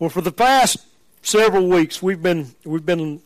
Well, 0.00 0.10
for 0.10 0.22
the 0.22 0.32
past 0.32 0.78
several 1.22 1.68
weeks, 1.68 2.02
we've 2.02 2.20
been 2.20 2.52
we've 2.64 2.84
been 2.84 3.22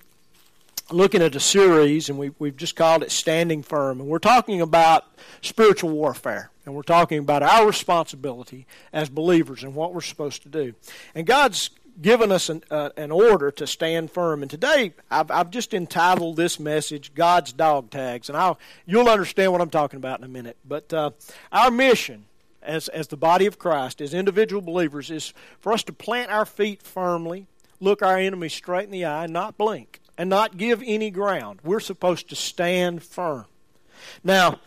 looking 0.91 1.22
at 1.22 1.34
a 1.34 1.41
series, 1.41 2.10
and 2.10 2.18
we, 2.18 2.33
we've 2.38 2.58
just 2.58 2.76
called 2.76 3.02
it 3.02 3.10
"Standing 3.10 3.62
Firm," 3.62 4.02
and 4.02 4.08
we're 4.10 4.18
talking 4.18 4.60
about 4.60 5.07
spiritual 5.41 5.89
warfare, 5.89 6.50
and 6.67 6.75
we're 6.75 6.83
talking 6.83 7.20
about 7.20 7.42
our 7.42 7.67
responsibility 7.67 8.66
as 8.93 9.09
believers 9.09 9.64
and 9.64 9.75
what 9.75 9.95
we're 9.95 10.02
supposed 10.02 10.43
to 10.43 10.50
do. 10.50 10.75
And 11.14 11.27
God's 11.27 11.70
given 12.02 12.30
us 12.30 12.50
an, 12.50 12.62
uh, 12.71 12.91
an 12.98 13.12
order 13.12 13.50
to 13.50 13.66
stand 13.66 14.11
firm. 14.11 14.43
And 14.43 14.50
today, 14.50 14.93
I've, 15.11 15.30
I've 15.30 15.50
just 15.50 15.73
entitled 15.73 16.37
this 16.37 16.61
message 16.61 17.14
"God's 17.14 17.55
Dog 17.55 17.89
Tags," 17.89 18.29
and 18.29 18.37
I'll 18.37 18.59
you'll 18.85 19.09
understand 19.09 19.53
what 19.53 19.62
I'm 19.62 19.71
talking 19.71 19.96
about 19.96 20.19
in 20.19 20.25
a 20.27 20.29
minute. 20.29 20.59
But 20.66 20.93
uh, 20.93 21.12
our 21.50 21.71
mission 21.71 22.27
as, 22.69 22.89
as 22.89 23.09
the 23.09 23.16
body 23.16 23.46
of 23.46 23.59
Christ, 23.59 24.00
as 24.00 24.14
individual 24.14 24.62
believers, 24.62 25.11
is 25.11 25.32
for 25.59 25.73
us 25.73 25.82
to 25.85 25.93
plant 25.93 26.30
our 26.30 26.45
feet 26.45 26.82
firmly, 26.82 27.46
look 27.80 28.03
our 28.03 28.18
enemy 28.18 28.48
straight 28.48 28.85
in 28.85 28.91
the 28.91 29.07
eye, 29.07 29.25
and 29.25 29.32
not 29.32 29.57
blink, 29.58 30.00
and 30.17 30.31
not 30.31 30.57
give 30.57 30.82
any 30.85 31.11
ground. 31.11 31.61
We're 31.64 31.81
supposed 31.81 32.28
to 32.28 32.36
stand 32.36 33.02
firm. 33.02 33.46
Now, 34.22 34.60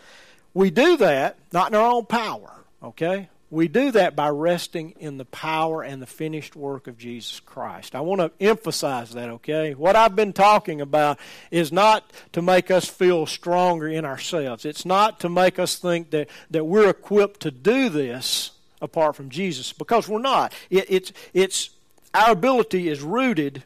we 0.54 0.72
do 0.72 0.98
that 0.98 1.38
not 1.54 1.72
in 1.72 1.76
our 1.76 1.92
own 1.92 2.06
power, 2.06 2.52
okay? 2.84 3.30
We 3.52 3.68
do 3.68 3.92
that 3.92 4.16
by 4.16 4.30
resting 4.30 4.92
in 4.98 5.18
the 5.18 5.26
power 5.26 5.84
and 5.84 6.02
the 6.02 6.08
finished 6.08 6.56
work 6.56 6.88
of 6.88 6.98
Jesus 6.98 7.42
Christ. 7.42 7.96
I 7.96 8.00
want 8.00 8.22
to 8.22 8.32
emphasize 8.40 9.12
that, 9.12 9.30
okay? 9.30 9.74
What 9.74 9.98
I've 9.98 10.16
been 10.16 10.32
talking 10.32 10.80
about 10.80 11.20
is 11.52 11.70
not 11.70 12.10
to 12.32 12.42
make 12.42 12.72
us 12.72 12.88
feel 12.88 13.26
stronger 13.26 13.90
in 13.90 14.06
ourselves. 14.06 14.64
It's 14.64 14.86
not 14.86 15.20
to 15.20 15.30
make 15.30 15.60
us 15.60 15.78
think 15.78 16.12
that, 16.12 16.30
that 16.50 16.64
we're 16.64 16.90
equipped 16.90 17.42
to 17.42 17.52
do 17.52 17.90
this 17.90 18.52
apart 18.82 19.18
from 19.18 19.30
Jesus, 19.30 19.74
because 19.74 20.08
we're 20.08 20.20
not. 20.20 20.54
It, 20.70 20.86
it's, 20.88 21.12
it's, 21.34 21.72
our 22.14 22.32
ability 22.32 22.88
is 22.88 23.02
rooted 23.02 23.66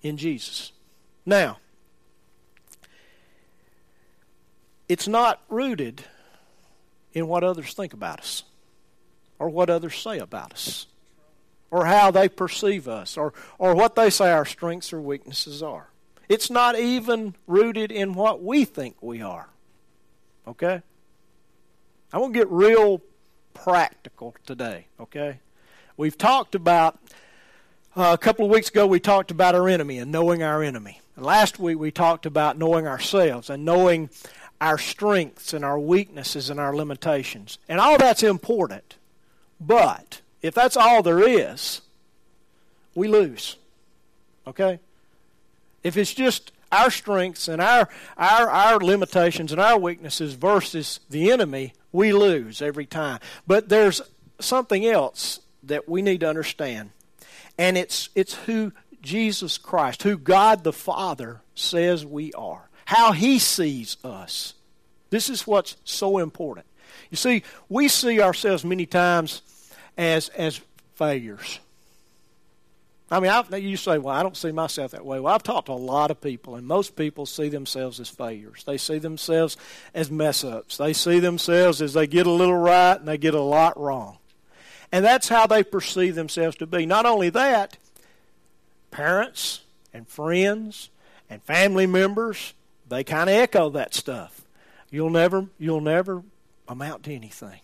in 0.00 0.16
Jesus. 0.16 0.72
Now, 1.26 1.58
it's 4.88 5.06
not 5.06 5.42
rooted 5.50 6.02
in 7.12 7.28
what 7.28 7.44
others 7.44 7.74
think 7.74 7.92
about 7.92 8.20
us 8.20 8.44
or 9.40 9.48
what 9.48 9.70
others 9.70 9.96
say 9.96 10.18
about 10.18 10.52
us 10.52 10.86
or 11.70 11.86
how 11.86 12.10
they 12.12 12.28
perceive 12.28 12.86
us 12.86 13.16
or, 13.16 13.32
or 13.58 13.74
what 13.74 13.96
they 13.96 14.10
say 14.10 14.30
our 14.30 14.44
strengths 14.44 14.92
or 14.92 15.00
weaknesses 15.00 15.62
are. 15.62 15.88
It's 16.28 16.50
not 16.50 16.78
even 16.78 17.34
rooted 17.48 17.90
in 17.90 18.14
what 18.14 18.42
we 18.42 18.64
think 18.64 18.96
we 19.00 19.22
are. 19.22 19.48
Okay? 20.46 20.82
I 22.12 22.18
want 22.18 22.34
to 22.34 22.38
get 22.38 22.48
real 22.50 23.00
practical 23.54 24.36
today, 24.46 24.86
okay? 25.00 25.40
We've 25.96 26.18
talked 26.18 26.54
about, 26.54 26.98
uh, 27.96 28.10
a 28.12 28.18
couple 28.18 28.44
of 28.44 28.50
weeks 28.50 28.68
ago, 28.68 28.86
we 28.86 29.00
talked 29.00 29.30
about 29.30 29.54
our 29.54 29.68
enemy 29.68 29.98
and 29.98 30.12
knowing 30.12 30.42
our 30.42 30.62
enemy. 30.62 31.00
And 31.16 31.24
last 31.24 31.58
week, 31.58 31.78
we 31.78 31.90
talked 31.90 32.26
about 32.26 32.58
knowing 32.58 32.86
ourselves 32.86 33.48
and 33.48 33.64
knowing 33.64 34.10
our 34.60 34.76
strengths 34.76 35.52
and 35.52 35.64
our 35.64 35.78
weaknesses 35.78 36.50
and 36.50 36.60
our 36.60 36.74
limitations. 36.74 37.58
And 37.68 37.80
all 37.80 37.96
that's 37.96 38.22
important. 38.22 38.96
But 39.60 40.20
if 40.42 40.54
that's 40.54 40.76
all 40.76 41.02
there 41.02 41.20
is, 41.20 41.82
we 42.94 43.08
lose. 43.08 43.56
Okay? 44.46 44.80
If 45.82 45.96
it's 45.96 46.14
just 46.14 46.52
our 46.72 46.90
strengths 46.90 47.48
and 47.48 47.60
our, 47.60 47.88
our, 48.16 48.48
our 48.48 48.78
limitations 48.78 49.52
and 49.52 49.60
our 49.60 49.78
weaknesses 49.78 50.34
versus 50.34 51.00
the 51.10 51.30
enemy, 51.30 51.74
we 51.92 52.12
lose 52.12 52.62
every 52.62 52.86
time. 52.86 53.20
But 53.46 53.68
there's 53.68 54.00
something 54.38 54.86
else 54.86 55.40
that 55.64 55.88
we 55.88 56.02
need 56.02 56.20
to 56.20 56.28
understand. 56.28 56.90
And 57.58 57.76
it's, 57.76 58.08
it's 58.14 58.34
who 58.34 58.72
Jesus 59.02 59.58
Christ, 59.58 60.02
who 60.02 60.16
God 60.16 60.64
the 60.64 60.72
Father 60.72 61.42
says 61.54 62.06
we 62.06 62.32
are, 62.32 62.68
how 62.86 63.12
He 63.12 63.38
sees 63.38 63.96
us. 64.04 64.54
This 65.10 65.28
is 65.28 65.46
what's 65.46 65.76
so 65.84 66.18
important. 66.18 66.66
You 67.10 67.16
see, 67.16 67.42
we 67.68 67.88
see 67.88 68.20
ourselves 68.20 68.64
many 68.64 68.86
times 68.86 69.42
as 69.96 70.28
as 70.30 70.60
failures. 70.94 71.60
I 73.12 73.18
mean, 73.18 73.30
I, 73.30 73.56
you 73.56 73.76
say, 73.76 73.98
well, 73.98 74.14
I 74.14 74.22
don't 74.22 74.36
see 74.36 74.52
myself 74.52 74.92
that 74.92 75.04
way. 75.04 75.18
Well, 75.18 75.34
I've 75.34 75.42
talked 75.42 75.66
to 75.66 75.72
a 75.72 75.74
lot 75.74 76.12
of 76.12 76.20
people, 76.20 76.54
and 76.54 76.64
most 76.64 76.94
people 76.94 77.26
see 77.26 77.48
themselves 77.48 77.98
as 77.98 78.08
failures. 78.08 78.62
They 78.64 78.78
see 78.78 78.98
themselves 78.98 79.56
as 79.92 80.12
mess 80.12 80.44
ups. 80.44 80.76
They 80.76 80.92
see 80.92 81.18
themselves 81.18 81.82
as 81.82 81.94
they 81.94 82.06
get 82.06 82.28
a 82.28 82.30
little 82.30 82.54
right 82.54 82.94
and 82.94 83.08
they 83.08 83.18
get 83.18 83.34
a 83.34 83.40
lot 83.40 83.78
wrong. 83.78 84.18
And 84.92 85.04
that's 85.04 85.28
how 85.28 85.48
they 85.48 85.64
perceive 85.64 86.14
themselves 86.14 86.56
to 86.58 86.66
be. 86.66 86.86
Not 86.86 87.04
only 87.04 87.30
that, 87.30 87.78
parents 88.92 89.62
and 89.92 90.06
friends 90.06 90.90
and 91.28 91.42
family 91.42 91.86
members, 91.86 92.54
they 92.88 93.02
kind 93.02 93.28
of 93.28 93.34
echo 93.34 93.70
that 93.70 93.92
stuff. 93.92 94.42
You'll 94.88 95.10
never, 95.10 95.46
you'll 95.58 95.80
never 95.80 96.22
amount 96.68 97.04
to 97.04 97.14
anything. 97.14 97.60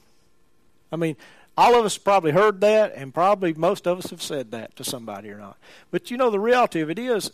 I 0.90 0.96
mean, 0.96 1.16
all 1.56 1.78
of 1.78 1.84
us 1.84 1.96
probably 1.96 2.32
heard 2.32 2.60
that, 2.60 2.92
and 2.94 3.14
probably 3.14 3.54
most 3.54 3.86
of 3.86 3.98
us 3.98 4.10
have 4.10 4.22
said 4.22 4.50
that 4.50 4.76
to 4.76 4.84
somebody 4.84 5.30
or 5.30 5.38
not. 5.38 5.56
But 5.90 6.10
you 6.10 6.16
know, 6.16 6.30
the 6.30 6.40
reality 6.40 6.80
of 6.80 6.90
it 6.90 6.98
is, 6.98 7.30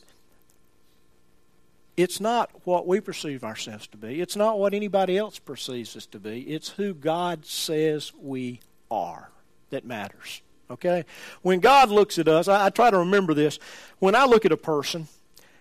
it's 1.97 2.21
not 2.21 2.51
what 2.65 2.87
we 2.87 3.01
perceive 3.01 3.45
ourselves 3.45 3.87
to 3.89 3.97
be. 3.97 4.21
It's 4.21 4.37
not 4.37 4.59
what 4.59 4.75
anybody 4.75 5.19
else 5.19 5.39
perceives 5.39 5.97
us 5.97 6.07
to 6.07 6.19
be. 6.19 6.41
It's 6.43 6.71
who 6.71 6.95
God 6.95 7.45
says 7.45 8.13
we 8.21 8.61
are 8.91 9.31
that 9.71 9.85
matters. 9.85 10.41
Okay? 10.71 11.05
When 11.43 11.61
God 11.61 11.91
looks 11.91 12.19
at 12.19 12.29
us, 12.29 12.49
I, 12.49 12.67
I 12.67 12.71
try 12.71 12.91
to 12.91 12.99
remember 12.99 13.35
this. 13.35 13.59
When 13.99 14.15
I 14.15 14.25
look 14.25 14.47
at 14.47 14.53
a 14.53 14.57
person, 14.57 15.09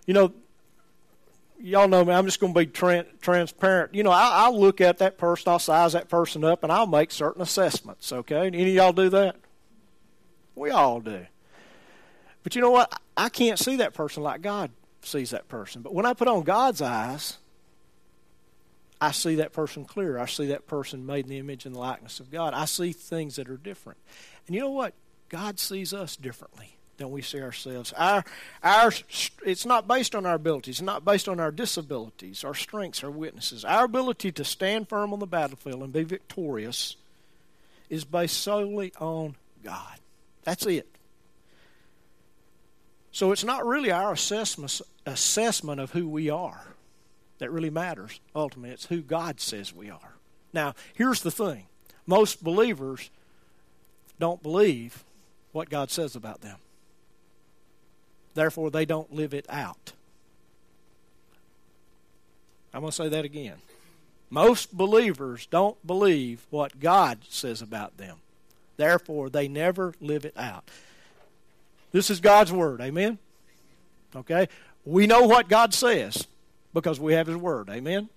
you 0.05 0.13
know, 0.13 0.33
y'all 1.63 1.87
know 1.87 2.03
me. 2.03 2.13
I'm 2.13 2.25
just 2.25 2.39
going 2.39 2.53
to 2.53 2.59
be 2.59 2.65
tra- 2.65 3.05
transparent. 3.21 3.93
You 3.93 4.03
know, 4.03 4.11
I, 4.11 4.49
will 4.49 4.59
look 4.59 4.81
at 4.81 4.99
that 4.99 5.17
person, 5.17 5.51
I'll 5.51 5.59
size 5.59 5.93
that 5.93 6.09
person 6.09 6.43
up, 6.43 6.63
and 6.63 6.71
I'll 6.71 6.87
make 6.87 7.11
certain 7.11 7.41
assessments. 7.41 8.11
Okay, 8.11 8.47
any 8.47 8.61
of 8.61 8.67
y'all 8.67 8.93
do 8.93 9.09
that? 9.09 9.35
We 10.55 10.69
all 10.69 10.99
do. 10.99 11.25
But 12.43 12.55
you 12.55 12.61
know 12.61 12.71
what? 12.71 12.99
I 13.15 13.29
can't 13.29 13.59
see 13.59 13.77
that 13.77 13.93
person 13.93 14.23
like 14.23 14.41
God 14.41 14.71
sees 15.03 15.31
that 15.31 15.47
person. 15.47 15.81
But 15.81 15.93
when 15.93 16.05
I 16.05 16.13
put 16.13 16.27
on 16.27 16.43
God's 16.43 16.81
eyes, 16.81 17.37
I 18.99 19.11
see 19.11 19.35
that 19.35 19.53
person 19.53 19.85
clear. 19.85 20.17
I 20.17 20.25
see 20.25 20.47
that 20.47 20.67
person 20.67 21.05
made 21.05 21.25
in 21.25 21.29
the 21.29 21.37
image 21.37 21.65
and 21.65 21.75
likeness 21.75 22.19
of 22.19 22.31
God. 22.31 22.53
I 22.53 22.65
see 22.65 22.91
things 22.91 23.35
that 23.37 23.49
are 23.49 23.57
different. 23.57 23.99
And 24.47 24.55
you 24.55 24.61
know 24.61 24.69
what? 24.69 24.93
God 25.29 25.59
sees 25.59 25.93
us 25.93 26.15
differently 26.15 26.77
than 27.01 27.11
we 27.11 27.21
see 27.21 27.41
ourselves. 27.41 27.93
Our, 27.97 28.23
our, 28.63 28.91
it's 29.45 29.65
not 29.65 29.87
based 29.87 30.15
on 30.15 30.25
our 30.25 30.35
abilities, 30.35 30.75
it's 30.75 30.81
not 30.81 31.03
based 31.03 31.27
on 31.27 31.39
our 31.39 31.51
disabilities, 31.51 32.43
our 32.43 32.53
strengths, 32.53 33.03
our 33.03 33.11
weaknesses. 33.11 33.65
Our 33.65 33.85
ability 33.85 34.31
to 34.33 34.43
stand 34.43 34.87
firm 34.89 35.13
on 35.13 35.19
the 35.19 35.27
battlefield 35.27 35.83
and 35.83 35.91
be 35.91 36.03
victorious 36.03 36.95
is 37.89 38.05
based 38.05 38.37
solely 38.37 38.93
on 38.99 39.35
God. 39.63 39.99
That's 40.43 40.65
it. 40.65 40.87
So 43.11 43.31
it's 43.31 43.43
not 43.43 43.65
really 43.65 43.91
our 43.91 44.13
assessment, 44.13 44.81
assessment 45.05 45.81
of 45.81 45.91
who 45.91 46.07
we 46.07 46.29
are 46.29 46.63
that 47.39 47.51
really 47.51 47.69
matters. 47.69 48.19
Ultimately, 48.35 48.73
it's 48.73 48.85
who 48.85 49.01
God 49.01 49.41
says 49.41 49.73
we 49.73 49.89
are. 49.89 50.13
Now, 50.53 50.75
here's 50.93 51.21
the 51.21 51.31
thing 51.31 51.65
most 52.05 52.43
believers 52.43 53.09
don't 54.19 54.41
believe 54.41 55.03
what 55.51 55.69
God 55.69 55.91
says 55.91 56.15
about 56.15 56.41
them. 56.41 56.57
Therefore, 58.33 58.69
they 58.69 58.85
don't 58.85 59.13
live 59.13 59.33
it 59.33 59.45
out. 59.49 59.93
I'm 62.73 62.81
going 62.81 62.91
to 62.91 62.95
say 62.95 63.09
that 63.09 63.25
again. 63.25 63.55
Most 64.29 64.75
believers 64.75 65.45
don't 65.47 65.85
believe 65.85 66.45
what 66.49 66.79
God 66.79 67.19
says 67.27 67.61
about 67.61 67.97
them. 67.97 68.17
Therefore, 68.77 69.29
they 69.29 69.47
never 69.49 69.93
live 69.99 70.25
it 70.25 70.37
out. 70.37 70.63
This 71.91 72.09
is 72.09 72.21
God's 72.21 72.51
Word. 72.51 72.79
Amen? 72.79 73.17
Okay? 74.15 74.47
We 74.85 75.05
know 75.05 75.23
what 75.23 75.49
God 75.49 75.73
says 75.73 76.25
because 76.73 76.99
we 76.99 77.13
have 77.13 77.27
His 77.27 77.35
Word. 77.35 77.69
Amen? 77.69 78.07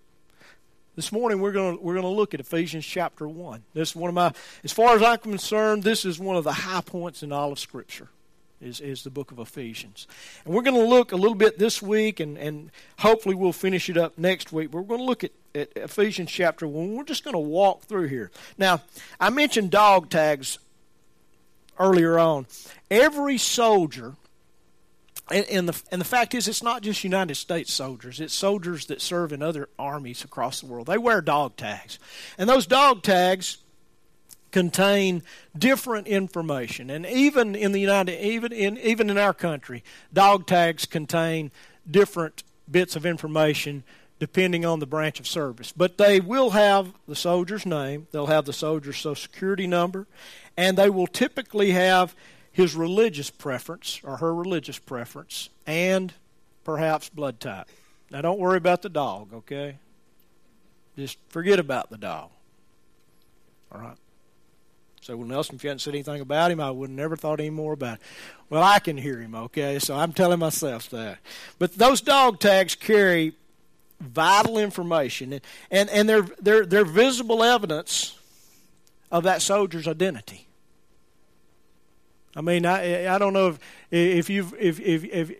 This 0.94 1.11
morning 1.11 1.41
we're 1.41 1.50
going 1.50 1.77
to 1.77 1.83
we're 1.83 1.94
going 1.94 2.05
to 2.05 2.09
look 2.09 2.35
at 2.35 2.41
Ephesians 2.41 2.87
chapter 2.87 3.27
1. 3.29 3.65
This 3.75 3.91
is 3.91 3.97
one 3.97 4.09
of 4.09 4.15
my 4.15 4.33
as 4.62 4.73
far 4.73 4.94
as 4.94 5.03
I'm 5.03 5.19
concerned, 5.19 5.83
this 5.83 6.05
is 6.05 6.21
one 6.21 6.37
of 6.37 6.44
the 6.44 6.53
high 6.53 6.83
points 6.83 7.25
in 7.25 7.33
all 7.33 7.50
of 7.50 7.59
Scripture 7.59 8.09
is, 8.65 8.81
is 8.81 9.03
the 9.03 9.11
book 9.11 9.31
of 9.31 9.39
Ephesians. 9.39 10.07
And 10.45 10.55
we're 10.55 10.63
going 10.63 10.77
to 10.77 10.87
look 10.87 11.13
a 11.13 11.17
little 11.17 11.37
bit 11.37 11.59
this 11.59 11.83
week, 11.83 12.21
and, 12.21 12.37
and 12.39 12.71
hopefully 12.99 13.35
we'll 13.35 13.53
finish 13.53 13.89
it 13.89 13.97
up 13.97 14.19
next 14.19 14.53
week. 14.53 14.71
But 14.71 14.79
we're 14.79 14.97
going 14.97 15.01
to 15.01 15.07
look 15.07 15.25
at, 15.25 15.33
at 15.55 15.71
Ephesians 15.77 16.31
chapter 16.31 16.67
1. 16.67 16.95
We're 16.95 17.05
just 17.05 17.25
going 17.25 17.35
to 17.35 17.39
walk 17.39 17.83
through 17.83 18.09
here. 18.09 18.31
Now, 18.59 18.83
I 19.21 19.31
mentioned 19.31 19.71
dog 19.71 20.11
tags 20.11 20.59
earlier 21.79 22.19
on. 22.19 22.47
Every 22.91 23.39
soldier, 23.39 24.15
and, 25.31 25.47
and, 25.47 25.69
the, 25.69 25.83
and 25.91 26.01
the 26.01 26.07
fact 26.07 26.35
is, 26.35 26.49
it's 26.49 26.63
not 26.63 26.83
just 26.83 27.05
United 27.05 27.35
States 27.37 27.73
soldiers, 27.73 28.21
it's 28.21 28.35
soldiers 28.35 28.87
that 28.87 29.01
serve 29.01 29.33
in 29.33 29.43
other 29.43 29.69
armies 29.79 30.25
across 30.25 30.61
the 30.61 30.67
world. 30.67 30.87
They 30.87 30.99
wear 30.99 31.21
dog 31.21 31.57
tags. 31.57 31.99
And 32.39 32.49
those 32.49 32.67
dog 32.67 33.03
tags 33.03 33.59
contain 34.55 35.21
different 35.59 36.06
information. 36.06 36.89
And 36.89 37.05
even 37.05 37.56
in 37.56 37.73
the 37.73 37.81
United 37.81 38.25
even 38.25 38.53
in 38.53 38.79
even 38.79 39.11
in 39.11 39.19
our 39.19 39.35
country, 39.35 39.83
dog 40.12 40.47
tags 40.47 40.87
contain 40.87 41.51
different 41.91 42.45
bits 42.71 42.95
of 42.95 43.05
information 43.05 43.83
depending 44.21 44.65
on 44.65 44.79
the 44.79 44.87
branch 44.87 45.19
of 45.19 45.27
service. 45.27 45.73
But 45.77 45.99
they 45.99 46.21
will 46.21 46.51
have 46.51 46.93
the 47.09 47.17
soldier's 47.17 47.67
name, 47.67 48.06
they'll 48.12 48.27
have 48.27 48.45
the 48.45 48.53
soldier's 48.53 48.99
social 48.99 49.17
security 49.17 49.67
number, 49.67 50.06
and 50.56 50.79
they 50.79 50.89
will 50.89 51.09
typically 51.09 51.73
have 51.73 52.15
his 52.53 52.77
religious 52.77 53.31
preference 53.31 54.01
or 54.05 54.19
her 54.19 54.33
religious 54.33 54.79
preference 54.79 55.49
and 55.67 56.15
perhaps 56.62 57.09
blood 57.09 57.41
type. 57.41 57.67
Now 58.09 58.21
don't 58.21 58.39
worry 58.39 58.59
about 58.59 58.83
the 58.83 58.89
dog, 58.89 59.35
okay? 59.35 59.79
Just 60.97 61.19
forget 61.29 61.59
about 61.59 61.91
the 61.91 61.99
dog. 61.99 62.31
All 63.73 63.81
right. 63.81 63.97
So, 65.05 65.15
well, 65.19 65.29
Nelson, 65.29 65.56
if 65.56 65.62
you 65.62 65.69
hadn't 65.69 65.81
said 65.81 65.93
anything 65.93 66.23
about 66.23 66.51
him, 66.51 66.61
I 66.61 66.71
would 66.71 66.89
have 66.89 66.97
never 66.97 67.15
thought 67.15 67.39
any 67.39 67.51
more 67.51 67.75
about 67.75 67.97
it. 67.99 68.03
Well, 68.49 68.62
I 68.62 68.79
can 68.79 68.97
hear 68.97 69.21
him, 69.21 69.35
okay? 69.35 69.79
So 69.79 69.95
I'm 69.95 70.15
telling 70.15 70.39
myself 70.39 70.89
that. 70.89 71.19
But 71.59 71.75
those 71.75 72.01
dog 72.01 72.41
tags 72.41 72.75
carry 72.75 73.35
vital 74.01 74.56
information, 74.56 75.43
and, 75.71 75.91
and 75.91 76.09
they're, 76.09 76.27
they're, 76.41 76.65
they're 76.65 76.87
visible 76.87 77.45
evidence 77.45 78.19
of 79.12 79.25
that 79.25 79.43
soldier's 79.43 79.87
identity. 79.87 80.47
I 82.35 82.41
mean, 82.41 82.65
I, 82.65 83.15
I 83.15 83.19
don't 83.19 83.35
know 83.35 83.49
if, 83.49 83.59
if, 83.91 84.31
you've, 84.31 84.55
if, 84.59 84.81
if, 84.81 85.05
if 85.05 85.33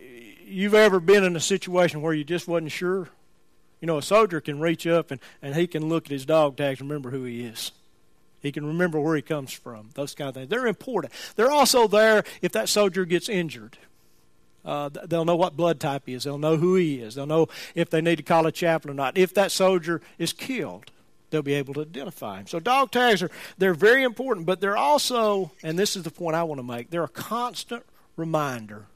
you've 0.45 0.75
ever 0.75 0.99
been 0.99 1.23
in 1.23 1.35
a 1.35 1.39
situation 1.39 2.03
where 2.03 2.13
you 2.13 2.23
just 2.23 2.47
wasn't 2.47 2.71
sure. 2.71 3.09
You 3.81 3.87
know, 3.87 3.97
a 3.97 4.03
soldier 4.03 4.41
can 4.41 4.59
reach 4.59 4.85
up 4.85 5.09
and, 5.09 5.19
and 5.41 5.55
he 5.55 5.65
can 5.65 5.89
look 5.89 6.05
at 6.05 6.11
his 6.11 6.23
dog 6.23 6.55
tags 6.55 6.81
and 6.81 6.87
remember 6.87 7.09
who 7.09 7.23
he 7.23 7.43
is. 7.45 7.71
He 8.45 8.51
can 8.51 8.65
remember 8.65 8.99
where 8.99 9.15
he 9.15 9.21
comes 9.21 9.51
from, 9.51 9.89
those 9.95 10.13
kind 10.13 10.29
of 10.29 10.35
things. 10.35 10.49
They're 10.49 10.67
important. 10.67 11.13
They're 11.35 11.51
also 11.51 11.87
there 11.87 12.23
if 12.41 12.51
that 12.51 12.69
soldier 12.69 13.05
gets 13.05 13.27
injured. 13.27 13.77
Uh, 14.63 14.89
they'll 14.89 15.25
know 15.25 15.35
what 15.35 15.55
blood 15.55 15.79
type 15.79 16.03
he 16.05 16.13
is. 16.13 16.23
They'll 16.23 16.37
know 16.37 16.57
who 16.57 16.75
he 16.75 16.99
is. 16.99 17.15
They'll 17.15 17.27
know 17.27 17.47
if 17.75 17.89
they 17.89 18.01
need 18.01 18.15
to 18.17 18.23
call 18.23 18.47
a 18.47 18.51
chaplain 18.51 18.91
or 18.91 18.95
not. 18.95 19.17
If 19.17 19.33
that 19.35 19.51
soldier 19.51 20.01
is 20.17 20.33
killed, 20.33 20.91
they'll 21.29 21.43
be 21.43 21.53
able 21.53 21.75
to 21.75 21.81
identify 21.81 22.39
him. 22.39 22.47
So 22.47 22.59
dog 22.59 22.91
tags 22.91 23.21
are 23.21 23.29
they're 23.57 23.75
very 23.75 24.03
important, 24.03 24.45
but 24.45 24.61
they're 24.61 24.77
also, 24.77 25.51
and 25.61 25.77
this 25.77 25.95
is 25.95 26.03
the 26.03 26.11
point 26.11 26.35
I 26.35 26.43
want 26.43 26.59
to 26.59 26.63
make, 26.63 26.89
they're 26.89 27.03
a 27.03 27.07
constant 27.07 27.83
reminder 28.15 28.87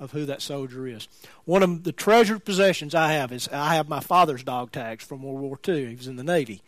of 0.00 0.10
who 0.10 0.26
that 0.26 0.42
soldier 0.42 0.86
is. 0.88 1.06
One 1.44 1.62
of 1.62 1.84
the 1.84 1.92
treasured 1.92 2.44
possessions 2.44 2.92
I 2.92 3.12
have 3.12 3.30
is 3.30 3.48
I 3.52 3.76
have 3.76 3.88
my 3.88 4.00
father's 4.00 4.42
dog 4.42 4.72
tags 4.72 5.04
from 5.04 5.22
World 5.22 5.40
War 5.40 5.58
II. 5.66 5.90
He 5.90 5.94
was 5.94 6.08
in 6.08 6.16
the 6.16 6.24
Navy. 6.24 6.60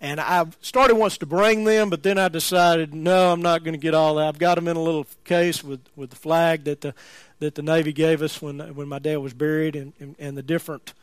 And 0.00 0.18
I 0.18 0.46
started 0.62 0.94
once 0.96 1.18
to 1.18 1.26
bring 1.26 1.64
them, 1.64 1.90
but 1.90 2.02
then 2.02 2.16
I 2.16 2.28
decided, 2.28 2.94
no, 2.94 3.32
I'm 3.32 3.42
not 3.42 3.64
going 3.64 3.74
to 3.74 3.78
get 3.78 3.94
all 3.94 4.14
that. 4.14 4.28
I've 4.28 4.38
got 4.38 4.54
them 4.54 4.66
in 4.66 4.76
a 4.76 4.82
little 4.82 5.06
case 5.24 5.62
with, 5.62 5.80
with 5.94 6.10
the 6.10 6.16
flag 6.16 6.64
that 6.64 6.80
the 6.80 6.94
that 7.40 7.54
the 7.54 7.62
Navy 7.62 7.92
gave 7.92 8.22
us 8.22 8.40
when 8.40 8.58
when 8.74 8.88
my 8.88 8.98
dad 8.98 9.18
was 9.18 9.34
buried, 9.34 9.76
and 9.76 9.92
and, 10.00 10.14
and 10.18 10.36
the 10.36 10.42
different 10.42 10.94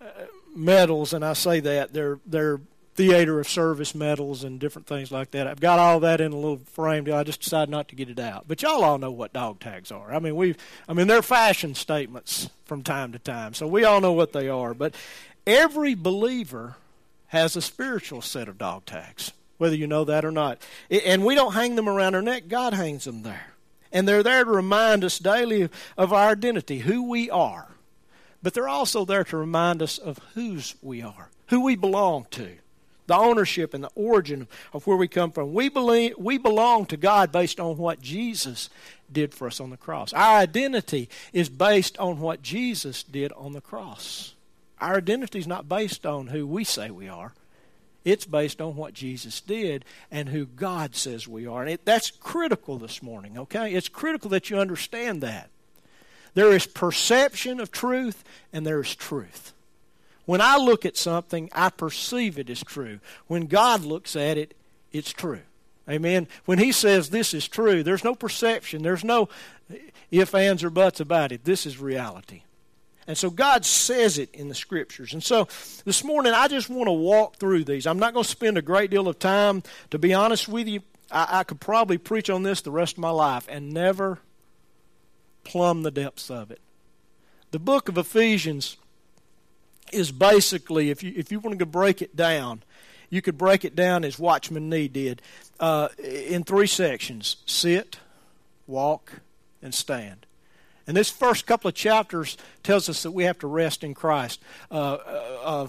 uh, 0.00 0.06
medals. 0.54 1.12
And 1.12 1.24
I 1.24 1.32
say 1.32 1.60
that 1.60 1.92
they're 1.92 2.20
they're 2.24 2.60
theater 2.94 3.40
of 3.40 3.48
service 3.48 3.94
medals 3.94 4.44
and 4.44 4.60
different 4.60 4.86
things 4.86 5.10
like 5.10 5.32
that. 5.32 5.48
I've 5.48 5.60
got 5.60 5.80
all 5.80 6.00
that 6.00 6.20
in 6.20 6.32
a 6.32 6.36
little 6.36 6.58
frame. 6.72 7.12
I 7.12 7.24
just 7.24 7.40
decided 7.40 7.68
not 7.68 7.88
to 7.88 7.96
get 7.96 8.08
it 8.08 8.20
out. 8.20 8.46
But 8.46 8.62
y'all 8.62 8.84
all 8.84 8.98
know 8.98 9.10
what 9.10 9.32
dog 9.32 9.58
tags 9.58 9.90
are. 9.90 10.14
I 10.14 10.20
mean, 10.20 10.36
we've 10.36 10.56
I 10.88 10.92
mean 10.92 11.08
they're 11.08 11.22
fashion 11.22 11.74
statements 11.74 12.50
from 12.64 12.82
time 12.82 13.10
to 13.12 13.18
time. 13.18 13.54
So 13.54 13.66
we 13.66 13.84
all 13.84 14.00
know 14.00 14.12
what 14.12 14.32
they 14.32 14.48
are. 14.48 14.74
But 14.74 14.94
every 15.46 15.94
believer 15.94 16.76
has 17.34 17.56
a 17.56 17.62
spiritual 17.62 18.22
set 18.22 18.48
of 18.48 18.58
dog 18.58 18.84
tags, 18.86 19.32
whether 19.58 19.76
you 19.76 19.86
know 19.86 20.04
that 20.04 20.24
or 20.24 20.30
not. 20.30 20.62
And 20.90 21.24
we 21.24 21.34
don't 21.34 21.54
hang 21.54 21.74
them 21.74 21.88
around 21.88 22.14
our 22.14 22.22
neck, 22.22 22.48
God 22.48 22.74
hangs 22.74 23.04
them 23.04 23.22
there. 23.22 23.54
And 23.92 24.08
they're 24.08 24.22
there 24.22 24.44
to 24.44 24.50
remind 24.50 25.04
us 25.04 25.18
daily 25.18 25.68
of 25.96 26.12
our 26.12 26.30
identity, 26.30 26.80
who 26.80 27.08
we 27.08 27.30
are. 27.30 27.68
But 28.42 28.54
they're 28.54 28.68
also 28.68 29.04
there 29.04 29.24
to 29.24 29.36
remind 29.36 29.82
us 29.82 29.98
of 29.98 30.18
whose 30.34 30.74
we 30.82 31.00
are, 31.00 31.30
who 31.48 31.62
we 31.62 31.76
belong 31.76 32.26
to, 32.32 32.50
the 33.06 33.16
ownership 33.16 33.74
and 33.74 33.84
the 33.84 33.90
origin 33.94 34.48
of 34.72 34.86
where 34.86 34.96
we 34.96 35.08
come 35.08 35.30
from. 35.30 35.54
We, 35.54 35.68
believe, 35.68 36.14
we 36.18 36.38
belong 36.38 36.86
to 36.86 36.96
God 36.96 37.32
based 37.32 37.58
on 37.58 37.76
what 37.78 38.00
Jesus 38.00 38.70
did 39.10 39.34
for 39.34 39.46
us 39.46 39.60
on 39.60 39.70
the 39.70 39.76
cross. 39.76 40.12
Our 40.12 40.38
identity 40.38 41.08
is 41.32 41.48
based 41.48 41.98
on 41.98 42.20
what 42.20 42.42
Jesus 42.42 43.02
did 43.02 43.32
on 43.32 43.52
the 43.52 43.60
cross. 43.60 44.33
Our 44.80 44.96
identity 44.96 45.38
is 45.38 45.46
not 45.46 45.68
based 45.68 46.04
on 46.04 46.28
who 46.28 46.46
we 46.46 46.64
say 46.64 46.90
we 46.90 47.08
are. 47.08 47.32
It's 48.04 48.26
based 48.26 48.60
on 48.60 48.76
what 48.76 48.92
Jesus 48.92 49.40
did 49.40 49.84
and 50.10 50.28
who 50.28 50.44
God 50.44 50.94
says 50.94 51.26
we 51.26 51.46
are. 51.46 51.62
And 51.62 51.70
it, 51.70 51.84
that's 51.84 52.10
critical 52.10 52.78
this 52.78 53.02
morning, 53.02 53.38
okay? 53.38 53.72
It's 53.72 53.88
critical 53.88 54.28
that 54.30 54.50
you 54.50 54.58
understand 54.58 55.22
that. 55.22 55.48
There 56.34 56.52
is 56.52 56.66
perception 56.66 57.60
of 57.60 57.70
truth 57.70 58.22
and 58.52 58.66
there 58.66 58.80
is 58.80 58.94
truth. 58.94 59.52
When 60.26 60.40
I 60.40 60.56
look 60.56 60.84
at 60.84 60.96
something, 60.96 61.48
I 61.52 61.70
perceive 61.70 62.38
it 62.38 62.50
as 62.50 62.62
true. 62.62 63.00
When 63.26 63.46
God 63.46 63.84
looks 63.84 64.16
at 64.16 64.36
it, 64.36 64.54
it's 64.92 65.12
true. 65.12 65.40
Amen. 65.88 66.28
When 66.44 66.58
He 66.58 66.72
says 66.72 67.10
this 67.10 67.34
is 67.34 67.46
true, 67.46 67.82
there's 67.82 68.04
no 68.04 68.14
perception, 68.14 68.82
there's 68.82 69.04
no 69.04 69.28
if, 70.10 70.34
ands, 70.34 70.62
or 70.62 70.70
buts 70.70 71.00
about 71.00 71.32
it. 71.32 71.44
This 71.44 71.66
is 71.66 71.78
reality. 71.78 72.42
And 73.06 73.16
so 73.18 73.30
God 73.30 73.64
says 73.64 74.18
it 74.18 74.34
in 74.34 74.48
the 74.48 74.54
scriptures. 74.54 75.12
And 75.12 75.22
so 75.22 75.46
this 75.84 76.02
morning, 76.02 76.32
I 76.32 76.48
just 76.48 76.70
want 76.70 76.88
to 76.88 76.92
walk 76.92 77.36
through 77.36 77.64
these. 77.64 77.86
I'm 77.86 77.98
not 77.98 78.14
going 78.14 78.24
to 78.24 78.30
spend 78.30 78.56
a 78.56 78.62
great 78.62 78.90
deal 78.90 79.08
of 79.08 79.18
time. 79.18 79.62
To 79.90 79.98
be 79.98 80.14
honest 80.14 80.48
with 80.48 80.66
you, 80.68 80.80
I, 81.10 81.40
I 81.40 81.44
could 81.44 81.60
probably 81.60 81.98
preach 81.98 82.30
on 82.30 82.42
this 82.42 82.62
the 82.62 82.70
rest 82.70 82.94
of 82.94 83.00
my 83.00 83.10
life 83.10 83.46
and 83.48 83.72
never 83.72 84.20
plumb 85.44 85.82
the 85.82 85.90
depths 85.90 86.30
of 86.30 86.50
it. 86.50 86.60
The 87.50 87.58
book 87.58 87.88
of 87.88 87.98
Ephesians 87.98 88.78
is 89.92 90.10
basically, 90.10 90.90
if 90.90 91.02
you, 91.02 91.12
if 91.14 91.30
you 91.30 91.38
want 91.40 91.58
to 91.58 91.66
break 91.66 92.02
it 92.02 92.16
down, 92.16 92.62
you 93.10 93.22
could 93.22 93.38
break 93.38 93.64
it 93.64 93.76
down 93.76 94.04
as 94.04 94.18
Watchman 94.18 94.68
Nee 94.68 94.88
did 94.88 95.22
uh, 95.60 95.88
in 96.02 96.42
three 96.42 96.66
sections 96.66 97.36
sit, 97.46 97.98
walk, 98.66 99.12
and 99.62 99.74
stand. 99.74 100.26
And 100.86 100.96
this 100.96 101.10
first 101.10 101.46
couple 101.46 101.68
of 101.68 101.74
chapters 101.74 102.36
tells 102.62 102.88
us 102.88 103.02
that 103.04 103.12
we 103.12 103.24
have 103.24 103.38
to 103.38 103.46
rest 103.46 103.84
in 103.84 103.94
Christ. 103.94 104.40
Uh, 104.70 104.74
uh, 104.74 105.38
uh 105.44 105.68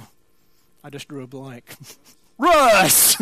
I 0.84 0.90
just 0.90 1.08
drew 1.08 1.24
a 1.24 1.28
blank. 1.28 1.76
Russ! 2.38 3.22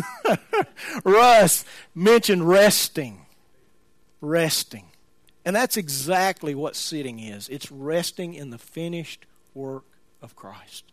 Russ 1.06 1.66
mentioned 1.96 2.48
resting. 2.48 3.26
Resting. 4.22 4.86
And 5.46 5.56
that's 5.56 5.78
exactly 5.78 6.56
what 6.56 6.76
sitting 6.76 7.20
is 7.20 7.50
it's 7.50 7.72
resting 7.72 8.34
in 8.34 8.50
the 8.50 8.58
finished 8.58 9.26
work 9.54 9.84
of 10.22 10.36
Christ. 10.36 10.86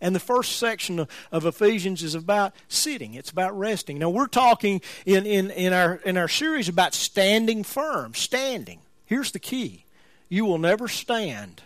And 0.00 0.14
the 0.14 0.20
first 0.20 0.58
section 0.58 1.00
of, 1.00 1.08
of, 1.32 1.44
Ephesians 1.44 2.04
is 2.04 2.14
about 2.14 2.54
sitting. 2.68 3.14
It's 3.14 3.30
about 3.30 3.58
resting. 3.58 3.98
Now 3.98 4.10
we're 4.10 4.28
talking 4.28 4.80
in, 5.04 5.26
in, 5.26 5.50
in, 5.50 5.72
our, 5.72 5.96
in 6.04 6.16
our 6.16 6.28
series 6.28 6.68
about 6.68 6.94
standing 6.94 7.64
firm, 7.64 8.14
standing. 8.14 8.78
Here's 9.06 9.32
the 9.32 9.40
key 9.40 9.84
you 10.28 10.44
will 10.44 10.58
never 10.58 10.88
stand 10.88 11.62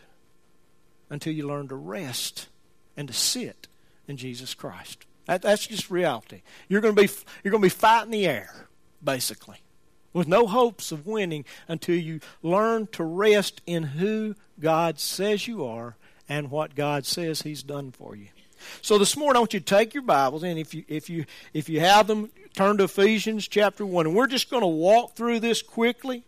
until 1.11 1.33
you 1.33 1.47
learn 1.47 1.69
to 1.69 1.75
rest 1.75 2.49
and 2.97 3.09
to 3.09 3.15
sit 3.15 3.69
in 4.09 4.17
Jesus 4.17 4.55
Christ. 4.55 5.05
That, 5.27 5.43
that's 5.43 5.67
just 5.67 5.91
reality. 5.91 6.43
You're 6.69 6.81
going 6.81 6.95
to 6.97 7.03
be 7.03 7.09
you're 7.43 7.51
going 7.51 7.63
to 7.63 7.67
be 7.67 7.71
fighting 7.71 8.11
the 8.11 8.27
air, 8.27 8.67
basically, 9.03 9.59
with 10.13 10.27
no 10.27 10.47
hopes 10.47 10.91
of 10.91 11.07
winning 11.07 11.45
until 11.69 11.97
you 11.97 12.21
learn 12.43 12.89
to 12.89 13.05
rest 13.05 13.63
in 13.67 13.83
who 13.85 14.35
God 14.59 14.99
says 14.99 15.47
you 15.47 15.65
are 15.65 15.97
and 16.29 16.51
what 16.51 16.75
God 16.75 17.07
says 17.07 17.43
He's 17.43 17.63
done 17.63 17.93
for 17.93 18.17
you. 18.17 18.29
So 18.81 18.99
this 18.99 19.17
morning, 19.17 19.37
I 19.37 19.41
want 19.41 19.55
you 19.55 19.61
to 19.61 19.67
take 19.67 19.95
your 19.95 20.03
Bibles, 20.03 20.43
and 20.43 20.59
if 20.59 20.75
you 20.75 20.85
if 20.89 21.09
you 21.11 21.25
if 21.53 21.69
you 21.69 21.81
have 21.81 22.07
them, 22.07 22.31
turn 22.55 22.79
to 22.79 22.85
Ephesians 22.85 23.47
chapter 23.49 23.85
one, 23.85 24.07
and 24.07 24.15
we're 24.15 24.27
just 24.27 24.51
going 24.51 24.63
to 24.63 24.69
walk 24.69 25.15
through 25.15 25.41
this 25.41 25.63
quickly, 25.63 26.25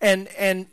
and 0.00 0.28
and 0.38 0.66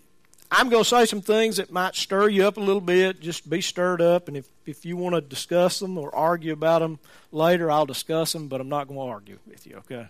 I'm 0.52 0.70
going 0.70 0.84
to 0.84 0.90
say 0.90 1.06
some 1.06 1.22
things 1.22 1.58
that 1.58 1.72
might 1.72 1.96
stir 1.96 2.28
you 2.28 2.46
up 2.48 2.58
a 2.58 2.62
little 2.62 2.82
bit. 2.82 3.20
Just 3.20 3.48
be 3.48 3.62
stirred 3.62 4.02
up. 4.02 4.28
And 4.28 4.36
if, 4.36 4.48
if 4.66 4.84
you 4.84 4.98
want 4.98 5.14
to 5.14 5.22
discuss 5.22 5.80
them 5.80 5.98
or 5.98 6.14
argue 6.16 6.54
about 6.54 6.80
them 6.80 7.00
later, 7.32 7.70
I'll 7.70 7.86
discuss 7.86 8.34
them, 8.34 8.48
but 8.48 8.60
I'm 8.60 8.70
not 8.70 8.88
going 8.88 9.00
to 9.00 9.06
argue 9.06 9.40
with 9.46 9.68
you, 9.68 9.78
okay? 9.78 10.08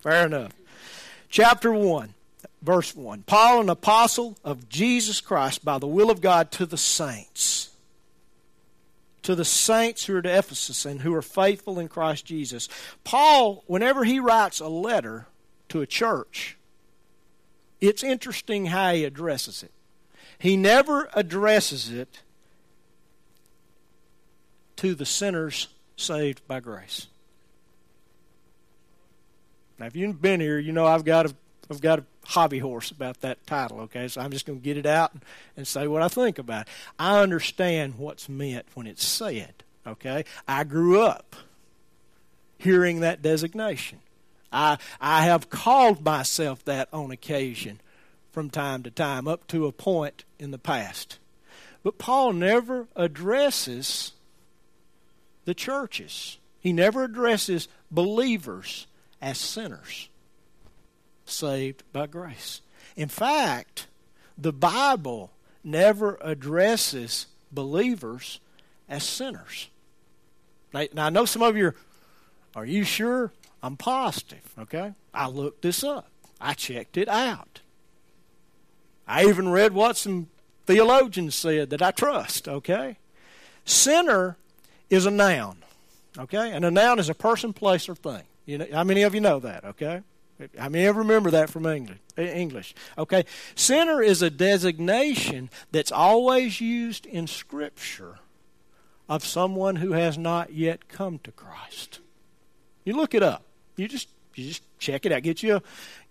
Fair 0.00 0.26
enough. 0.26 0.52
Chapter 1.30 1.72
1, 1.72 2.12
verse 2.60 2.94
1. 2.94 3.22
Paul, 3.22 3.60
an 3.62 3.70
apostle 3.70 4.36
of 4.44 4.68
Jesus 4.68 5.20
Christ 5.22 5.64
by 5.64 5.78
the 5.78 5.86
will 5.86 6.10
of 6.10 6.20
God 6.20 6.50
to 6.52 6.66
the 6.66 6.76
saints. 6.76 7.70
To 9.22 9.34
the 9.34 9.44
saints 9.46 10.04
who 10.04 10.16
are 10.16 10.22
to 10.22 10.38
Ephesus 10.38 10.84
and 10.84 11.00
who 11.00 11.14
are 11.14 11.22
faithful 11.22 11.78
in 11.78 11.88
Christ 11.88 12.26
Jesus. 12.26 12.68
Paul, 13.04 13.64
whenever 13.66 14.04
he 14.04 14.20
writes 14.20 14.60
a 14.60 14.68
letter 14.68 15.26
to 15.70 15.80
a 15.80 15.86
church, 15.86 16.58
it's 17.80 18.02
interesting 18.02 18.66
how 18.66 18.92
he 18.92 19.04
addresses 19.04 19.62
it. 19.62 19.72
He 20.38 20.56
never 20.56 21.08
addresses 21.14 21.90
it 21.90 22.20
to 24.76 24.94
the 24.94 25.06
sinners 25.06 25.68
saved 25.96 26.46
by 26.46 26.60
grace. 26.60 27.08
Now, 29.78 29.86
if 29.86 29.96
you've 29.96 30.20
been 30.20 30.40
here, 30.40 30.58
you 30.58 30.72
know 30.72 30.86
I've 30.86 31.04
got 31.04 31.26
a 31.26 31.34
I've 31.70 31.80
got 31.80 32.00
a 32.00 32.04
hobby 32.26 32.58
horse 32.58 32.90
about 32.90 33.20
that 33.20 33.46
title. 33.46 33.80
Okay, 33.80 34.08
so 34.08 34.20
I'm 34.20 34.32
just 34.32 34.44
going 34.44 34.58
to 34.58 34.64
get 34.64 34.76
it 34.76 34.86
out 34.86 35.12
and 35.56 35.66
say 35.66 35.86
what 35.86 36.02
I 36.02 36.08
think 36.08 36.38
about 36.38 36.62
it. 36.62 36.72
I 36.98 37.20
understand 37.20 37.94
what's 37.96 38.28
meant 38.28 38.66
when 38.74 38.86
it's 38.86 39.04
said. 39.04 39.62
Okay, 39.86 40.24
I 40.48 40.64
grew 40.64 41.00
up 41.00 41.36
hearing 42.58 43.00
that 43.00 43.22
designation. 43.22 44.00
I 44.52 44.78
I 45.00 45.24
have 45.24 45.50
called 45.50 46.04
myself 46.04 46.64
that 46.64 46.88
on 46.92 47.10
occasion 47.10 47.80
from 48.32 48.50
time 48.50 48.82
to 48.84 48.90
time, 48.90 49.26
up 49.26 49.46
to 49.48 49.66
a 49.66 49.72
point 49.72 50.24
in 50.38 50.50
the 50.50 50.58
past. 50.58 51.18
But 51.82 51.98
Paul 51.98 52.32
never 52.32 52.86
addresses 52.94 54.12
the 55.44 55.54
churches. 55.54 56.38
He 56.60 56.72
never 56.72 57.04
addresses 57.04 57.68
believers 57.90 58.86
as 59.20 59.38
sinners 59.38 60.08
saved 61.24 61.82
by 61.92 62.06
grace. 62.06 62.60
In 62.96 63.08
fact, 63.08 63.86
the 64.36 64.52
Bible 64.52 65.30
never 65.64 66.18
addresses 66.20 67.26
believers 67.52 68.40
as 68.88 69.04
sinners. 69.04 69.68
Now, 70.72 70.86
now, 70.92 71.06
I 71.06 71.10
know 71.10 71.24
some 71.24 71.42
of 71.42 71.56
you 71.56 71.68
are, 71.68 71.74
are 72.54 72.66
you 72.66 72.84
sure? 72.84 73.32
I'm 73.62 73.76
positive, 73.76 74.54
okay? 74.58 74.94
I 75.12 75.28
looked 75.28 75.62
this 75.62 75.84
up. 75.84 76.10
I 76.40 76.54
checked 76.54 76.96
it 76.96 77.08
out. 77.08 77.60
I 79.06 79.26
even 79.26 79.48
read 79.48 79.72
what 79.72 79.96
some 79.96 80.28
theologians 80.66 81.34
said 81.34 81.70
that 81.70 81.82
I 81.82 81.90
trust, 81.90 82.48
okay? 82.48 82.96
Sinner 83.64 84.36
is 84.88 85.04
a 85.04 85.10
noun, 85.10 85.58
okay? 86.18 86.52
And 86.52 86.64
a 86.64 86.70
noun 86.70 86.98
is 86.98 87.08
a 87.08 87.14
person, 87.14 87.52
place, 87.52 87.88
or 87.88 87.94
thing. 87.94 88.22
You 88.46 88.58
know, 88.58 88.66
how 88.72 88.84
many 88.84 89.02
of 89.02 89.14
you 89.14 89.20
know 89.20 89.40
that, 89.40 89.64
okay? 89.64 90.02
I 90.58 90.68
of 90.68 90.96
remember 90.96 91.30
that 91.32 91.50
from 91.50 91.66
English? 91.66 91.98
English, 92.16 92.74
okay? 92.96 93.24
Sinner 93.54 94.02
is 94.02 94.22
a 94.22 94.30
designation 94.30 95.50
that's 95.70 95.92
always 95.92 96.60
used 96.60 97.04
in 97.04 97.26
Scripture 97.26 98.18
of 99.08 99.24
someone 99.24 99.76
who 99.76 99.92
has 99.92 100.16
not 100.16 100.52
yet 100.52 100.88
come 100.88 101.18
to 101.18 101.32
Christ. 101.32 102.00
You 102.84 102.94
look 102.94 103.14
it 103.14 103.22
up. 103.22 103.42
You 103.80 103.88
just 103.88 104.08
you 104.34 104.48
just 104.48 104.62
check 104.78 105.06
it 105.06 105.12
out. 105.12 105.22
Get 105.22 105.42
you 105.42 105.56
a, 105.56 105.62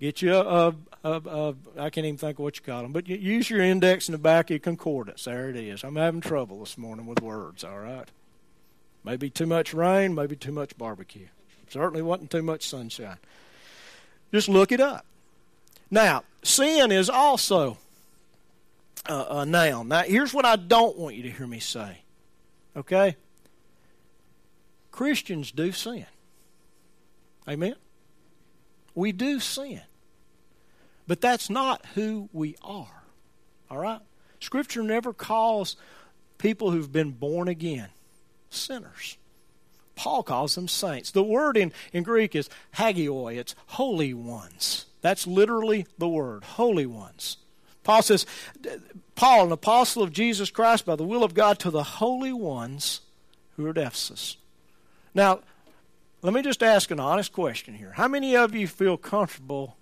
get 0.02 0.24
you 0.24 0.34
a, 0.34 0.70
a, 0.70 0.76
a, 1.04 1.12
a 1.12 1.56
I 1.78 1.90
can't 1.92 2.06
even 2.06 2.18
think 2.18 2.40
of 2.40 2.44
what 2.44 2.58
you 2.58 2.64
call 2.64 2.82
them, 2.82 2.92
but 2.92 3.08
you 3.08 3.16
use 3.16 3.50
your 3.50 3.62
index 3.62 4.08
in 4.08 4.14
the 4.14 4.18
back 4.18 4.48
of 4.48 4.50
your 4.50 4.60
concordance. 4.60 5.26
There 5.26 5.50
it 5.50 5.56
is. 5.56 5.84
I'm 5.84 5.96
having 5.96 6.20
trouble 6.20 6.60
this 6.62 6.80
morning 6.80 7.06
with 7.06 7.22
words. 7.22 7.64
All 7.64 7.80
right. 7.80 8.08
Maybe 9.04 9.30
too 9.30 9.46
much 9.46 9.74
rain. 9.74 10.16
Maybe 10.16 10.36
too 10.36 10.52
much 10.52 10.78
barbecue. 10.78 11.28
Certainly 11.70 12.02
wasn't 12.02 12.32
too 12.32 12.42
much 12.42 12.68
sunshine. 12.68 13.18
Just 14.34 14.50
look 14.50 14.72
it 14.72 14.82
up. 14.82 15.06
Now, 15.92 16.24
sin 16.42 16.92
is 16.92 17.08
also 17.10 17.78
a, 19.06 19.26
a 19.30 19.46
noun. 19.46 19.90
Now, 19.90 20.02
here's 20.02 20.34
what 20.34 20.46
I 20.46 20.56
don't 20.56 20.98
want 20.98 21.16
you 21.16 21.24
to 21.24 21.32
hear 21.32 21.46
me 21.48 21.60
say. 21.60 22.00
Okay? 22.76 23.16
Christians 24.92 25.52
do 25.52 25.72
sin. 25.72 26.08
Amen? 27.50 27.76
We 28.94 29.12
do 29.12 29.40
sin. 29.40 29.82
But 31.08 31.22
that's 31.22 31.50
not 31.50 31.86
who 31.96 32.30
we 32.32 32.56
are. 32.62 33.04
All 33.70 33.78
right? 33.78 34.02
Scripture 34.40 34.84
never 34.84 35.14
calls 35.14 35.76
people 36.38 36.72
who've 36.72 36.92
been 36.92 37.12
born 37.12 37.48
again 37.48 37.90
sinners. 38.50 39.18
Paul 39.96 40.24
calls 40.24 40.56
them 40.56 40.68
saints. 40.68 41.12
The 41.12 41.24
word 41.24 41.58
in, 41.58 41.74
in 41.92 42.04
Greek 42.04 42.36
is 42.36 42.50
hagioi, 42.76 43.38
it's 43.38 43.56
holy 43.68 44.14
ones. 44.14 44.86
That's 45.02 45.28
literally 45.28 45.88
the 45.98 46.08
word, 46.08 46.44
holy 46.44 46.86
ones. 46.86 47.38
Paul 47.84 48.02
says, 48.02 48.26
Paul, 49.16 49.48
an 49.48 49.52
apostle 49.52 50.04
of 50.04 50.14
Jesus 50.14 50.52
Christ 50.52 50.86
by 50.86 50.96
the 50.96 51.04
will 51.04 51.24
of 51.24 51.34
God 51.34 51.60
to 51.60 51.72
the 51.72 51.84
holy 51.84 52.34
ones 52.34 53.02
who 53.56 53.66
are 53.66 53.72
at 53.72 53.78
Ephesus. 53.78 54.38
Now, 55.14 55.40
let 56.22 56.34
me 56.34 56.42
just 56.42 56.62
ask 56.62 56.92
an 56.92 57.00
honest 57.00 57.32
question 57.32 57.74
here. 57.74 57.94
How 57.94 58.08
many 58.08 58.36
of 58.36 58.54
you 58.54 58.68
feel 58.68 58.98
comfortable 58.98 59.78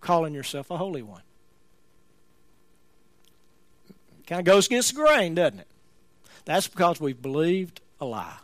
calling 0.00 0.34
yourself 0.34 0.70
a 0.70 0.76
holy 0.76 1.02
one? 1.02 1.22
Kind 4.26 4.40
of 4.40 4.46
goes 4.46 4.66
against 4.66 4.94
the 4.94 5.00
grain, 5.00 5.34
doesn't 5.34 5.58
it? 5.58 5.66
That's 6.44 6.68
because 6.68 7.00
we've 7.00 7.20
believed 7.20 7.80
a 8.00 8.04
lie. 8.04 8.36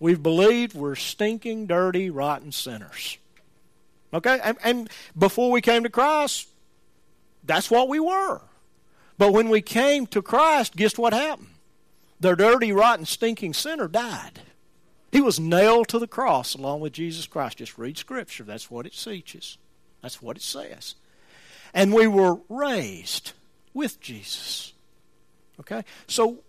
We've 0.00 0.22
believed 0.22 0.74
we're 0.74 0.96
stinking, 0.96 1.66
dirty, 1.66 2.10
rotten 2.10 2.52
sinners. 2.52 3.16
Okay? 4.12 4.38
And, 4.42 4.58
and, 4.62 4.90
before 5.18 5.50
we 5.50 5.60
came 5.60 5.82
to 5.84 5.90
Christ, 5.90 6.48
that's 7.42 7.70
what 7.70 7.88
we 7.88 7.98
were. 7.98 8.42
But 9.16 9.32
when 9.32 9.48
we 9.48 9.62
came 9.62 10.06
to 10.08 10.20
Christ, 10.20 10.76
guess 10.76 10.98
what 10.98 11.12
happened? 11.12 11.48
The 12.20 12.34
dirty, 12.34 12.72
rotten, 12.72 13.06
stinking 13.06 13.54
sinner 13.54 13.88
died. 13.88 14.40
He 15.14 15.20
was 15.20 15.38
nailed 15.38 15.86
to 15.90 16.00
the 16.00 16.08
cross 16.08 16.56
along 16.56 16.80
with 16.80 16.92
Jesus 16.92 17.28
Christ. 17.28 17.58
Just 17.58 17.78
read 17.78 17.96
Scripture. 17.96 18.42
That's 18.42 18.68
what 18.68 18.84
it 18.84 18.94
teaches. 18.94 19.58
That's 20.02 20.20
what 20.20 20.36
it 20.36 20.42
says. 20.42 20.96
And 21.72 21.94
we 21.94 22.08
were 22.08 22.40
raised 22.48 23.30
with 23.72 24.00
Jesus. 24.00 24.72
Okay? 25.60 25.84
So, 26.08 26.40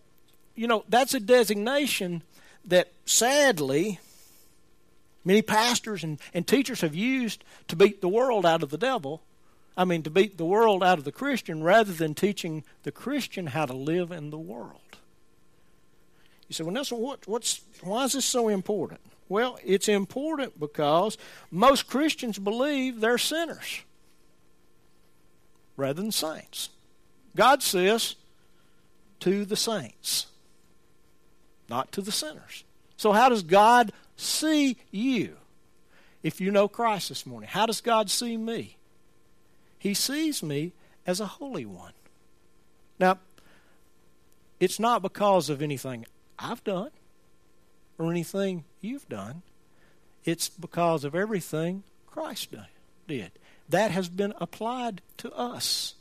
you 0.55 0.65
know, 0.65 0.83
that's 0.89 1.13
a 1.13 1.19
designation 1.19 2.23
that 2.65 2.91
sadly 3.05 3.99
many 5.23 5.43
pastors 5.43 6.03
and, 6.03 6.17
and 6.33 6.47
teachers 6.47 6.81
have 6.81 6.95
used 6.95 7.43
to 7.67 7.75
beat 7.75 8.01
the 8.01 8.09
world 8.09 8.47
out 8.47 8.63
of 8.63 8.71
the 8.71 8.79
devil. 8.79 9.21
I 9.77 9.85
mean, 9.85 10.01
to 10.01 10.09
beat 10.09 10.39
the 10.39 10.45
world 10.45 10.83
out 10.83 10.97
of 10.97 11.03
the 11.03 11.11
Christian 11.11 11.61
rather 11.61 11.93
than 11.93 12.15
teaching 12.15 12.63
the 12.81 12.91
Christian 12.91 13.45
how 13.45 13.67
to 13.67 13.73
live 13.73 14.09
in 14.09 14.31
the 14.31 14.39
world. 14.39 14.97
You 16.47 16.53
say, 16.53 16.63
well, 16.63 16.73
Nelson, 16.73 16.99
what, 16.99 17.27
what's, 17.27 17.61
why 17.81 18.03
is 18.03 18.13
this 18.13 18.25
so 18.25 18.49
important? 18.49 18.99
Well, 19.27 19.57
it's 19.63 19.87
important 19.87 20.59
because 20.59 21.17
most 21.49 21.87
Christians 21.87 22.37
believe 22.37 23.01
they're 23.01 23.17
sinners 23.17 23.81
rather 25.75 26.01
than 26.01 26.11
saints. 26.11 26.69
God 27.35 27.63
says 27.63 28.15
to 29.21 29.45
the 29.45 29.55
saints, 29.55 30.27
not 31.69 31.91
to 31.93 32.01
the 32.01 32.11
sinners. 32.11 32.63
So, 32.97 33.11
how 33.11 33.29
does 33.29 33.43
God 33.43 33.91
see 34.15 34.77
you 34.91 35.35
if 36.23 36.39
you 36.39 36.51
know 36.51 36.67
Christ 36.67 37.09
this 37.09 37.25
morning? 37.25 37.49
How 37.51 37.65
does 37.65 37.81
God 37.81 38.09
see 38.09 38.37
me? 38.37 38.77
He 39.79 39.93
sees 39.93 40.41
me 40.41 40.71
as 41.05 41.19
a 41.19 41.25
holy 41.25 41.65
one. 41.65 41.93
Now, 42.99 43.17
it's 44.59 44.79
not 44.79 45.01
because 45.01 45.49
of 45.49 45.61
anything 45.61 46.05
I've 46.37 46.63
done 46.63 46.91
or 47.97 48.11
anything 48.11 48.65
you've 48.81 49.07
done. 49.07 49.41
It's 50.23 50.49
because 50.49 51.03
of 51.03 51.15
everything 51.15 51.83
Christ 52.07 52.53
did. 53.07 53.31
That 53.69 53.91
has 53.91 54.09
been 54.09 54.33
applied 54.39 55.01
to 55.17 55.31
us. 55.33 55.95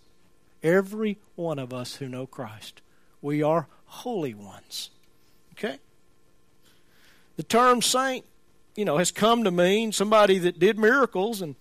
Every 0.63 1.19
one 1.37 1.59
of 1.59 1.73
us 1.73 1.97
who 1.97 2.09
know 2.09 2.27
Christ. 2.27 2.81
We 3.21 3.43
are 3.43 3.69
holy 3.87 4.35
ones. 4.35 4.91
Okay? 5.53 5.79
The 7.37 7.43
term 7.43 7.83
saint, 7.83 8.25
you 8.77 8.85
know, 8.85 8.99
has 8.99 9.11
come 9.11 9.45
to 9.45 9.51
mean 9.51 9.93
somebody 9.93 10.39
that 10.39 10.59
did 10.59 10.79
miracles 10.79 11.43
and, 11.43 11.55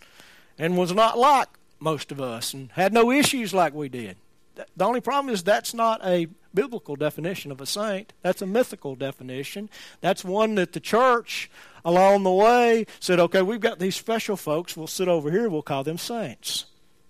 and 0.58 0.78
was 0.78 0.94
not 0.94 1.18
like 1.18 1.50
most 1.80 2.12
of 2.12 2.22
us 2.22 2.54
and 2.54 2.72
had 2.72 2.94
no 2.94 3.12
issues 3.12 3.54
like 3.54 3.74
we 3.74 3.90
did. 3.90 4.16
The 4.56 4.86
only 4.86 5.02
problem 5.02 5.34
is 5.34 5.44
that's 5.44 5.74
not 5.74 6.06
a 6.06 6.28
biblical 6.54 6.96
definition 6.96 7.52
of 7.52 7.60
a 7.60 7.66
saint. 7.66 8.14
That's 8.22 8.42
a 8.42 8.46
mythical 8.46 8.96
definition. 8.96 9.70
That's 10.02 10.24
one 10.24 10.56
that 10.56 10.74
the 10.74 10.80
church 10.80 11.50
along 11.84 12.24
the 12.24 12.32
way 12.32 12.86
said, 13.00 13.20
okay, 13.20 13.42
we've 13.42 13.60
got 13.60 13.80
these 13.80 13.96
special 13.96 14.38
folks. 14.38 14.78
We'll 14.78 14.88
sit 14.88 15.08
over 15.08 15.32
here. 15.32 15.50
We'll 15.50 15.64
call 15.64 15.84
them 15.84 15.98
saints. 15.98 16.66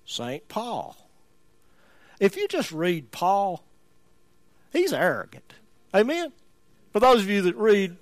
Saint 0.05 0.47
Paul. 0.47 0.95
If 2.19 2.37
you 2.37 2.47
just 2.47 2.71
read 2.71 3.11
Paul, 3.11 3.63
he's 4.71 4.93
arrogant. 4.93 5.53
Amen? 5.93 6.31
For 6.93 6.99
those 6.99 7.21
of 7.21 7.29
you 7.29 7.41
that 7.41 7.55
read, 7.55 7.97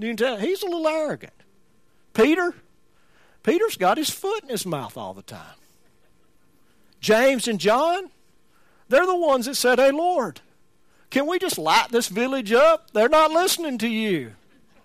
can 0.00 0.16
tell 0.16 0.36
he's 0.36 0.62
a 0.62 0.66
little 0.66 0.88
arrogant. 0.88 1.32
Peter, 2.14 2.54
Peter's 3.42 3.76
got 3.76 3.98
his 3.98 4.10
foot 4.10 4.44
in 4.44 4.48
his 4.48 4.64
mouth 4.64 4.96
all 4.96 5.14
the 5.14 5.22
time. 5.22 5.56
James 7.00 7.48
and 7.48 7.58
John, 7.58 8.10
they're 8.90 9.06
the 9.06 9.16
ones 9.16 9.46
that 9.46 9.54
said, 9.54 9.78
Hey, 9.78 9.90
Lord, 9.90 10.40
can 11.08 11.26
we 11.26 11.38
just 11.38 11.58
light 11.58 11.88
this 11.90 12.08
village 12.08 12.52
up? 12.52 12.90
They're 12.92 13.08
not 13.08 13.30
listening 13.30 13.78
to 13.78 13.88
you. 13.88 14.32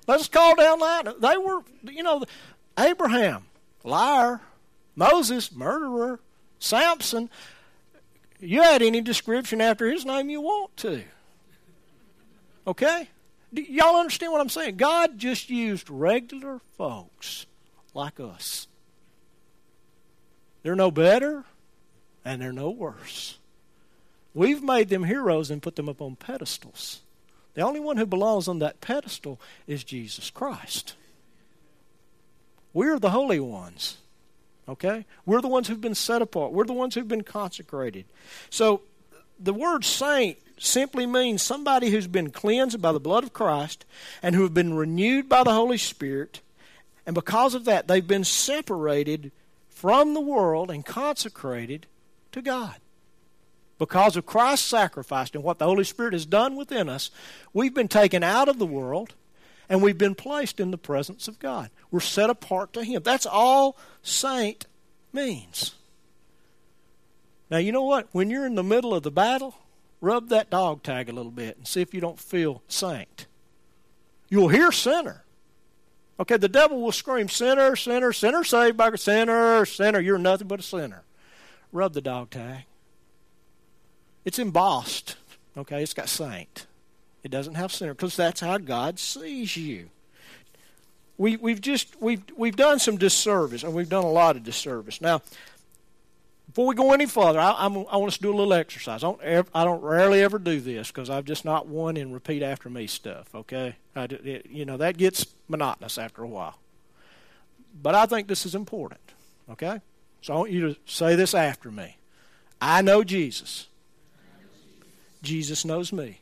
Let's 0.07 0.27
call 0.27 0.55
down 0.55 0.79
light. 0.79 1.19
They 1.19 1.37
were, 1.37 1.61
you 1.83 2.03
know, 2.03 2.23
Abraham, 2.77 3.45
liar. 3.83 4.41
Moses, 4.95 5.51
murderer. 5.51 6.19
Samson, 6.59 7.29
you 8.39 8.61
add 8.61 8.81
any 8.81 9.01
description 9.01 9.61
after 9.61 9.91
his 9.91 10.05
name 10.05 10.29
you 10.29 10.41
want 10.41 10.75
to. 10.77 11.03
Okay? 12.65 13.09
Do 13.53 13.61
y'all 13.61 13.97
understand 13.97 14.31
what 14.31 14.41
I'm 14.41 14.49
saying? 14.49 14.77
God 14.77 15.17
just 15.17 15.49
used 15.49 15.89
regular 15.89 16.59
folks 16.77 17.45
like 17.93 18.19
us 18.19 18.67
They're 20.63 20.75
no 20.75 20.91
better 20.91 21.45
and 22.23 22.41
they're 22.41 22.51
no 22.51 22.69
worse. 22.69 23.37
We've 24.35 24.61
made 24.61 24.89
them 24.89 25.05
heroes 25.05 25.49
and 25.49 25.63
put 25.63 25.77
them 25.77 25.89
up 25.89 26.01
on 26.01 26.17
pedestals. 26.17 27.01
The 27.55 27.61
only 27.61 27.79
one 27.79 27.95
who 27.95 28.05
belongs 28.05 28.49
on 28.49 28.59
that 28.59 28.81
pedestal 28.81 29.39
is 29.65 29.83
Jesus 29.83 30.29
Christ. 30.29 30.95
We're 32.73 32.99
the 32.99 33.11
holy 33.11 33.39
ones. 33.39 33.97
Okay? 34.67 35.05
We're 35.25 35.41
the 35.41 35.47
ones 35.47 35.69
who've 35.69 35.79
been 35.79 35.95
set 35.95 36.21
apart. 36.21 36.51
We're 36.51 36.65
the 36.65 36.73
ones 36.73 36.93
who've 36.93 37.07
been 37.07 37.23
consecrated. 37.23 38.03
So 38.49 38.81
the 39.39 39.53
word 39.53 39.85
saint 39.85 40.37
simply 40.57 41.05
means 41.05 41.41
somebody 41.41 41.89
who's 41.89 42.07
been 42.07 42.29
cleansed 42.29 42.81
by 42.81 42.91
the 42.91 42.99
blood 42.99 43.23
of 43.23 43.31
Christ 43.31 43.85
and 44.21 44.35
who 44.35 44.43
have 44.43 44.53
been 44.53 44.73
renewed 44.73 45.29
by 45.29 45.43
the 45.43 45.53
Holy 45.53 45.77
Spirit. 45.77 46.41
And 47.05 47.13
because 47.13 47.55
of 47.55 47.63
that, 47.65 47.87
they've 47.87 48.05
been 48.05 48.25
separated 48.25 49.31
from 49.69 50.13
the 50.13 50.21
world 50.21 50.69
and 50.69 50.85
consecrated 50.85 51.85
to 52.33 52.41
God. 52.41 52.75
Because 53.77 54.15
of 54.15 54.25
Christ's 54.25 54.67
sacrifice 54.67 55.31
and 55.33 55.43
what 55.43 55.59
the 55.59 55.65
Holy 55.65 55.83
Spirit 55.83 56.13
has 56.13 56.25
done 56.25 56.55
within 56.55 56.87
us, 56.87 57.11
we've 57.53 57.73
been 57.73 57.89
taken 57.89 58.23
out 58.23 58.47
of 58.47 58.57
the 58.57 58.65
world 58.65 59.13
and 59.67 59.81
we've 59.81 59.97
been 59.97 60.15
placed 60.15 60.59
in 60.59 60.71
the 60.71 60.77
presence 60.77 61.27
of 61.27 61.39
God. 61.39 61.69
We're 61.91 61.99
set 61.99 62.29
apart 62.29 62.73
to 62.73 62.83
Him. 62.83 63.01
That's 63.03 63.25
all 63.25 63.77
saint 64.01 64.65
means. 65.11 65.75
Now, 67.49 67.57
you 67.57 67.71
know 67.71 67.83
what? 67.83 68.07
When 68.11 68.29
you're 68.29 68.45
in 68.45 68.55
the 68.55 68.63
middle 68.63 68.93
of 68.93 69.03
the 69.03 69.11
battle, 69.11 69.55
rub 70.01 70.29
that 70.29 70.49
dog 70.49 70.83
tag 70.83 71.09
a 71.09 71.13
little 71.13 71.31
bit 71.31 71.57
and 71.57 71.67
see 71.67 71.81
if 71.81 71.93
you 71.93 72.01
don't 72.01 72.19
feel 72.19 72.63
saint. 72.67 73.27
You'll 74.29 74.49
hear 74.49 74.71
sinner. 74.71 75.23
Okay, 76.19 76.37
the 76.37 76.47
devil 76.47 76.81
will 76.81 76.93
scream, 76.93 77.27
sinner, 77.27 77.75
sinner, 77.75 78.13
sinner 78.13 78.43
saved 78.43 78.77
by 78.77 78.95
sinner, 78.95 79.65
sinner, 79.65 79.99
you're 79.99 80.17
nothing 80.17 80.47
but 80.47 80.61
a 80.61 80.63
sinner. 80.63 81.03
Rub 81.73 81.93
the 81.93 82.01
dog 82.01 82.29
tag. 82.29 82.63
It's 84.25 84.39
embossed. 84.39 85.15
Okay, 85.55 85.81
it's 85.81 85.93
got 85.93 86.09
saint. 86.09 86.65
It 87.23 87.31
doesn't 87.31 87.55
have 87.55 87.71
sinner 87.71 87.93
because 87.93 88.15
that's 88.15 88.41
how 88.41 88.57
God 88.57 88.99
sees 88.99 89.55
you. 89.55 89.89
We, 91.17 91.37
we've 91.37 91.61
just 91.61 91.99
we've 92.01 92.21
we've 92.35 92.55
done 92.55 92.79
some 92.79 92.97
disservice, 92.97 93.63
and 93.63 93.73
we've 93.73 93.87
done 93.87 94.03
a 94.03 94.11
lot 94.11 94.35
of 94.35 94.43
disservice. 94.43 94.99
Now, 94.99 95.21
before 96.47 96.67
we 96.67 96.75
go 96.75 96.91
any 96.91 97.05
further, 97.05 97.39
I, 97.39 97.55
I'm, 97.57 97.77
i 97.77 97.97
want 97.97 98.07
us 98.07 98.17
to 98.17 98.23
do 98.23 98.33
a 98.33 98.35
little 98.35 98.53
exercise. 98.53 99.03
I 99.03 99.07
don't, 99.07 99.21
ever, 99.21 99.47
I 99.53 99.63
don't 99.63 99.81
rarely 99.81 100.21
ever 100.21 100.37
do 100.37 100.59
this 100.59 100.89
because 100.89 101.09
I'm 101.09 101.23
just 101.23 101.45
not 101.45 101.67
one 101.67 101.97
in 101.97 102.11
repeat 102.11 102.43
after 102.43 102.69
me 102.69 102.87
stuff. 102.87 103.33
Okay, 103.33 103.75
I, 103.95 104.03
it, 104.03 104.47
you 104.49 104.65
know 104.65 104.77
that 104.77 104.97
gets 104.97 105.25
monotonous 105.47 105.97
after 105.97 106.21
a 106.21 106.27
while. 106.27 106.59
But 107.81 107.95
I 107.95 108.05
think 108.05 108.27
this 108.27 108.45
is 108.45 108.55
important. 108.55 109.01
Okay, 109.49 109.79
so 110.21 110.33
I 110.33 110.37
want 110.37 110.51
you 110.51 110.73
to 110.73 110.79
say 110.85 111.15
this 111.15 111.33
after 111.33 111.71
me. 111.71 111.97
I 112.61 112.81
know 112.81 113.03
Jesus. 113.03 113.67
Jesus 115.25 115.65
knows 115.65 115.91
me. 115.91 116.21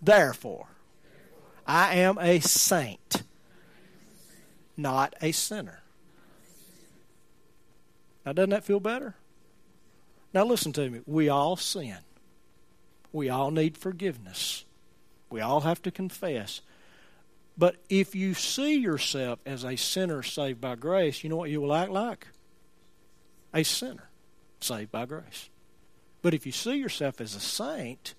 Therefore, 0.00 0.66
I 1.66 1.96
am 1.96 2.18
a 2.18 2.40
saint, 2.40 3.22
not 4.76 5.14
a 5.22 5.30
sinner. 5.32 5.80
Now, 8.26 8.32
doesn't 8.32 8.50
that 8.50 8.64
feel 8.64 8.80
better? 8.80 9.14
Now, 10.34 10.44
listen 10.44 10.72
to 10.72 10.88
me. 10.88 11.00
We 11.06 11.28
all 11.28 11.56
sin. 11.56 11.98
We 13.12 13.28
all 13.28 13.50
need 13.50 13.76
forgiveness. 13.76 14.64
We 15.28 15.40
all 15.40 15.60
have 15.60 15.82
to 15.82 15.90
confess. 15.90 16.62
But 17.58 17.76
if 17.88 18.14
you 18.14 18.34
see 18.34 18.76
yourself 18.76 19.38
as 19.44 19.64
a 19.64 19.76
sinner 19.76 20.22
saved 20.22 20.60
by 20.60 20.74
grace, 20.76 21.22
you 21.22 21.30
know 21.30 21.36
what 21.36 21.50
you 21.50 21.60
will 21.60 21.74
act 21.74 21.90
like? 21.90 22.28
A 23.52 23.62
sinner 23.62 24.08
saved 24.60 24.90
by 24.90 25.04
grace. 25.04 25.50
But 26.22 26.34
if 26.34 26.46
you 26.46 26.52
see 26.52 26.76
yourself 26.76 27.20
as 27.20 27.34
a 27.34 27.40
saint, 27.40 28.14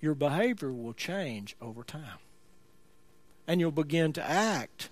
your 0.00 0.14
behavior 0.14 0.72
will 0.72 0.94
change 0.94 1.54
over 1.60 1.84
time. 1.84 2.18
And 3.46 3.60
you'll 3.60 3.70
begin 3.70 4.12
to 4.14 4.24
act 4.24 4.88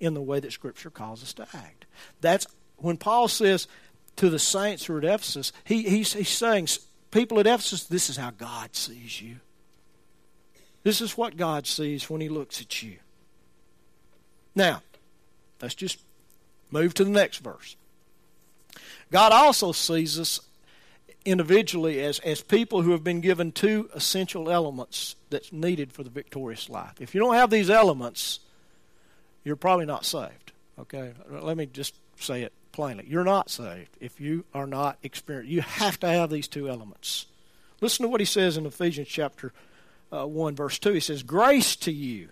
in 0.00 0.14
the 0.14 0.22
way 0.22 0.40
that 0.40 0.52
Scripture 0.52 0.90
calls 0.90 1.22
us 1.22 1.32
to 1.34 1.46
act. 1.54 1.86
That's 2.20 2.46
when 2.76 2.96
Paul 2.96 3.28
says 3.28 3.68
to 4.16 4.28
the 4.28 4.38
saints 4.38 4.84
who 4.84 4.94
are 4.94 4.98
at 4.98 5.04
Ephesus, 5.04 5.52
he, 5.64 5.82
he's, 5.82 6.12
he's 6.12 6.28
saying, 6.28 6.68
people 7.10 7.38
at 7.40 7.46
Ephesus, 7.46 7.84
this 7.84 8.10
is 8.10 8.16
how 8.16 8.30
God 8.30 8.74
sees 8.74 9.22
you. 9.22 9.36
This 10.82 11.00
is 11.00 11.16
what 11.16 11.36
God 11.36 11.66
sees 11.66 12.10
when 12.10 12.20
He 12.20 12.28
looks 12.28 12.60
at 12.60 12.82
you. 12.82 12.96
Now, 14.54 14.82
let's 15.60 15.74
just 15.74 16.00
move 16.70 16.94
to 16.94 17.04
the 17.04 17.10
next 17.10 17.38
verse. 17.38 17.76
God 19.10 19.32
also 19.32 19.72
sees 19.72 20.18
us 20.18 20.40
individually 21.24 22.00
as, 22.02 22.18
as 22.20 22.42
people 22.42 22.82
who 22.82 22.92
have 22.92 23.04
been 23.04 23.20
given 23.20 23.52
two 23.52 23.88
essential 23.94 24.50
elements 24.50 25.16
that's 25.30 25.52
needed 25.52 25.92
for 25.92 26.02
the 26.02 26.10
victorious 26.10 26.68
life. 26.68 27.00
If 27.00 27.14
you 27.14 27.20
don't 27.20 27.34
have 27.34 27.50
these 27.50 27.70
elements, 27.70 28.40
you're 29.44 29.56
probably 29.56 29.86
not 29.86 30.04
saved. 30.04 30.52
Okay? 30.78 31.12
Let 31.30 31.56
me 31.56 31.66
just 31.66 31.94
say 32.16 32.42
it 32.42 32.52
plainly. 32.72 33.04
You're 33.08 33.24
not 33.24 33.50
saved 33.50 33.96
if 34.00 34.20
you 34.20 34.44
are 34.54 34.66
not 34.66 34.98
experienced. 35.02 35.50
You 35.50 35.60
have 35.62 35.98
to 36.00 36.08
have 36.08 36.30
these 36.30 36.48
two 36.48 36.68
elements. 36.68 37.26
Listen 37.80 38.04
to 38.04 38.08
what 38.08 38.20
he 38.20 38.26
says 38.26 38.56
in 38.56 38.66
Ephesians 38.66 39.08
chapter 39.08 39.52
uh, 40.12 40.26
1, 40.26 40.54
verse 40.54 40.78
2. 40.78 40.92
He 40.92 41.00
says, 41.00 41.22
Grace 41.22 41.76
to 41.76 41.92
you 41.92 42.28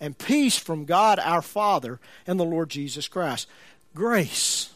and 0.00 0.18
peace 0.18 0.58
from 0.58 0.84
God 0.84 1.18
our 1.18 1.42
Father 1.42 2.00
and 2.26 2.38
the 2.38 2.44
Lord 2.44 2.70
Jesus 2.70 3.08
Christ. 3.08 3.48
Grace. 3.94 4.70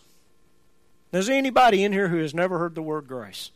Now, 1.13 1.21
is 1.21 1.27
there 1.27 1.37
anybody 1.37 1.83
in 1.83 1.93
here 1.93 2.09
who 2.09 2.19
has 2.19 2.35
never 2.35 2.59
heard 2.59 2.75
the 2.75 2.83
word 2.83 3.09
grace? 3.09 3.51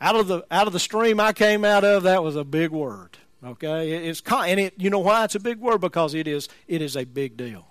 Out 0.00 0.16
of 0.16 0.26
the 0.26 0.44
out 0.50 0.66
of 0.66 0.72
the 0.72 0.80
stream 0.80 1.20
I 1.20 1.32
came 1.32 1.64
out 1.64 1.84
of, 1.84 2.02
that 2.02 2.22
was 2.22 2.36
a 2.36 2.44
big 2.44 2.70
word. 2.70 3.18
Okay, 3.44 4.08
it's 4.08 4.22
and 4.30 4.60
it. 4.60 4.74
You 4.78 4.90
know 4.90 4.98
why 5.00 5.24
it's 5.24 5.34
a 5.34 5.40
big 5.40 5.58
word? 5.58 5.80
Because 5.80 6.14
it 6.14 6.26
is 6.26 6.48
it 6.66 6.82
is 6.82 6.96
a 6.96 7.04
big 7.04 7.36
deal. 7.36 7.66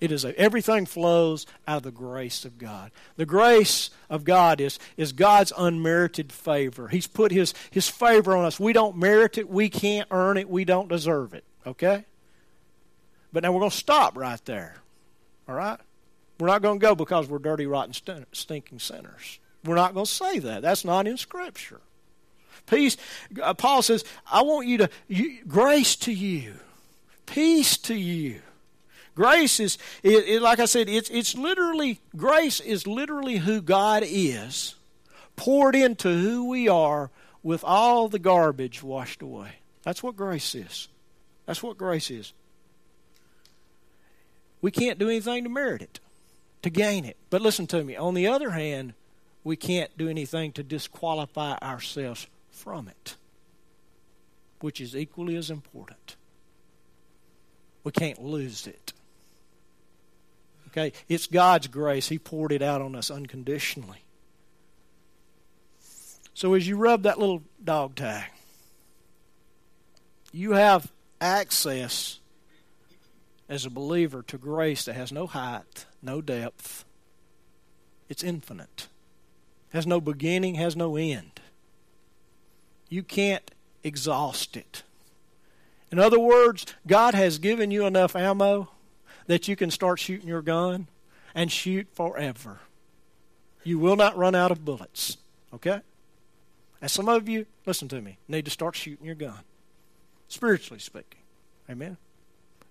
It 0.00 0.10
is 0.10 0.24
a, 0.24 0.36
everything 0.38 0.86
flows 0.86 1.46
out 1.68 1.78
of 1.78 1.82
the 1.82 1.90
grace 1.90 2.44
of 2.46 2.56
God. 2.56 2.90
The 3.16 3.26
grace 3.26 3.90
of 4.08 4.24
God 4.24 4.60
is, 4.60 4.78
is 4.96 5.12
God's 5.12 5.52
unmerited 5.56 6.32
favor. 6.32 6.88
He's 6.88 7.06
put 7.06 7.32
his, 7.32 7.52
his 7.70 7.88
favor 7.88 8.34
on 8.34 8.46
us. 8.46 8.58
We 8.58 8.72
don't 8.72 8.96
merit 8.96 9.36
it. 9.36 9.50
We 9.50 9.68
can't 9.68 10.08
earn 10.10 10.38
it. 10.38 10.48
We 10.48 10.64
don't 10.64 10.88
deserve 10.88 11.34
it. 11.34 11.44
Okay? 11.66 12.06
But 13.30 13.42
now 13.42 13.52
we're 13.52 13.60
going 13.60 13.70
to 13.70 13.76
stop 13.76 14.16
right 14.16 14.42
there. 14.46 14.76
All 15.46 15.54
right? 15.54 15.78
We're 16.38 16.46
not 16.46 16.62
going 16.62 16.80
to 16.80 16.86
go 16.86 16.94
because 16.94 17.28
we're 17.28 17.38
dirty, 17.38 17.66
rotten, 17.66 17.92
stinking 18.32 18.78
sinners. 18.78 19.38
We're 19.64 19.74
not 19.74 19.94
going 19.94 20.06
to 20.06 20.12
say 20.12 20.38
that. 20.38 20.62
That's 20.62 20.84
not 20.84 21.06
in 21.06 21.16
Scripture. 21.16 21.80
Peace. 22.66 22.96
Uh, 23.42 23.54
Paul 23.54 23.82
says, 23.82 24.04
I 24.30 24.42
want 24.42 24.66
you 24.66 24.78
to, 24.78 24.90
you, 25.08 25.44
grace 25.46 25.96
to 25.96 26.12
you, 26.12 26.54
peace 27.26 27.76
to 27.78 27.94
you. 27.94 28.40
Grace 29.14 29.60
is, 29.60 29.76
it, 30.02 30.28
it, 30.28 30.42
like 30.42 30.60
I 30.60 30.64
said, 30.66 30.88
it's, 30.88 31.10
it's 31.10 31.34
literally, 31.34 32.00
grace 32.16 32.60
is 32.60 32.86
literally 32.86 33.38
who 33.38 33.60
God 33.60 34.02
is, 34.06 34.76
poured 35.36 35.74
into 35.74 36.08
who 36.08 36.48
we 36.48 36.68
are 36.68 37.10
with 37.42 37.64
all 37.64 38.08
the 38.08 38.18
garbage 38.18 38.82
washed 38.82 39.20
away. 39.20 39.56
That's 39.82 40.02
what 40.02 40.16
grace 40.16 40.54
is. 40.54 40.88
That's 41.46 41.62
what 41.62 41.76
grace 41.76 42.10
is. 42.10 42.32
We 44.62 44.70
can't 44.70 44.98
do 44.98 45.08
anything 45.08 45.44
to 45.44 45.50
merit 45.50 45.82
it, 45.82 46.00
to 46.62 46.70
gain 46.70 47.04
it. 47.04 47.16
But 47.30 47.40
listen 47.42 47.66
to 47.68 47.82
me. 47.82 47.96
On 47.96 48.14
the 48.14 48.28
other 48.28 48.50
hand, 48.50 48.94
we 49.44 49.56
can't 49.56 49.96
do 49.96 50.08
anything 50.08 50.52
to 50.52 50.62
disqualify 50.62 51.56
ourselves 51.62 52.26
from 52.50 52.88
it, 52.88 53.16
which 54.60 54.80
is 54.80 54.94
equally 54.94 55.36
as 55.36 55.50
important. 55.50 56.16
We 57.84 57.92
can't 57.92 58.22
lose 58.22 58.66
it. 58.66 58.92
Okay? 60.68 60.92
It's 61.08 61.26
God's 61.26 61.68
grace. 61.68 62.08
He 62.08 62.18
poured 62.18 62.52
it 62.52 62.62
out 62.62 62.82
on 62.82 62.94
us 62.94 63.10
unconditionally. 63.10 64.04
So 66.34 66.54
as 66.54 66.68
you 66.68 66.76
rub 66.76 67.02
that 67.02 67.18
little 67.18 67.42
dog 67.62 67.96
tag, 67.96 68.30
you 70.32 70.52
have 70.52 70.92
access 71.20 72.20
as 73.48 73.64
a 73.64 73.70
believer 73.70 74.22
to 74.22 74.38
grace 74.38 74.84
that 74.84 74.94
has 74.94 75.10
no 75.10 75.26
height, 75.26 75.86
no 76.02 76.20
depth. 76.20 76.84
It's 78.08 78.22
infinite 78.22 78.88
has 79.70 79.86
no 79.86 80.00
beginning, 80.00 80.56
has 80.56 80.76
no 80.76 80.96
end. 80.96 81.40
You 82.88 83.02
can't 83.02 83.50
exhaust 83.82 84.56
it. 84.56 84.82
In 85.90 85.98
other 85.98 86.20
words, 86.20 86.66
God 86.86 87.14
has 87.14 87.38
given 87.38 87.70
you 87.70 87.86
enough 87.86 88.14
ammo 88.14 88.68
that 89.26 89.48
you 89.48 89.56
can 89.56 89.70
start 89.70 89.98
shooting 89.98 90.28
your 90.28 90.42
gun 90.42 90.88
and 91.34 91.50
shoot 91.50 91.88
forever. 91.92 92.60
You 93.64 93.78
will 93.78 93.96
not 93.96 94.16
run 94.16 94.34
out 94.34 94.50
of 94.50 94.64
bullets. 94.64 95.16
Okay? 95.52 95.80
And 96.80 96.90
some 96.90 97.08
of 97.08 97.28
you, 97.28 97.46
listen 97.66 97.88
to 97.88 98.00
me, 98.00 98.18
need 98.28 98.44
to 98.46 98.50
start 98.50 98.76
shooting 98.76 99.06
your 99.06 99.14
gun. 99.14 99.40
Spiritually 100.28 100.80
speaking. 100.80 101.20
Amen? 101.68 101.96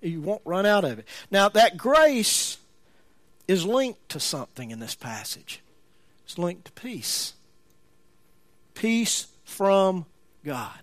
You 0.02 0.22
won't 0.22 0.42
run 0.46 0.66
out 0.66 0.86
of 0.86 1.00
it. 1.00 1.08
Now, 1.30 1.50
that 1.50 1.78
grace 1.78 2.58
is 3.48 3.66
linked 3.66 4.10
to 4.10 4.20
something 4.20 4.72
in 4.72 4.80
this 4.80 4.96
passage. 4.96 5.62
It's 6.30 6.38
linked 6.38 6.66
to 6.66 6.72
peace. 6.74 7.34
Peace 8.76 9.30
from 9.46 10.06
God. 10.46 10.78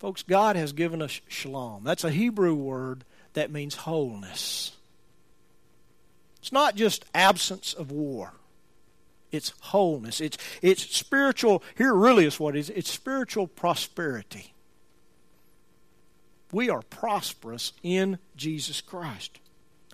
Folks, 0.00 0.24
God 0.24 0.56
has 0.56 0.72
given 0.72 1.00
us 1.00 1.20
shalom. 1.28 1.84
That's 1.84 2.02
a 2.02 2.10
Hebrew 2.10 2.56
word 2.56 3.04
that 3.34 3.52
means 3.52 3.76
wholeness. 3.76 4.72
It's 6.40 6.50
not 6.50 6.74
just 6.74 7.04
absence 7.14 7.72
of 7.74 7.92
war. 7.92 8.32
It's 9.30 9.52
wholeness. 9.60 10.20
It's, 10.20 10.36
it's 10.60 10.82
spiritual. 10.82 11.62
Here 11.78 11.94
really 11.94 12.24
is 12.24 12.40
what 12.40 12.56
it 12.56 12.58
is. 12.58 12.70
It's 12.70 12.90
spiritual 12.90 13.46
prosperity. 13.46 14.52
We 16.50 16.70
are 16.70 16.82
prosperous 16.82 17.72
in 17.84 18.18
Jesus 18.34 18.80
Christ. 18.80 19.38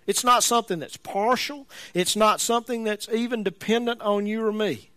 It's 0.08 0.24
not 0.24 0.42
something 0.42 0.78
that's 0.78 0.96
partial. 0.96 1.68
It's 1.92 2.16
not 2.16 2.40
something 2.40 2.82
that's 2.82 3.10
even 3.10 3.42
dependent 3.42 4.00
on 4.00 4.26
you 4.26 4.44
or 4.44 4.52
me. 4.52 4.88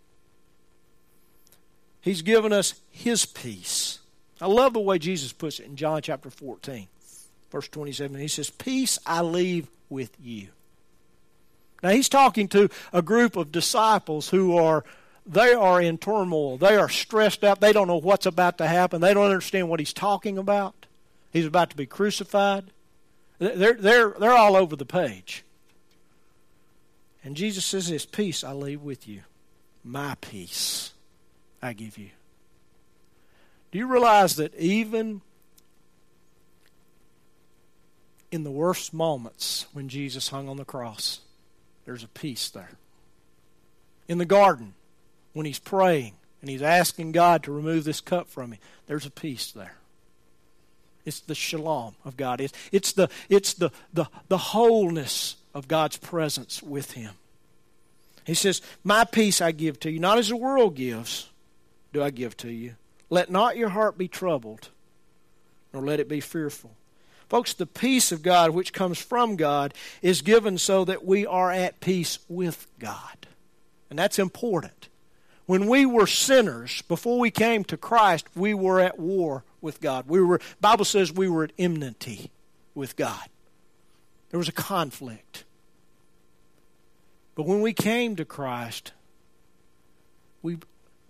He's 2.00 2.22
given 2.22 2.50
us 2.52 2.80
His 2.90 3.26
peace. 3.26 4.00
I 4.40 4.46
love 4.46 4.72
the 4.72 4.80
way 4.80 4.98
Jesus 4.98 5.32
puts 5.32 5.60
it 5.60 5.66
in 5.66 5.76
John 5.76 6.00
chapter 6.00 6.30
14, 6.30 6.88
verse 7.50 7.68
27. 7.68 8.18
He 8.18 8.26
says, 8.26 8.48
Peace 8.48 8.98
I 9.06 9.20
leave 9.20 9.68
with 9.90 10.16
you. 10.18 10.48
Now 11.82 11.90
he's 11.90 12.08
talking 12.08 12.48
to 12.48 12.70
a 12.92 13.02
group 13.02 13.36
of 13.36 13.52
disciples 13.52 14.30
who 14.30 14.56
are 14.56 14.82
they 15.26 15.52
are 15.52 15.80
in 15.80 15.98
turmoil. 15.98 16.56
They 16.56 16.76
are 16.76 16.88
stressed 16.88 17.44
out. 17.44 17.60
They 17.60 17.72
don't 17.72 17.86
know 17.86 18.00
what's 18.00 18.26
about 18.26 18.58
to 18.58 18.66
happen. 18.66 19.00
They 19.00 19.14
don't 19.14 19.26
understand 19.30 19.68
what 19.68 19.78
he's 19.78 19.92
talking 19.92 20.38
about. 20.38 20.86
He's 21.32 21.46
about 21.46 21.70
to 21.70 21.76
be 21.76 21.86
crucified. 21.86 22.64
They're, 23.42 23.74
they're, 23.74 24.10
they're 24.10 24.36
all 24.36 24.54
over 24.54 24.76
the 24.76 24.86
page. 24.86 25.42
And 27.24 27.36
Jesus 27.36 27.64
says, 27.64 27.88
This 27.88 28.06
peace 28.06 28.44
I 28.44 28.52
leave 28.52 28.82
with 28.82 29.08
you. 29.08 29.22
My 29.82 30.14
peace 30.20 30.92
I 31.60 31.72
give 31.72 31.98
you. 31.98 32.10
Do 33.72 33.78
you 33.78 33.88
realize 33.88 34.36
that 34.36 34.54
even 34.54 35.22
in 38.30 38.44
the 38.44 38.50
worst 38.50 38.94
moments 38.94 39.66
when 39.72 39.88
Jesus 39.88 40.28
hung 40.28 40.48
on 40.48 40.56
the 40.56 40.64
cross, 40.64 41.20
there's 41.84 42.04
a 42.04 42.08
peace 42.08 42.48
there? 42.48 42.70
In 44.06 44.18
the 44.18 44.24
garden, 44.24 44.74
when 45.32 45.46
he's 45.46 45.58
praying 45.58 46.14
and 46.40 46.48
he's 46.48 46.62
asking 46.62 47.10
God 47.10 47.42
to 47.42 47.52
remove 47.52 47.82
this 47.82 48.00
cup 48.00 48.28
from 48.28 48.52
him, 48.52 48.60
there's 48.86 49.06
a 49.06 49.10
peace 49.10 49.50
there. 49.50 49.78
It's 51.04 51.20
the 51.20 51.34
shalom 51.34 51.94
of 52.04 52.16
God. 52.16 52.40
It's, 52.40 52.52
it's, 52.70 52.92
the, 52.92 53.08
it's 53.28 53.54
the, 53.54 53.70
the, 53.92 54.06
the 54.28 54.38
wholeness 54.38 55.36
of 55.54 55.68
God's 55.68 55.96
presence 55.96 56.62
with 56.62 56.92
him. 56.92 57.14
He 58.24 58.34
says, 58.34 58.62
My 58.84 59.04
peace 59.04 59.40
I 59.40 59.52
give 59.52 59.80
to 59.80 59.90
you, 59.90 59.98
not 59.98 60.18
as 60.18 60.28
the 60.28 60.36
world 60.36 60.76
gives, 60.76 61.28
do 61.92 62.02
I 62.02 62.10
give 62.10 62.36
to 62.38 62.50
you. 62.50 62.74
Let 63.10 63.30
not 63.30 63.56
your 63.56 63.70
heart 63.70 63.98
be 63.98 64.08
troubled, 64.08 64.68
nor 65.72 65.82
let 65.82 66.00
it 66.00 66.08
be 66.08 66.20
fearful. 66.20 66.70
Folks, 67.28 67.54
the 67.54 67.66
peace 67.66 68.12
of 68.12 68.22
God, 68.22 68.50
which 68.50 68.72
comes 68.72 68.98
from 68.98 69.36
God, 69.36 69.74
is 70.02 70.22
given 70.22 70.58
so 70.58 70.84
that 70.84 71.04
we 71.04 71.26
are 71.26 71.50
at 71.50 71.80
peace 71.80 72.18
with 72.28 72.66
God. 72.78 73.26
And 73.90 73.98
that's 73.98 74.18
important. 74.18 74.88
When 75.52 75.66
we 75.66 75.84
were 75.84 76.06
sinners, 76.06 76.80
before 76.80 77.18
we 77.18 77.30
came 77.30 77.62
to 77.64 77.76
Christ, 77.76 78.26
we 78.34 78.54
were 78.54 78.80
at 78.80 78.98
war 78.98 79.44
with 79.60 79.82
God. 79.82 80.08
We 80.08 80.22
were 80.22 80.40
Bible 80.62 80.86
says 80.86 81.12
we 81.12 81.28
were 81.28 81.44
at 81.44 81.52
enmity 81.58 82.30
with 82.74 82.96
God. 82.96 83.28
There 84.30 84.38
was 84.38 84.48
a 84.48 84.52
conflict. 84.52 85.44
But 87.34 87.44
when 87.46 87.60
we 87.60 87.74
came 87.74 88.16
to 88.16 88.24
Christ, 88.24 88.94
we 90.40 90.56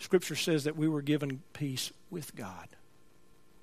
Scripture 0.01 0.35
says 0.35 0.65
that 0.65 0.75
we 0.77 0.89
were 0.89 1.03
given 1.03 1.45
peace 1.53 1.93
with 2.11 2.35
God. 2.35 2.67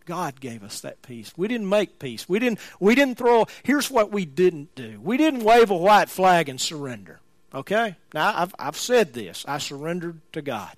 God 0.05 0.39
gave 0.39 0.63
us 0.63 0.79
that 0.79 1.01
peace. 1.01 1.33
We 1.35 1.49
didn't 1.49 1.67
make 1.67 1.99
peace. 1.99 2.29
We 2.29 2.39
didn't 2.39 2.59
we 2.79 2.95
didn't 2.95 3.17
throw 3.17 3.47
here's 3.63 3.91
what 3.91 4.13
we 4.13 4.23
didn't 4.23 4.75
do. 4.75 5.01
We 5.03 5.17
didn't 5.17 5.43
wave 5.43 5.71
a 5.71 5.75
white 5.75 6.07
flag 6.07 6.47
and 6.47 6.61
surrender. 6.61 7.19
Okay? 7.53 7.95
Now 8.13 8.33
I've 8.35 8.53
I've 8.59 8.77
said 8.77 9.13
this. 9.13 9.45
I 9.47 9.57
surrendered 9.57 10.21
to 10.33 10.41
God. 10.41 10.75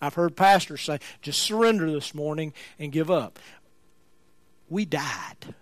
I've 0.00 0.14
heard 0.14 0.36
pastors 0.36 0.82
say, 0.82 0.98
just 1.22 1.42
surrender 1.42 1.90
this 1.90 2.14
morning 2.14 2.52
and 2.78 2.92
give 2.92 3.10
up. 3.10 3.38
We 4.68 4.84
died. 4.84 5.54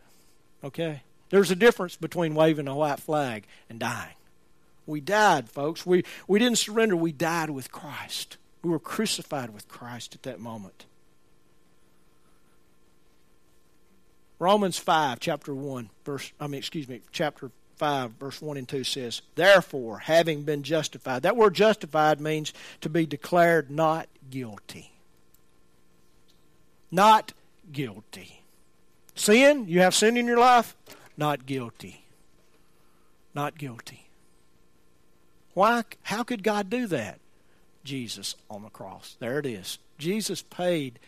Okay? 0.62 1.02
There's 1.30 1.50
a 1.50 1.56
difference 1.56 1.96
between 1.96 2.34
waving 2.34 2.68
a 2.68 2.74
white 2.74 3.00
flag 3.00 3.46
and 3.68 3.78
dying. 3.78 4.14
We 4.86 5.00
died, 5.00 5.48
folks. 5.48 5.86
We, 5.86 6.04
we 6.28 6.38
didn't 6.38 6.58
surrender, 6.58 6.96
we 6.96 7.12
died 7.12 7.50
with 7.50 7.72
Christ. 7.72 8.36
We 8.62 8.70
were 8.70 8.78
crucified 8.78 9.50
with 9.50 9.68
Christ 9.68 10.14
at 10.14 10.22
that 10.24 10.40
moment. 10.40 10.86
Romans 14.38 14.78
5, 14.78 15.20
chapter 15.20 15.54
1, 15.54 15.90
verse, 16.04 16.32
I 16.40 16.48
mean, 16.48 16.58
excuse 16.58 16.88
me, 16.88 17.00
chapter 17.12 17.50
5, 17.76 18.12
verse 18.12 18.40
1 18.40 18.56
and 18.56 18.68
2 18.68 18.84
says, 18.84 19.22
Therefore, 19.34 19.98
having 19.98 20.42
been 20.42 20.62
justified, 20.62 21.22
that 21.22 21.37
word 21.37 21.54
justified 21.54 22.20
means 22.20 22.52
to 22.80 22.88
be 22.88 23.06
declared 23.06 23.70
not 23.70 24.08
guilty. 24.30 24.92
Not 26.90 27.32
guilty. 27.72 28.42
Sin, 29.14 29.66
you 29.68 29.80
have 29.80 29.94
sin 29.94 30.16
in 30.16 30.26
your 30.26 30.38
life? 30.38 30.76
Not 31.16 31.46
guilty. 31.46 32.04
Not 33.34 33.58
guilty. 33.58 34.06
Why? 35.54 35.84
How 36.02 36.22
could 36.22 36.42
God 36.42 36.68
do 36.68 36.87
that? 36.88 37.18
Jesus 37.84 38.34
on 38.50 38.62
the 38.62 38.70
cross. 38.70 39.16
There 39.18 39.38
it 39.38 39.46
is. 39.46 39.78
Jesus 39.98 40.42
paid 40.42 40.98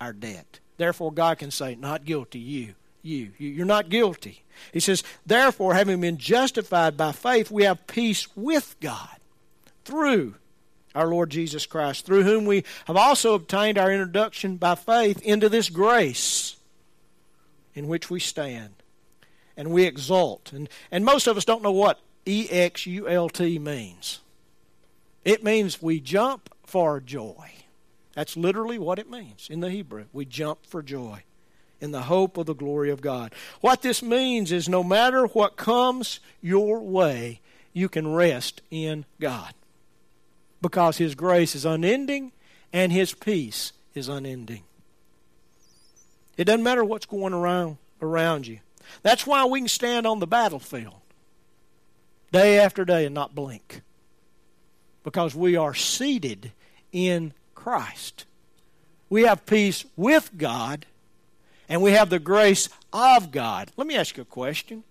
our 0.00 0.12
debt. 0.12 0.60
Therefore, 0.76 1.12
God 1.12 1.38
can 1.38 1.50
say, 1.50 1.74
Not 1.74 2.04
guilty, 2.04 2.38
you. 2.38 2.74
You. 3.02 3.32
You're 3.38 3.66
not 3.66 3.88
guilty. 3.88 4.42
He 4.72 4.80
says, 4.80 5.02
Therefore, 5.24 5.74
having 5.74 6.00
been 6.00 6.18
justified 6.18 6.96
by 6.96 7.12
faith, 7.12 7.50
we 7.50 7.64
have 7.64 7.86
peace 7.86 8.26
with 8.36 8.76
God 8.80 9.18
through 9.84 10.34
our 10.94 11.06
Lord 11.06 11.30
Jesus 11.30 11.64
Christ, 11.66 12.04
through 12.04 12.24
whom 12.24 12.44
we 12.44 12.64
have 12.86 12.96
also 12.96 13.34
obtained 13.34 13.78
our 13.78 13.92
introduction 13.92 14.56
by 14.56 14.74
faith 14.74 15.22
into 15.22 15.48
this 15.48 15.68
grace 15.68 16.56
in 17.74 17.86
which 17.86 18.10
we 18.10 18.20
stand. 18.20 18.74
And 19.56 19.70
we 19.70 19.84
exult. 19.84 20.52
And, 20.52 20.68
and 20.90 21.04
most 21.04 21.26
of 21.26 21.36
us 21.36 21.44
don't 21.44 21.62
know 21.62 21.72
what 21.72 22.00
E 22.26 22.48
X 22.50 22.86
U 22.86 23.08
L 23.08 23.28
T 23.28 23.58
means. 23.58 24.20
It 25.24 25.42
means 25.42 25.82
we 25.82 26.00
jump 26.00 26.54
for 26.64 27.00
joy. 27.00 27.52
That's 28.14 28.36
literally 28.36 28.78
what 28.78 28.98
it 28.98 29.10
means 29.10 29.48
in 29.50 29.60
the 29.60 29.70
Hebrew. 29.70 30.06
We 30.12 30.24
jump 30.24 30.66
for 30.66 30.82
joy 30.82 31.22
in 31.80 31.92
the 31.92 32.02
hope 32.02 32.36
of 32.36 32.46
the 32.46 32.54
glory 32.54 32.90
of 32.90 33.00
God. 33.00 33.34
What 33.60 33.82
this 33.82 34.02
means 34.02 34.52
is 34.52 34.68
no 34.68 34.82
matter 34.82 35.26
what 35.26 35.56
comes 35.56 36.20
your 36.40 36.80
way, 36.80 37.40
you 37.72 37.88
can 37.88 38.12
rest 38.12 38.62
in 38.70 39.04
God 39.20 39.54
because 40.60 40.98
His 40.98 41.14
grace 41.14 41.54
is 41.54 41.64
unending 41.64 42.32
and 42.72 42.92
His 42.92 43.14
peace 43.14 43.72
is 43.94 44.08
unending. 44.08 44.64
It 46.36 46.44
doesn't 46.44 46.62
matter 46.62 46.84
what's 46.84 47.06
going 47.06 47.32
around 47.32 47.78
around 48.00 48.46
you. 48.46 48.60
That's 49.02 49.26
why 49.26 49.44
we 49.44 49.60
can 49.60 49.68
stand 49.68 50.06
on 50.06 50.18
the 50.18 50.26
battlefield 50.26 51.00
day 52.32 52.58
after 52.58 52.84
day 52.84 53.04
and 53.04 53.14
not 53.14 53.34
blink 53.34 53.82
because 55.02 55.34
we 55.34 55.56
are 55.56 55.74
seated 55.74 56.52
in 56.92 57.32
Christ. 57.54 58.24
We 59.10 59.22
have 59.22 59.46
peace 59.46 59.84
with 59.96 60.30
God 60.36 60.86
and 61.68 61.82
we 61.82 61.92
have 61.92 62.10
the 62.10 62.18
grace 62.18 62.68
of 62.92 63.30
God. 63.30 63.70
Let 63.76 63.86
me 63.86 63.96
ask 63.96 64.16
you 64.16 64.22
a 64.22 64.26
question. 64.26 64.84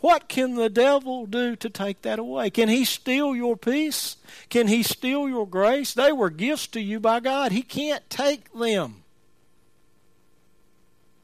What 0.00 0.28
can 0.28 0.54
the 0.54 0.70
devil 0.70 1.26
do 1.26 1.56
to 1.56 1.68
take 1.68 2.02
that 2.02 2.18
away? 2.18 2.48
Can 2.50 2.68
he 2.68 2.84
steal 2.84 3.34
your 3.34 3.56
peace? 3.56 4.16
Can 4.48 4.68
he 4.68 4.82
steal 4.82 5.28
your 5.28 5.46
grace? 5.46 5.92
They 5.92 6.10
were 6.10 6.30
gifts 6.30 6.68
to 6.68 6.80
you 6.80 7.00
by 7.00 7.20
God. 7.20 7.52
He 7.52 7.62
can't 7.62 8.08
take 8.08 8.50
them. 8.54 9.02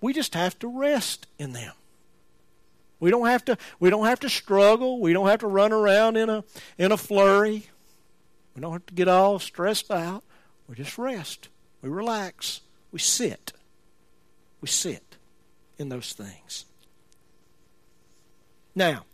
We 0.01 0.13
just 0.13 0.35
have 0.35 0.59
to 0.59 0.69
rest 0.69 1.27
in 1.39 1.53
them. 1.53 1.73
We 3.01 3.11
don't 3.11 3.27
have 3.27 3.45
to 3.47 3.59
we 3.79 3.91
don't 3.91 4.07
have 4.07 4.21
to 4.21 4.29
struggle. 4.29 5.01
We 5.01 5.13
don't 5.13 5.29
have 5.29 5.41
to 5.41 5.47
run 5.47 5.73
around 5.73 6.17
in 6.17 6.29
a 6.29 6.45
in 6.77 6.93
a 6.93 6.97
flurry. 6.97 7.67
We 8.55 8.61
don't 8.61 8.73
have 8.73 8.87
to 8.87 8.95
get 8.95 9.09
all 9.09 9.39
stressed 9.39 9.91
out. 9.91 10.23
We 10.69 10.75
just 10.75 10.99
rest. 10.99 11.49
We 11.83 11.89
relax. 11.89 12.61
We 12.93 12.99
sit. 12.99 13.53
We 14.61 14.69
sit 14.69 15.17
in 15.79 15.89
those 15.89 16.13
things. 16.13 16.65
Now, 18.75 19.05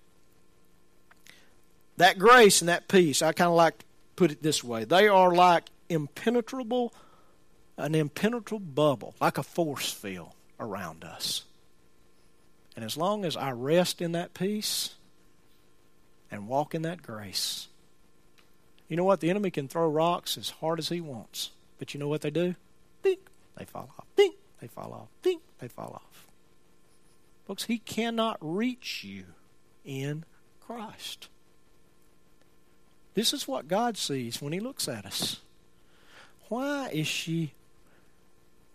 that 1.96 2.18
grace 2.18 2.62
and 2.62 2.68
that 2.68 2.88
peace, 2.88 3.22
I 3.22 3.33
kind 3.33 3.48
of 3.48 3.55
like 3.55 3.78
to 3.78 3.85
put 4.16 4.31
it 4.31 4.42
this 4.42 4.64
way. 4.64 4.85
They 4.85 5.09
are 5.09 5.35
like 5.35 5.68
impenetrable, 5.88 6.92
an 7.76 7.94
impenetrable 7.94 8.61
bubble, 8.61 9.14
like 9.20 9.38
a 9.38 9.42
force 9.42 9.92
field 9.92 10.33
around 10.59 11.05
us. 11.05 11.44
And 12.74 12.85
as 12.85 12.96
long 12.96 13.24
as 13.24 13.37
I 13.37 13.50
rest 13.52 14.00
in 14.00 14.12
that 14.12 14.35
peace, 14.35 14.94
and 16.33 16.48
walk 16.48 16.74
in 16.74 16.83
that 16.83 17.02
grace. 17.02 17.68
You 18.88 18.96
know 18.96 19.05
what? 19.05 19.20
The 19.20 19.31
enemy 19.31 19.50
can 19.50 19.68
throw 19.68 19.87
rocks 19.87 20.38
as 20.38 20.50
hard 20.50 20.78
as 20.78 20.88
he 20.88 21.00
wants. 21.00 21.50
But 21.78 21.92
you 21.92 22.00
know 22.00 22.09
what 22.09 22.22
they 22.22 22.31
do? 22.31 22.55
Ding, 23.02 23.18
they 23.57 23.66
fall 23.66 23.90
off. 23.98 24.07
Ding, 24.16 24.33
they 24.62 24.68
fall 24.68 24.92
off. 24.92 25.09
Ding, 25.22 25.40
they 25.59 25.66
fall 25.66 25.92
off. 25.92 26.29
Folks, 27.48 27.64
he 27.64 27.79
cannot 27.79 28.38
reach 28.40 29.03
you 29.03 29.25
in 29.85 30.25
Christ. 30.61 31.29
This 33.14 33.33
is 33.33 33.48
what 33.48 33.66
God 33.66 33.96
sees 33.96 34.40
when 34.40 34.53
he 34.53 34.61
looks 34.61 34.87
at 34.87 35.05
us. 35.05 35.40
Why 36.48 36.90
is 36.92 37.09
she 37.09 37.55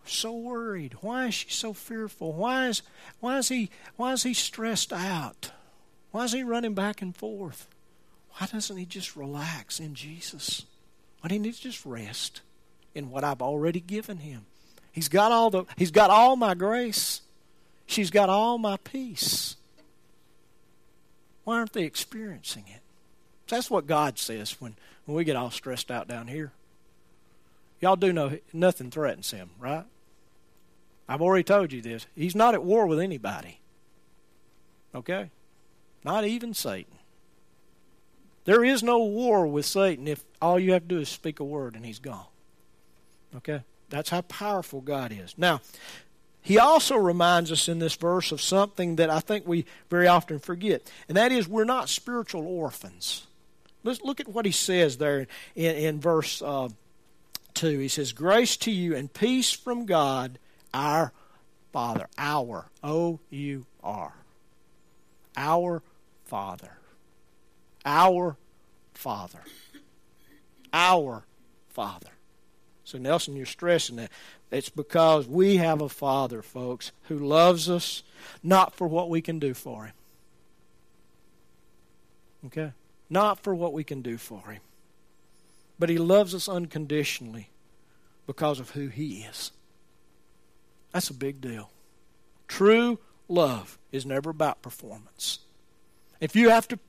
so 0.04 0.34
worried? 0.34 0.98
Why 1.00 1.28
is 1.28 1.36
she 1.36 1.50
so 1.50 1.72
fearful? 1.72 2.34
Why 2.34 2.68
is 2.68 2.82
why 3.22 3.38
is 3.38 3.48
he 3.48 3.70
why 3.96 4.12
is 4.12 4.24
he 4.24 4.34
stressed 4.34 4.92
out? 4.92 5.52
Why 6.12 6.26
is 6.26 6.34
he 6.34 6.44
running 6.44 6.74
back 6.74 7.02
and 7.02 7.16
forth? 7.16 7.70
Why 8.32 8.48
doesn't 8.48 8.76
he 8.76 8.86
just 8.86 9.16
relax 9.16 9.80
in 9.80 9.96
Jesus? 9.96 10.66
Why 11.22 11.30
didn't 11.30 11.46
he 11.46 11.54
just 11.54 11.86
rest 11.86 12.42
in 12.94 13.10
what 13.10 13.24
I've 13.24 13.42
already 13.42 13.80
given 13.80 14.18
him? 14.18 14.48
He's 14.98 15.10
got 15.10 15.32
all 15.32 15.52
the 15.52 15.66
he's 15.76 15.92
got 15.92 16.10
all 16.10 16.36
my 16.36 16.56
grace. 16.56 17.22
She's 17.86 18.10
got 18.10 18.30
all 18.30 18.58
my 18.58 18.78
peace. 18.78 19.56
Why 21.44 21.60
aren't 21.60 21.74
they 21.74 21.84
experiencing 21.84 22.64
it? 22.68 22.82
That's 23.48 23.70
what 23.70 23.86
God 23.86 24.18
says 24.18 24.60
when, 24.60 24.76
when 25.06 25.16
we 25.16 25.24
get 25.24 25.36
all 25.36 25.52
stressed 25.52 25.92
out 25.92 26.08
down 26.08 26.26
here. 26.26 26.52
Y'all 27.80 27.96
do 27.96 28.12
know 28.12 28.40
nothing 28.52 28.90
threatens 28.90 29.30
him, 29.30 29.52
right? 29.60 29.86
I've 31.08 31.22
already 31.22 31.44
told 31.44 31.74
you 31.74 31.84
this. 31.84 32.08
He's 32.16 32.34
not 32.34 32.56
at 32.56 32.64
war 32.64 32.88
with 32.88 33.00
anybody. 33.00 33.60
Okay? 34.96 35.30
Not 36.04 36.26
even 36.26 36.56
Satan. 36.56 36.98
There 38.46 38.64
is 38.64 38.82
no 38.82 38.98
war 38.98 39.46
with 39.46 39.68
Satan 39.68 40.08
if 40.08 40.24
all 40.42 40.60
you 40.60 40.74
have 40.74 40.88
to 40.88 40.96
do 40.96 41.02
is 41.02 41.08
speak 41.08 41.40
a 41.40 41.44
word 41.44 41.76
and 41.76 41.86
he's 41.86 42.00
gone. 42.00 42.26
Okay? 43.36 43.62
That's 43.90 44.10
how 44.10 44.22
powerful 44.22 44.82
God 44.82 45.12
is. 45.12 45.34
Now, 45.38 45.62
he 46.42 46.58
also 46.58 46.96
reminds 46.96 47.52
us 47.52 47.68
in 47.68 47.80
this 47.80 47.96
verse 47.96 48.32
of 48.32 48.42
something 48.42 48.96
that 48.98 49.10
I 49.10 49.20
think 49.20 49.46
we 49.46 49.66
very 49.90 50.08
often 50.08 50.40
forget, 50.40 50.90
and 51.08 51.18
that 51.18 51.32
is 51.32 51.48
we're 51.48 51.66
not 51.66 51.90
spiritual 51.90 52.48
orphans. 52.48 53.28
Let's 53.84 54.02
look 54.02 54.20
at 54.20 54.28
what 54.28 54.46
he 54.46 54.52
says 54.52 54.98
there 54.98 55.28
in, 55.56 55.76
in 55.76 56.00
verse 56.00 56.42
uh, 56.42 56.70
2. 57.54 57.80
He 57.80 57.88
says, 57.88 58.14
Grace 58.14 58.58
to 58.58 58.72
you 58.72 58.96
and 58.96 59.12
peace 59.12 59.52
from 59.52 59.86
God 59.86 60.40
our 60.74 61.12
Father. 61.72 62.08
Our. 62.18 62.70
O 62.84 63.20
U 63.30 63.66
R. 63.84 64.14
Our 65.36 65.84
Father. 66.26 66.78
Our 67.86 68.38
Father. 68.94 69.42
Our 70.74 71.26
Father. 71.70 72.17
So, 72.88 72.98
Nelson, 72.98 73.36
you're 73.36 73.46
stressing 73.46 73.98
that. 73.98 74.10
It's 74.50 74.70
because 74.70 75.28
we 75.28 75.58
have 75.58 75.82
a 75.82 75.90
Father, 75.90 76.42
folks, 76.42 76.94
who 77.10 77.20
loves 77.20 77.70
us 77.70 78.02
not 78.42 78.74
for 78.76 78.88
what 78.88 79.10
we 79.10 79.22
can 79.22 79.40
do 79.40 79.54
for 79.54 79.88
Him. 79.88 79.94
Okay? 82.46 82.72
Not 83.10 83.40
for 83.44 83.54
what 83.54 83.74
we 83.74 83.84
can 83.84 84.02
do 84.02 84.18
for 84.18 84.52
Him. 84.52 84.62
But 85.78 85.90
He 85.90 85.98
loves 85.98 86.34
us 86.34 86.48
unconditionally 86.48 87.50
because 88.26 88.62
of 88.62 88.70
who 88.70 88.88
He 88.88 89.24
is. 89.24 89.52
That's 90.94 91.10
a 91.10 91.14
big 91.14 91.42
deal. 91.42 91.70
True 92.48 93.00
love 93.28 93.78
is 93.92 94.06
never 94.06 94.30
about 94.30 94.62
performance. 94.62 95.40
If 96.22 96.38
you 96.38 96.52
have 96.52 96.70
to 96.70 96.80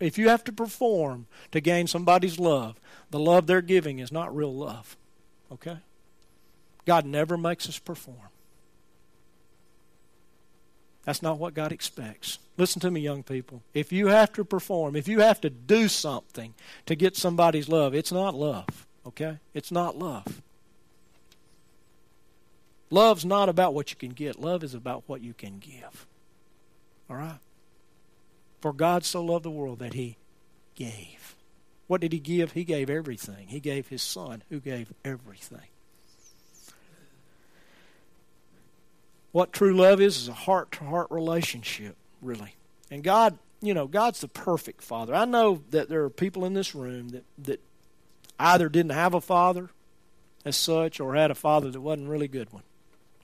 if 0.00 0.18
you 0.18 0.28
have 0.30 0.42
to 0.44 0.52
perform 0.52 1.26
to 1.52 1.60
gain 1.60 1.86
somebody's 1.86 2.40
love, 2.40 2.80
the 3.10 3.20
love 3.20 3.46
they're 3.46 3.60
giving 3.60 4.00
is 4.00 4.10
not 4.10 4.34
real 4.34 4.52
love. 4.52 4.96
Okay? 5.52 5.78
God 6.86 7.06
never 7.06 7.36
makes 7.36 7.68
us 7.68 7.78
perform. 7.78 8.18
That's 11.04 11.22
not 11.22 11.38
what 11.38 11.54
God 11.54 11.70
expects. 11.70 12.38
Listen 12.56 12.80
to 12.80 12.90
me, 12.90 13.00
young 13.00 13.22
people. 13.22 13.62
If 13.74 13.92
you 13.92 14.08
have 14.08 14.32
to 14.34 14.44
perform, 14.44 14.96
if 14.96 15.06
you 15.06 15.20
have 15.20 15.40
to 15.42 15.50
do 15.50 15.88
something 15.88 16.54
to 16.86 16.94
get 16.94 17.16
somebody's 17.16 17.68
love, 17.68 17.94
it's 17.94 18.12
not 18.12 18.34
love. 18.34 18.86
Okay? 19.06 19.38
It's 19.52 19.70
not 19.70 19.98
love. 19.98 20.42
Love's 22.90 23.24
not 23.24 23.48
about 23.48 23.74
what 23.74 23.90
you 23.90 23.96
can 23.96 24.10
get, 24.10 24.40
love 24.40 24.62
is 24.62 24.74
about 24.74 25.04
what 25.06 25.20
you 25.20 25.34
can 25.34 25.58
give. 25.58 26.06
All 27.10 27.16
right? 27.16 27.38
For 28.60 28.72
God 28.72 29.04
so 29.04 29.22
loved 29.22 29.44
the 29.44 29.50
world 29.50 29.80
that 29.80 29.94
he 29.94 30.16
gave. 30.74 31.34
What 31.86 32.00
did 32.00 32.12
he 32.12 32.18
give? 32.18 32.52
He 32.52 32.64
gave 32.64 32.88
everything. 32.88 33.48
He 33.48 33.60
gave 33.60 33.88
his 33.88 34.02
son, 34.02 34.42
who 34.48 34.60
gave 34.60 34.92
everything. 35.04 35.68
What 39.32 39.52
true 39.52 39.74
love 39.74 40.00
is 40.00 40.16
is 40.16 40.28
a 40.28 40.32
heart 40.32 40.72
to 40.72 40.84
heart 40.84 41.08
relationship, 41.10 41.96
really. 42.22 42.54
And 42.90 43.02
God, 43.02 43.36
you 43.60 43.74
know, 43.74 43.86
God's 43.86 44.20
the 44.20 44.28
perfect 44.28 44.80
father. 44.80 45.14
I 45.14 45.24
know 45.24 45.62
that 45.70 45.88
there 45.88 46.04
are 46.04 46.10
people 46.10 46.44
in 46.44 46.54
this 46.54 46.74
room 46.74 47.08
that, 47.08 47.24
that 47.38 47.60
either 48.38 48.68
didn't 48.68 48.92
have 48.92 49.12
a 49.12 49.20
father 49.20 49.70
as 50.44 50.56
such 50.56 51.00
or 51.00 51.14
had 51.14 51.30
a 51.30 51.34
father 51.34 51.70
that 51.70 51.80
wasn't 51.80 52.06
a 52.06 52.10
really 52.10 52.28
good 52.28 52.52
one. 52.52 52.62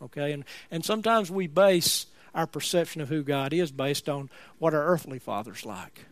Okay? 0.03 0.33
And, 0.33 0.45
and 0.71 0.85
sometimes 0.85 1.31
we 1.31 1.47
base 1.47 2.07
our 2.35 2.47
perception 2.47 3.01
of 3.01 3.09
who 3.09 3.23
God 3.23 3.53
is 3.53 3.71
based 3.71 4.09
on 4.09 4.31
what 4.59 4.75
our 4.75 4.87
earthly 4.87 5.19
father's 5.19 5.65
like. 5.65 6.07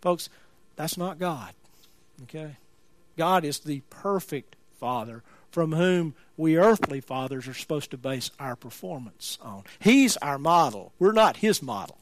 Folks, 0.00 0.28
that's 0.76 0.96
not 0.96 1.18
God. 1.18 1.54
Okay? 2.24 2.56
God 3.16 3.44
is 3.44 3.60
the 3.60 3.82
perfect 3.90 4.56
father 4.78 5.22
from 5.50 5.72
whom 5.72 6.14
we 6.36 6.56
earthly 6.56 7.00
fathers 7.00 7.48
are 7.48 7.54
supposed 7.54 7.90
to 7.90 7.98
base 7.98 8.30
our 8.38 8.56
performance 8.56 9.38
on. 9.42 9.64
He's 9.78 10.16
our 10.18 10.38
model. 10.38 10.92
We're 10.98 11.12
not 11.12 11.38
his 11.38 11.62
model. 11.62 11.98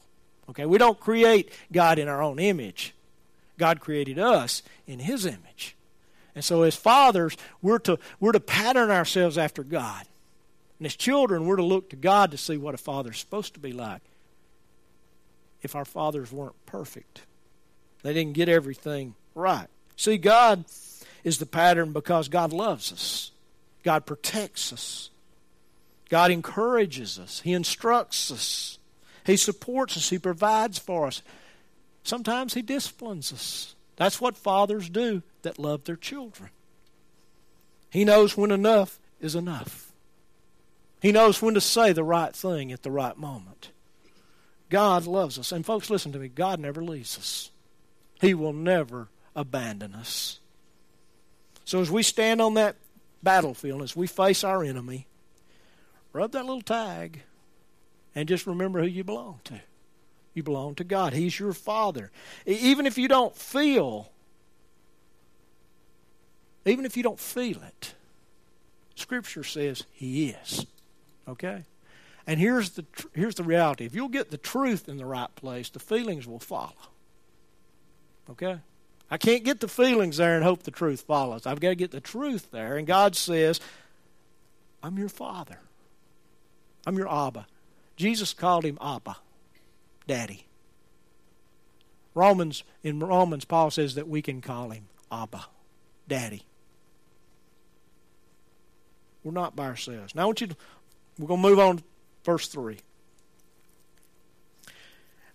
Okay? 0.49 0.65
We 0.65 0.77
don't 0.77 0.99
create 0.99 1.51
God 1.71 1.99
in 1.99 2.07
our 2.07 2.21
own 2.21 2.39
image. 2.39 2.93
God 3.57 3.79
created 3.79 4.17
us 4.17 4.63
in 4.87 4.99
his 4.99 5.25
image. 5.25 5.75
And 6.35 6.43
so 6.43 6.63
as 6.63 6.75
fathers, 6.75 7.35
we're 7.61 7.79
to 7.79 7.99
we're 8.19 8.31
to 8.31 8.39
pattern 8.39 8.91
ourselves 8.91 9.37
after 9.37 9.63
God. 9.63 10.05
And 10.79 10.85
as 10.85 10.95
children, 10.95 11.45
we're 11.45 11.57
to 11.57 11.63
look 11.63 11.89
to 11.89 11.97
God 11.97 12.31
to 12.31 12.37
see 12.37 12.55
what 12.55 12.73
a 12.73 12.77
father's 12.77 13.19
supposed 13.19 13.53
to 13.55 13.59
be 13.59 13.73
like. 13.73 14.01
If 15.61 15.75
our 15.75 15.83
fathers 15.83 16.31
weren't 16.31 16.65
perfect, 16.65 17.23
they 18.01 18.13
didn't 18.13 18.33
get 18.33 18.47
everything 18.47 19.15
right. 19.35 19.67
See, 19.99 20.17
God 20.17 20.63
is 21.25 21.39
the 21.39 21.45
pattern 21.45 21.91
because 21.91 22.29
God 22.29 22.53
loves 22.53 22.93
us, 22.93 23.31
God 23.83 24.05
protects 24.05 24.71
us, 24.71 25.09
God 26.07 26.31
encourages 26.31 27.19
us, 27.19 27.41
He 27.41 27.51
instructs 27.51 28.31
us, 28.31 28.79
He 29.25 29.35
supports 29.35 29.97
us, 29.97 30.09
He 30.09 30.17
provides 30.17 30.79
for 30.79 31.07
us. 31.07 31.21
Sometimes 32.05 32.53
He 32.53 32.61
disciplines 32.61 33.33
us. 33.33 33.75
That's 33.97 34.21
what 34.21 34.37
fathers 34.37 34.87
do 34.87 35.21
that 35.41 35.59
love 35.59 35.83
their 35.83 35.97
children. 35.97 36.49
He 37.89 38.05
knows 38.05 38.37
when 38.37 38.51
enough 38.51 39.01
is 39.19 39.35
enough. 39.35 39.91
He 41.01 41.11
knows 41.11 41.41
when 41.41 41.55
to 41.55 41.61
say 41.61 41.91
the 41.91 42.05
right 42.05 42.33
thing 42.33 42.71
at 42.71 42.83
the 42.83 42.91
right 42.91 43.17
moment. 43.17 43.71
God 44.69 45.05
loves 45.05 45.37
us. 45.37 45.51
And 45.51 45.65
folks, 45.65 45.89
listen 45.89 46.13
to 46.13 46.19
me. 46.19 46.29
God 46.29 46.61
never 46.61 46.81
leaves 46.81 47.17
us. 47.17 47.51
He 48.21 48.33
will 48.33 48.53
never 48.53 49.09
abandon 49.39 49.95
us. 49.95 50.39
So 51.63 51.79
as 51.79 51.89
we 51.89 52.03
stand 52.03 52.41
on 52.41 52.55
that 52.55 52.75
battlefield, 53.23 53.81
as 53.81 53.95
we 53.95 54.05
face 54.05 54.43
our 54.43 54.63
enemy, 54.63 55.07
rub 56.11 56.33
that 56.33 56.45
little 56.45 56.61
tag 56.61 57.21
and 58.13 58.27
just 58.27 58.45
remember 58.45 58.81
who 58.81 58.87
you 58.87 59.03
belong 59.03 59.39
to. 59.45 59.61
You 60.33 60.43
belong 60.43 60.75
to 60.75 60.83
God. 60.83 61.13
He's 61.13 61.39
your 61.39 61.53
Father. 61.53 62.11
Even 62.45 62.85
if 62.85 62.97
you 62.97 63.07
don't 63.07 63.35
feel, 63.35 64.11
even 66.65 66.85
if 66.85 66.97
you 66.97 67.03
don't 67.03 67.19
feel 67.19 67.61
it, 67.63 67.93
Scripture 68.95 69.43
says 69.43 69.85
He 69.91 70.29
is. 70.29 70.65
Okay? 71.27 71.63
And 72.27 72.39
here's 72.39 72.71
the 72.71 72.85
here's 73.13 73.35
the 73.35 73.43
reality. 73.43 73.85
If 73.85 73.95
you'll 73.95 74.09
get 74.09 74.31
the 74.31 74.37
truth 74.37 74.89
in 74.89 74.97
the 74.97 75.05
right 75.05 75.33
place, 75.35 75.69
the 75.69 75.79
feelings 75.79 76.27
will 76.27 76.39
follow. 76.39 76.73
Okay? 78.29 78.59
I 79.11 79.17
can't 79.17 79.43
get 79.43 79.59
the 79.59 79.67
feelings 79.67 80.17
there 80.17 80.35
and 80.35 80.43
hope 80.43 80.63
the 80.63 80.71
truth 80.71 81.01
follows. 81.01 81.45
I've 81.45 81.59
got 81.59 81.69
to 81.69 81.75
get 81.75 81.91
the 81.91 81.99
truth 81.99 82.51
there. 82.51 82.77
And 82.77 82.85
God 82.85 83.15
says, 83.15 83.59
I'm 84.83 84.97
your 84.97 85.09
father. 85.09 85.59
I'm 86.85 86.97
your 86.97 87.11
Abba. 87.11 87.47
Jesus 87.95 88.33
called 88.33 88.63
him 88.63 88.77
Abba, 88.81 89.17
Daddy. 90.07 90.45
Romans 92.13 92.63
in 92.83 92.99
Romans, 92.99 93.45
Paul 93.45 93.71
says 93.71 93.95
that 93.95 94.07
we 94.07 94.21
can 94.21 94.41
call 94.41 94.69
him 94.69 94.87
Abba, 95.11 95.45
Daddy. 96.07 96.43
We're 99.23 99.31
not 99.31 99.55
by 99.55 99.65
ourselves. 99.65 100.15
Now 100.15 100.23
I 100.23 100.25
want 100.25 100.41
you 100.41 100.47
to 100.47 100.55
we're 101.19 101.27
going 101.27 101.41
to 101.41 101.49
move 101.49 101.59
on 101.59 101.77
to 101.77 101.83
verse 102.23 102.47
3. 102.47 102.77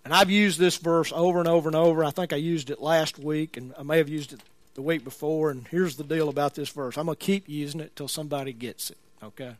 And 0.05 0.13
I've 0.13 0.29
used 0.29 0.59
this 0.59 0.77
verse 0.77 1.11
over 1.13 1.39
and 1.39 1.47
over 1.47 1.67
and 1.67 1.75
over. 1.75 2.05
I 2.05 2.11
think 2.11 2.31
I 2.31 2.35
used 2.35 2.69
it 2.69 2.79
last 2.79 3.17
week, 3.17 3.57
and 3.57 3.73
I 3.77 3.81
may 3.81 3.97
have 3.97 4.07
used 4.07 4.33
it 4.33 4.39
the 4.75 4.83
week 4.83 5.03
before. 5.03 5.49
And 5.49 5.67
here's 5.67 5.95
the 5.95 6.03
deal 6.03 6.29
about 6.29 6.53
this 6.53 6.69
verse 6.69 6.95
I'm 6.95 7.07
going 7.07 7.17
to 7.17 7.25
keep 7.25 7.49
using 7.49 7.81
it 7.81 7.95
till 7.95 8.07
somebody 8.07 8.53
gets 8.53 8.91
it, 8.91 8.97
okay? 9.23 9.55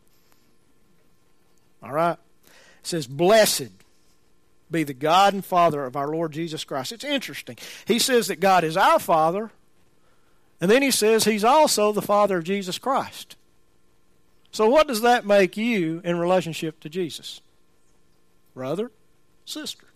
All 1.82 1.92
right? 1.92 2.16
It 2.46 2.86
says, 2.86 3.08
Blessed 3.08 3.72
be 4.70 4.84
the 4.84 4.94
God 4.94 5.34
and 5.34 5.44
Father 5.44 5.84
of 5.84 5.96
our 5.96 6.08
Lord 6.08 6.30
Jesus 6.32 6.62
Christ. 6.62 6.92
It's 6.92 7.04
interesting. 7.04 7.56
He 7.84 7.98
says 7.98 8.28
that 8.28 8.38
God 8.38 8.62
is 8.62 8.76
our 8.76 9.00
Father, 9.00 9.50
and 10.60 10.70
then 10.70 10.80
he 10.80 10.92
says 10.92 11.24
he's 11.24 11.44
also 11.44 11.90
the 11.90 12.00
Father 12.00 12.38
of 12.38 12.44
Jesus 12.44 12.78
Christ. 12.78 13.34
So, 14.52 14.68
what 14.68 14.86
does 14.86 15.00
that 15.00 15.26
make 15.26 15.56
you 15.56 16.00
in 16.04 16.20
relationship 16.20 16.78
to 16.80 16.88
Jesus? 16.88 17.40
Brother, 18.54 18.92
sister 19.44 19.88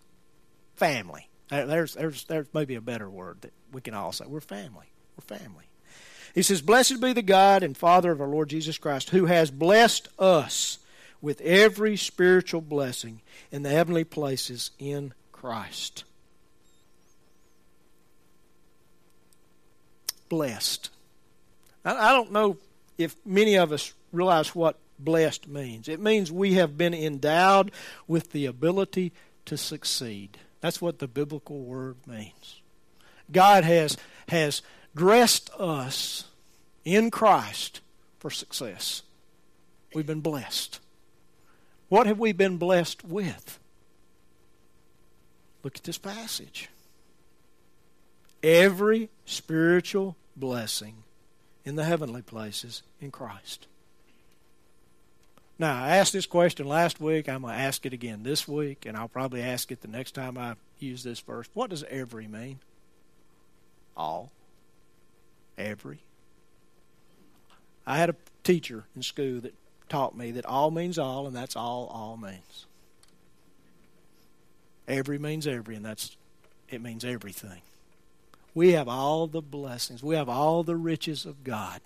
family. 0.81 1.29
There's, 1.51 1.95
there's, 1.95 2.25
there's 2.25 2.47
maybe 2.55 2.75
a 2.75 2.81
better 2.81 3.09
word 3.09 3.43
that 3.43 3.53
we 3.71 3.83
can 3.83 3.93
all 3.93 4.12
say. 4.12 4.25
We're 4.27 4.40
family. 4.40 4.87
We're 5.16 5.37
family. 5.37 5.66
He 6.35 6.43
says, 6.43 6.62
Blessed 6.62 7.01
be 7.01 7.12
the 7.12 7.23
God 7.23 7.62
and 7.62 7.77
Father 7.77 8.11
of 8.11 8.21
our 8.21 8.27
Lord 8.27 8.49
Jesus 8.49 8.79
Christ, 8.79 9.11
who 9.11 9.27
has 9.27 9.51
blessed 9.51 10.09
us 10.19 10.79
with 11.21 11.40
every 11.43 11.97
spiritual 11.99 12.62
blessing 12.62 13.21
in 13.53 13.62
the 13.62 13.69
heavenly 13.69 14.05
places 14.05 14.71
in 14.79 15.12
Christ. 15.33 16.05
Blessed. 20.31 20.88
I 21.85 22.12
don't 22.12 22.33
know 22.33 22.57
if 22.97 23.16
many 23.27 23.57
of 23.57 23.73
us 23.73 23.93
realize 24.12 24.55
what 24.55 24.79
blessed 24.99 25.47
means. 25.47 25.88
It 25.88 26.01
means 26.01 26.33
we 26.33 26.55
have 26.55 26.79
been 26.79 26.95
endowed 26.95 27.73
with 28.07 28.31
the 28.33 28.47
ability 28.47 29.12
to 29.47 29.57
succeed. 29.57 30.38
That's 30.61 30.81
what 30.81 30.99
the 30.99 31.09
biblical 31.09 31.61
word 31.61 31.96
means. 32.07 32.61
God 33.33 33.64
has, 33.64 33.96
has 34.29 34.62
dressed 34.94 35.51
us 35.59 36.25
in 36.85 37.11
Christ 37.11 37.81
for 38.18 38.31
success. 38.31 39.03
We've 39.94 40.07
been 40.07 40.20
blessed. 40.20 40.81
What 41.88 42.07
have 42.07 42.18
we 42.18 42.33
been 42.33 42.57
blessed 42.57 43.05
with? 43.05 43.59
Look 45.62 45.77
at 45.77 45.85
this 45.85 45.99
passage. 45.99 46.68
Every 48.42 49.11
spiritual 49.25 50.16
blessing 50.37 51.03
in 51.64 51.77
the 51.77 51.85
heavenly 51.85 52.23
places 52.23 52.83
in 53.01 53.11
Christ. 53.11 53.66
Now, 55.61 55.85
I 55.85 55.96
asked 55.99 56.14
this 56.14 56.25
question 56.25 56.66
last 56.66 57.03
week. 57.03 57.29
I'm 57.29 57.42
going 57.42 57.53
to 57.53 57.61
ask 57.61 57.85
it 57.85 57.92
again 57.92 58.23
this 58.23 58.49
week, 58.49 58.87
and 58.87 58.96
I'll 58.96 59.09
probably 59.09 59.42
ask 59.42 59.70
it 59.70 59.83
the 59.83 59.88
next 59.88 60.12
time 60.12 60.38
I 60.38 60.55
use 60.79 61.03
this 61.03 61.20
verse. 61.20 61.51
What 61.53 61.68
does 61.68 61.85
every 61.90 62.27
mean? 62.27 62.61
All. 63.94 64.33
Every. 65.59 65.99
I 67.87 67.99
had 67.99 68.09
a 68.09 68.16
teacher 68.42 68.85
in 68.96 69.03
school 69.03 69.42
that 69.42 69.53
taught 69.90 70.16
me 70.16 70.31
that 70.31 70.46
all 70.46 70.70
means 70.70 70.99
all, 70.99 71.27
and 71.27 71.37
that's 71.37 71.57
all 71.57 71.88
all 71.92 72.16
means. 72.16 72.64
Every 74.88 75.18
means 75.18 75.46
every, 75.46 75.77
and 75.77 75.85
that's 75.85 76.16
it 76.70 76.81
means 76.81 77.05
everything. 77.05 77.61
We 78.55 78.73
have 78.73 78.88
all 78.88 79.27
the 79.27 79.42
blessings. 79.42 80.03
We 80.03 80.14
have 80.14 80.31
all 80.31 80.62
the 80.62 80.77
riches 80.77 81.27
of 81.27 81.44
God. 81.44 81.83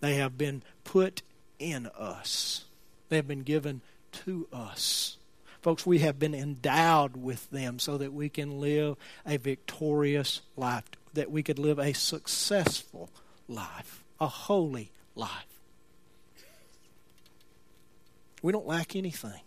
They 0.00 0.14
have 0.14 0.38
been 0.38 0.62
put 0.84 1.20
in 1.58 1.86
us, 1.98 2.64
they 3.08 3.16
have 3.16 3.28
been 3.28 3.42
given 3.42 3.80
to 4.12 4.48
us. 4.52 5.16
Folks, 5.60 5.84
we 5.84 5.98
have 5.98 6.18
been 6.18 6.34
endowed 6.34 7.16
with 7.16 7.50
them 7.50 7.78
so 7.78 7.98
that 7.98 8.12
we 8.12 8.28
can 8.28 8.60
live 8.60 8.96
a 9.26 9.36
victorious 9.36 10.40
life, 10.56 10.84
that 11.14 11.30
we 11.30 11.42
could 11.42 11.58
live 11.58 11.78
a 11.78 11.92
successful 11.92 13.10
life, 13.48 14.04
a 14.20 14.28
holy 14.28 14.92
life. 15.14 15.46
We 18.40 18.52
don't 18.52 18.66
lack 18.66 18.94
anything. 18.94 19.40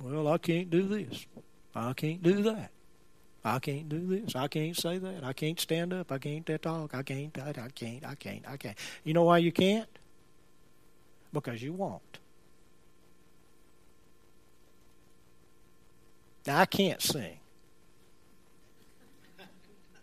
Well, 0.00 0.28
I 0.28 0.38
can't 0.38 0.70
do 0.70 0.82
this. 0.82 1.26
I 1.74 1.92
can't 1.92 2.22
do 2.22 2.42
that. 2.44 2.70
I 3.44 3.58
can't 3.58 3.88
do 3.88 4.06
this. 4.06 4.36
I 4.36 4.48
can't 4.48 4.76
say 4.76 4.98
that. 4.98 5.24
I 5.24 5.32
can't 5.32 5.58
stand 5.58 5.94
up. 5.94 6.12
I 6.12 6.18
can't 6.18 6.46
talk. 6.60 6.94
I 6.94 7.02
can't. 7.02 7.36
I, 7.38 7.52
can't. 7.74 8.04
I 8.04 8.14
can't. 8.14 8.46
I 8.46 8.56
can't. 8.56 8.76
You 9.02 9.14
know 9.14 9.24
why 9.24 9.38
you 9.38 9.50
can't? 9.50 9.88
Because 11.32 11.62
you 11.62 11.72
won't. 11.72 12.18
Now 16.46 16.60
I 16.60 16.66
can't 16.66 17.00
sing, 17.00 17.38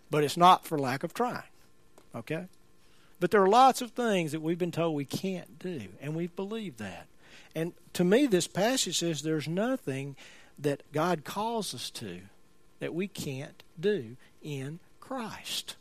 but 0.10 0.24
it's 0.24 0.38
not 0.38 0.66
for 0.66 0.78
lack 0.78 1.04
of 1.04 1.14
trying. 1.14 1.42
Okay, 2.16 2.46
but 3.20 3.32
there 3.32 3.42
are 3.42 3.50
lots 3.50 3.82
of 3.82 3.92
things 3.92 4.32
that 4.32 4.42
we've 4.42 4.58
been 4.58 4.72
told 4.72 4.96
we 4.96 5.04
can't 5.04 5.60
do, 5.60 5.82
and 6.00 6.16
we've 6.16 6.36
believed 6.36 6.78
that. 6.78 7.08
And 7.56 7.74
to 7.94 8.04
me, 8.04 8.28
this 8.28 8.48
passage 8.48 9.00
says 9.00 9.24
there's 9.24 9.48
nothing 9.48 10.16
that 10.60 10.84
God 10.92 11.26
calls 11.26 11.74
us 11.74 11.90
to 11.92 12.22
that 12.80 12.94
we 12.94 13.08
can't 13.08 13.64
do 13.80 14.18
in 14.42 14.80
Christ. 15.00 15.76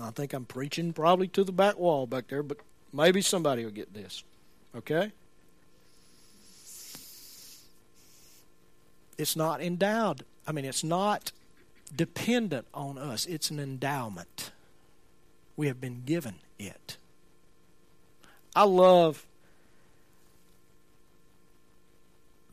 I 0.00 0.10
think 0.10 0.32
I'm 0.32 0.44
preaching 0.44 0.92
probably 0.92 1.28
to 1.28 1.44
the 1.44 1.52
back 1.52 1.78
wall 1.78 2.06
back 2.06 2.28
there, 2.28 2.42
but 2.42 2.58
maybe 2.92 3.20
somebody 3.20 3.64
will 3.64 3.72
get 3.72 3.92
this. 3.92 4.24
Okay? 4.74 5.12
It's 9.18 9.36
not 9.36 9.60
endowed. 9.60 10.24
I 10.46 10.52
mean, 10.52 10.64
it's 10.64 10.82
not 10.82 11.32
dependent 11.94 12.66
on 12.72 12.98
us, 12.98 13.26
it's 13.26 13.50
an 13.50 13.60
endowment. 13.60 14.50
We 15.56 15.66
have 15.66 15.80
been 15.80 16.02
given 16.04 16.36
it. 16.58 16.96
I 18.56 18.64
love 18.64 19.26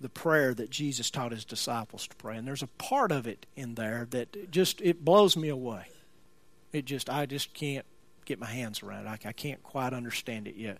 the 0.02 0.10
prayer 0.10 0.54
that 0.54 0.70
Jesus 0.70 1.10
taught 1.10 1.32
his 1.32 1.46
disciples 1.46 2.08
to 2.08 2.16
pray. 2.16 2.38
And 2.38 2.48
there's 2.48 2.64
a 2.64 2.68
part 2.68 3.12
of 3.12 3.28
it 3.28 3.46
in 3.56 3.76
there 3.76 4.08
that 4.12 4.52
just 4.52 4.82
it 4.82 5.04
blows 5.04 5.36
me 5.36 5.50
away. 5.50 5.88
It 6.72 6.86
just 6.86 7.10
I 7.10 7.26
just 7.26 7.54
can't 7.54 7.86
get 8.26 8.40
my 8.40 8.48
hands 8.48 8.84
around 8.84 9.06
it. 9.06 9.10
I, 9.26 9.30
I 9.30 9.34
can't 9.34 9.62
quite 9.64 9.94
understand 9.94 10.48
it 10.48 10.56
yet. 10.56 10.78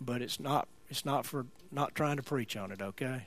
But 0.00 0.22
it's 0.22 0.40
not 0.40 0.68
it's 0.90 1.04
not 1.04 1.26
for 1.26 1.46
not 1.70 1.94
trying 1.94 2.16
to 2.16 2.22
preach 2.22 2.56
on 2.56 2.72
it, 2.72 2.82
okay? 2.82 3.26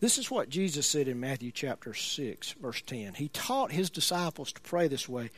This 0.00 0.16
is 0.16 0.30
what 0.30 0.48
Jesus 0.48 0.86
said 0.86 1.08
in 1.08 1.20
Matthew 1.20 1.50
chapter 1.50 1.92
6 1.92 2.52
verse 2.60 2.82
10. 2.82 3.14
He 3.14 3.28
taught 3.28 3.72
his 3.72 3.90
disciples 3.90 4.52
to 4.52 4.60
pray 4.60 4.88
this 4.88 5.08
way, 5.08 5.30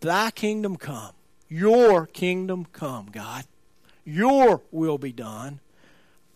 "Thy 0.00 0.30
kingdom 0.30 0.76
come. 0.76 1.12
Your 1.48 2.06
kingdom 2.06 2.66
come, 2.72 3.06
God. 3.06 3.44
Your 4.04 4.62
will 4.70 4.98
be 4.98 5.12
done 5.12 5.60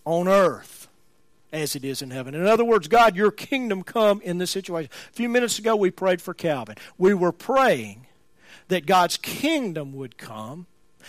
on 0.04 0.28
earth 0.28 0.87
as 1.52 1.74
it 1.74 1.84
is 1.84 2.02
in 2.02 2.10
heaven. 2.10 2.34
In 2.34 2.46
other 2.46 2.64
words, 2.64 2.88
God, 2.88 3.16
your 3.16 3.30
kingdom 3.30 3.82
come 3.82 4.20
in 4.22 4.38
this 4.38 4.50
situation. 4.50 4.90
A 5.10 5.12
few 5.14 5.28
minutes 5.28 5.58
ago, 5.58 5.76
we 5.76 5.90
prayed 5.90 6.20
for 6.20 6.34
Calvin. 6.34 6.76
We 6.98 7.14
were 7.14 7.32
praying 7.32 8.06
that 8.68 8.86
God's 8.86 9.16
kingdom 9.16 9.92
would 9.94 10.18
come 10.18 10.66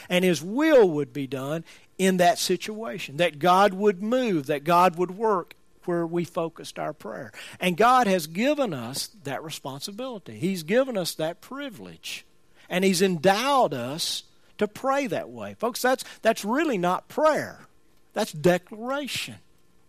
and 0.10 0.24
his 0.24 0.42
will 0.42 0.90
would 0.90 1.12
be 1.12 1.28
done 1.28 1.64
in 1.98 2.18
that 2.18 2.40
situation, 2.40 3.18
that 3.18 3.40
God 3.40 3.74
would 3.74 4.02
move, 4.02 4.46
that 4.46 4.64
God 4.64 4.96
would 4.98 5.12
work 5.12 5.56
where 5.86 6.06
we 6.08 6.24
focused 6.24 6.80
our 6.80 6.94
prayer. 6.94 7.32
And 7.60 7.76
God 7.76 8.08
has 8.08 8.28
given 8.28 8.74
us 8.74 9.10
that 9.24 9.44
responsibility, 9.44 10.38
He's 10.38 10.64
given 10.64 10.98
us 10.98 11.14
that 11.16 11.42
privilege, 11.42 12.26
and 12.70 12.86
He's 12.86 13.02
endowed 13.02 13.74
us 13.74 14.24
to 14.58 14.68
pray 14.68 15.08
that 15.08 15.30
way. 15.30 15.56
Folks, 15.60 15.82
that's, 15.82 16.04
that's 16.22 16.46
really 16.46 16.78
not 16.78 17.10
prayer, 17.10 17.68
that's 18.14 18.32
declaration. 18.32 19.36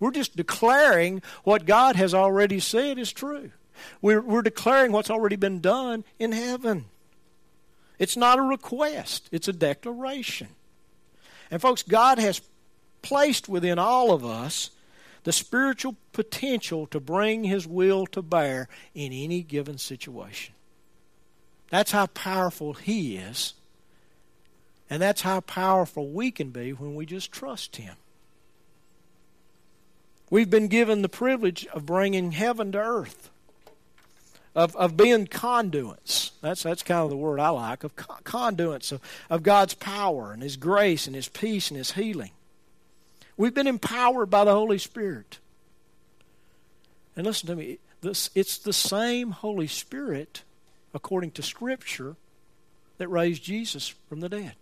We're 0.01 0.11
just 0.11 0.35
declaring 0.35 1.23
what 1.45 1.67
God 1.67 1.95
has 1.97 2.15
already 2.15 2.59
said 2.59 2.99
is 2.99 3.13
true. 3.13 3.53
We're, 4.03 4.23
we're 4.23 4.43
declaring 4.43 4.93
what's 4.93 5.11
already 5.11 5.37
been 5.37 5.61
done 5.61 6.05
in 6.19 6.33
heaven. 6.33 6.87
It's 7.99 8.17
not 8.17 8.39
a 8.39 8.43
request, 8.43 9.29
it's 9.31 9.47
a 9.49 9.53
declaration. 9.53 10.49
And, 11.51 11.61
folks, 11.61 11.83
God 11.83 12.19
has 12.19 12.41
placed 13.03 13.49
within 13.49 13.79
all 13.79 14.13
of 14.13 14.25
us 14.25 14.71
the 15.25 15.33
spiritual 15.33 15.97
potential 16.13 16.87
to 16.87 17.01
bring 17.01 17.45
His 17.45 17.67
will 17.67 18.07
to 18.09 18.23
bear 18.23 18.69
in 18.95 19.13
any 19.13 19.43
given 19.43 19.77
situation. 19.77 20.55
That's 21.69 21.91
how 21.91 22.07
powerful 22.07 22.73
He 22.73 23.17
is. 23.17 23.55
And 24.89 25.01
that's 25.03 25.21
how 25.21 25.41
powerful 25.41 26.09
we 26.09 26.31
can 26.31 26.51
be 26.51 26.73
when 26.73 26.95
we 26.95 27.05
just 27.05 27.31
trust 27.31 27.77
Him. 27.77 27.97
We've 30.31 30.49
been 30.49 30.69
given 30.69 31.03
the 31.03 31.09
privilege 31.09 31.67
of 31.67 31.85
bringing 31.85 32.31
heaven 32.31 32.73
to 32.73 32.79
earth, 32.79 33.31
of, 34.55 34.77
of 34.77 34.97
being 34.97 35.27
conduits. 35.27 36.33
That's, 36.41 36.63
that's 36.63 36.85
kind 36.85 37.03
of 37.03 37.11
the 37.11 37.17
word 37.17 37.41
I 37.41 37.49
like, 37.51 37.83
of 37.83 37.97
conduits 37.97 38.93
of, 38.93 39.01
of 39.29 39.43
God's 39.43 39.75
power 39.75 40.33
and 40.33 40.43
His 40.43 40.57
grace 40.57 41.07
and 41.09 41.17
His 41.17 41.29
peace 41.29 41.71
and 41.71 41.77
His 41.77 41.93
healing. 41.93 42.31
We've 43.37 43.55
been 43.55 43.67
empowered 43.67 44.31
by 44.31 44.45
the 44.45 44.53
Holy 44.53 44.79
Spirit. 44.79 45.39
And 47.17 47.27
listen 47.27 47.49
to 47.49 47.57
me, 47.57 47.79
this, 48.01 48.31
it's 48.35 48.57
the 48.57 48.73
same 48.73 49.33
Holy 49.33 49.67
Spirit, 49.67 50.43
according 50.95 51.33
to 51.33 51.43
Scripture, 51.43 52.17
that 52.99 53.09
raised 53.09 53.43
Jesus 53.43 53.89
from 54.09 54.21
the 54.21 54.29
dead. 54.29 54.53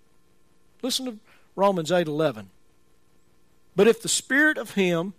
Listen 0.83 1.07
to 1.07 1.19
Romans 1.57 1.91
8:11. 1.91 2.47
But 3.77 3.89
if 3.89 4.01
the 4.01 4.09
spirit 4.09 4.59
of 4.59 4.73
him, 4.73 5.15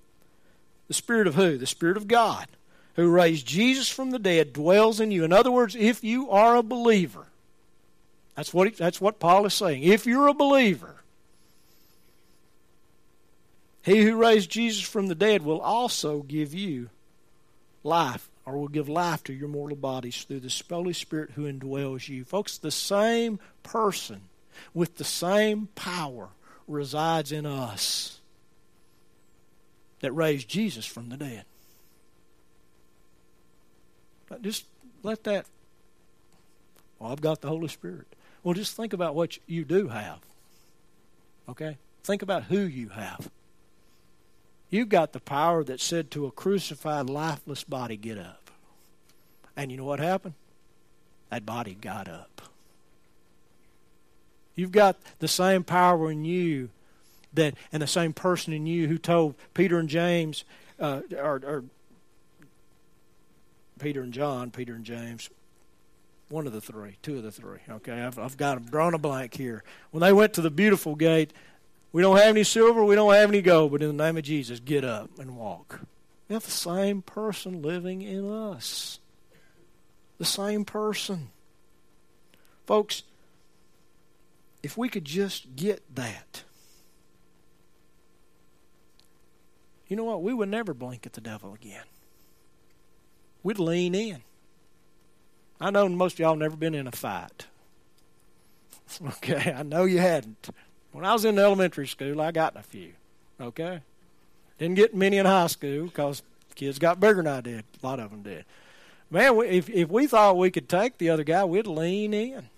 the 0.89 0.93
spirit 0.93 1.27
of 1.27 1.35
who? 1.35 1.57
The 1.57 1.65
spirit 1.65 1.95
of 1.95 2.09
God, 2.09 2.47
who 2.95 3.09
raised 3.09 3.47
Jesus 3.47 3.87
from 3.87 4.11
the 4.11 4.19
dead 4.19 4.51
dwells 4.51 4.99
in 4.99 5.11
you. 5.11 5.23
In 5.23 5.31
other 5.31 5.51
words, 5.51 5.75
if 5.75 6.03
you 6.03 6.29
are 6.31 6.57
a 6.57 6.63
believer, 6.63 7.27
that's 8.35 8.53
what, 8.53 8.67
he, 8.67 8.73
that's 8.73 8.99
what 8.99 9.19
Paul 9.19 9.45
is 9.45 9.53
saying. 9.53 9.83
If 9.83 10.05
you're 10.05 10.27
a 10.27 10.33
believer, 10.33 10.95
he 13.83 14.01
who 14.01 14.17
raised 14.17 14.49
Jesus 14.49 14.81
from 14.81 15.07
the 15.07 15.15
dead 15.15 15.43
will 15.43 15.61
also 15.61 16.23
give 16.23 16.53
you 16.53 16.89
life, 17.83 18.29
or 18.45 18.57
will 18.57 18.67
give 18.67 18.89
life 18.89 19.23
to 19.25 19.33
your 19.33 19.47
mortal 19.47 19.77
bodies 19.77 20.23
through 20.23 20.39
the 20.39 20.63
Holy 20.69 20.93
Spirit 20.93 21.31
who 21.35 21.51
indwells 21.51 22.09
you. 22.09 22.25
Folks, 22.25 22.57
the 22.57 22.71
same 22.71 23.39
person 23.61 24.21
with 24.73 24.97
the 24.97 25.03
same 25.03 25.67
power 25.75 26.29
resides 26.67 27.31
in 27.31 27.45
us 27.45 28.18
that 30.01 30.11
raised 30.11 30.47
Jesus 30.47 30.85
from 30.85 31.09
the 31.09 31.17
dead. 31.17 31.45
But 34.27 34.41
just 34.41 34.65
let 35.03 35.23
that. 35.23 35.45
Well, 36.99 37.11
I've 37.11 37.21
got 37.21 37.41
the 37.41 37.47
Holy 37.47 37.67
Spirit. 37.67 38.07
Well, 38.43 38.53
just 38.53 38.75
think 38.75 38.93
about 38.93 39.15
what 39.15 39.37
you 39.47 39.65
do 39.65 39.87
have. 39.89 40.19
Okay? 41.47 41.77
Think 42.03 42.21
about 42.21 42.43
who 42.43 42.59
you 42.59 42.89
have. 42.89 43.29
You've 44.69 44.89
got 44.89 45.13
the 45.13 45.19
power 45.19 45.63
that 45.63 45.81
said 45.81 46.11
to 46.11 46.27
a 46.27 46.31
crucified, 46.31 47.09
lifeless 47.09 47.63
body, 47.63 47.97
get 47.97 48.17
up. 48.17 48.51
And 49.57 49.71
you 49.71 49.77
know 49.77 49.85
what 49.85 49.99
happened? 49.99 50.35
That 51.31 51.45
body 51.45 51.75
got 51.79 52.07
up. 52.07 52.41
You've 54.55 54.71
got 54.71 54.97
the 55.19 55.27
same 55.27 55.63
power 55.63 56.11
in 56.11 56.23
you 56.25 56.69
that, 57.33 57.53
and 57.71 57.81
the 57.81 57.87
same 57.87 58.13
person 58.13 58.53
in 58.53 58.65
you 58.65 58.87
who 58.87 58.97
told 58.97 59.35
Peter 59.53 59.77
and 59.77 59.89
James, 59.89 60.43
uh, 60.79 61.01
or, 61.17 61.41
or 61.45 61.63
Peter 63.79 64.01
and 64.01 64.13
John, 64.13 64.51
Peter 64.51 64.73
and 64.73 64.85
James, 64.85 65.29
one 66.29 66.45
of 66.45 66.53
the 66.53 66.61
three, 66.61 66.97
two 67.01 67.17
of 67.17 67.23
the 67.23 67.31
three. 67.31 67.59
Okay, 67.69 68.01
I've, 68.01 68.19
I've 68.19 68.37
got 68.37 68.69
drawn 68.69 68.93
a 68.93 68.99
blank 68.99 69.35
here. 69.35 69.63
When 69.91 70.01
they 70.01 70.13
went 70.13 70.33
to 70.33 70.41
the 70.41 70.51
beautiful 70.51 70.95
gate, 70.95 71.33
we 71.91 72.01
don't 72.01 72.17
have 72.17 72.27
any 72.27 72.43
silver, 72.43 72.83
we 72.83 72.95
don't 72.95 73.13
have 73.13 73.29
any 73.29 73.41
gold, 73.41 73.71
but 73.71 73.81
in 73.81 73.95
the 73.95 74.03
name 74.03 74.17
of 74.17 74.23
Jesus, 74.23 74.59
get 74.59 74.83
up 74.83 75.09
and 75.17 75.35
walk. 75.35 75.79
We 76.27 76.33
have 76.33 76.45
the 76.45 76.51
same 76.51 77.01
person 77.01 77.63
living 77.63 78.03
in 78.03 78.29
us. 78.31 78.99
The 80.19 80.25
same 80.25 80.65
person. 80.65 81.29
Folks, 82.67 83.01
if 84.61 84.77
we 84.77 84.89
could 84.89 85.05
just 85.05 85.55
get 85.55 85.83
that, 85.95 86.43
you 89.89 89.95
know 89.95 90.03
what? 90.03 90.21
We 90.21 90.33
would 90.33 90.49
never 90.49 90.73
blink 90.73 91.05
at 91.05 91.13
the 91.13 91.21
devil 91.21 91.53
again. 91.53 91.83
We'd 93.43 93.59
lean 93.59 93.95
in. 93.95 94.21
I 95.59 95.71
know 95.71 95.89
most 95.89 96.13
of 96.13 96.19
y'all 96.19 96.35
never 96.35 96.55
been 96.55 96.75
in 96.75 96.87
a 96.87 96.91
fight. 96.91 97.47
Okay, 99.07 99.53
I 99.55 99.61
know 99.61 99.83
you 99.83 99.99
hadn't. 99.99 100.49
When 100.93 101.05
I 101.05 101.13
was 101.13 101.23
in 101.23 101.37
elementary 101.37 101.85
school, 101.85 102.19
I 102.19 102.31
got 102.31 102.53
in 102.53 102.59
a 102.59 102.63
few. 102.63 102.93
Okay, 103.39 103.81
didn't 104.57 104.77
get 104.77 104.95
many 104.95 105.17
in 105.17 105.27
high 105.27 105.45
school 105.45 105.85
because 105.85 106.23
kids 106.55 106.79
got 106.79 106.99
bigger 106.99 107.21
than 107.21 107.27
I 107.27 107.41
did. 107.41 107.65
A 107.83 107.85
lot 107.85 107.99
of 107.99 108.09
them 108.09 108.23
did. 108.23 108.45
Man, 109.11 109.39
if 109.45 109.69
if 109.69 109.89
we 109.89 110.07
thought 110.07 110.37
we 110.37 110.49
could 110.49 110.67
take 110.67 110.97
the 110.97 111.11
other 111.11 111.23
guy, 111.23 111.45
we'd 111.45 111.67
lean 111.67 112.15
in, 112.15 112.49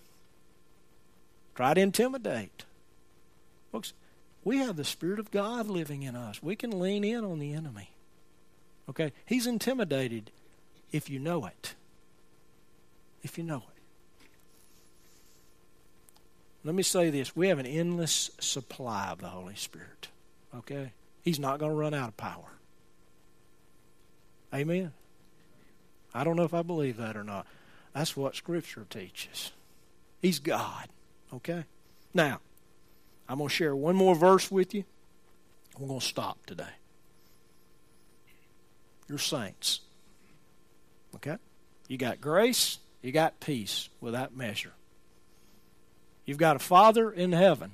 try 1.54 1.74
to 1.74 1.82
intimidate. 1.82 2.64
Folks, 3.74 3.94
we 4.44 4.58
have 4.58 4.76
the 4.76 4.84
Spirit 4.84 5.20
of 5.20 5.32
God 5.32 5.68
living 5.68 6.04
in 6.04 6.16
us. 6.16 6.42
We 6.42 6.56
can 6.56 6.80
lean 6.80 7.04
in 7.04 7.24
on 7.24 7.40
the 7.40 7.54
enemy. 7.54 7.90
Okay, 8.90 9.14
he's 9.26 9.48
intimidated 9.48 10.32
if 10.92 11.10
you 11.10 11.20
know 11.20 11.46
it 11.46 11.76
if 13.24 13.38
you 13.38 13.44
know 13.44 13.58
it. 13.58 13.64
Let 16.64 16.76
me 16.76 16.84
say 16.84 17.10
this 17.10 17.36
we 17.36 17.48
have 17.48 17.60
an 17.60 17.66
endless 17.66 18.32
supply 18.40 19.10
of 19.10 19.20
the 19.20 19.28
Holy 19.28 19.56
Spirit. 19.56 20.10
Okay? 20.56 20.92
He's 21.24 21.40
not 21.40 21.60
going 21.60 21.72
to 21.72 21.78
run 21.78 21.94
out 21.94 22.10
of 22.10 22.18
power. 22.18 22.52
Amen? 24.54 24.92
I 26.14 26.24
don't 26.24 26.36
know 26.36 26.44
if 26.44 26.54
I 26.54 26.62
believe 26.62 26.98
that 26.98 27.16
or 27.16 27.24
not. 27.24 27.48
That's 27.94 28.18
what 28.18 28.36
Scripture 28.36 28.86
teaches. 28.90 29.52
He's 30.22 30.40
God. 30.40 30.88
Okay? 31.34 31.66
Now, 32.14 32.42
I'm 33.32 33.38
going 33.38 33.48
to 33.48 33.56
share 33.56 33.74
one 33.74 33.96
more 33.96 34.14
verse 34.14 34.52
with 34.52 34.76
you. 34.76 34.84
We're 35.80 35.88
going 35.88 36.02
to 36.02 36.06
stop 36.06 36.46
today. 36.46 36.74
You're 39.08 39.20
saints. 39.20 39.80
Okay? 41.16 41.38
You 41.88 41.98
got 41.98 42.20
grace, 42.20 42.80
you 43.02 43.14
got 43.14 43.40
peace 43.40 43.88
without 44.02 44.36
measure. 44.36 44.74
You've 46.26 46.40
got 46.40 46.58
a 46.58 46.60
Father 46.60 47.10
in 47.10 47.32
heaven 47.32 47.72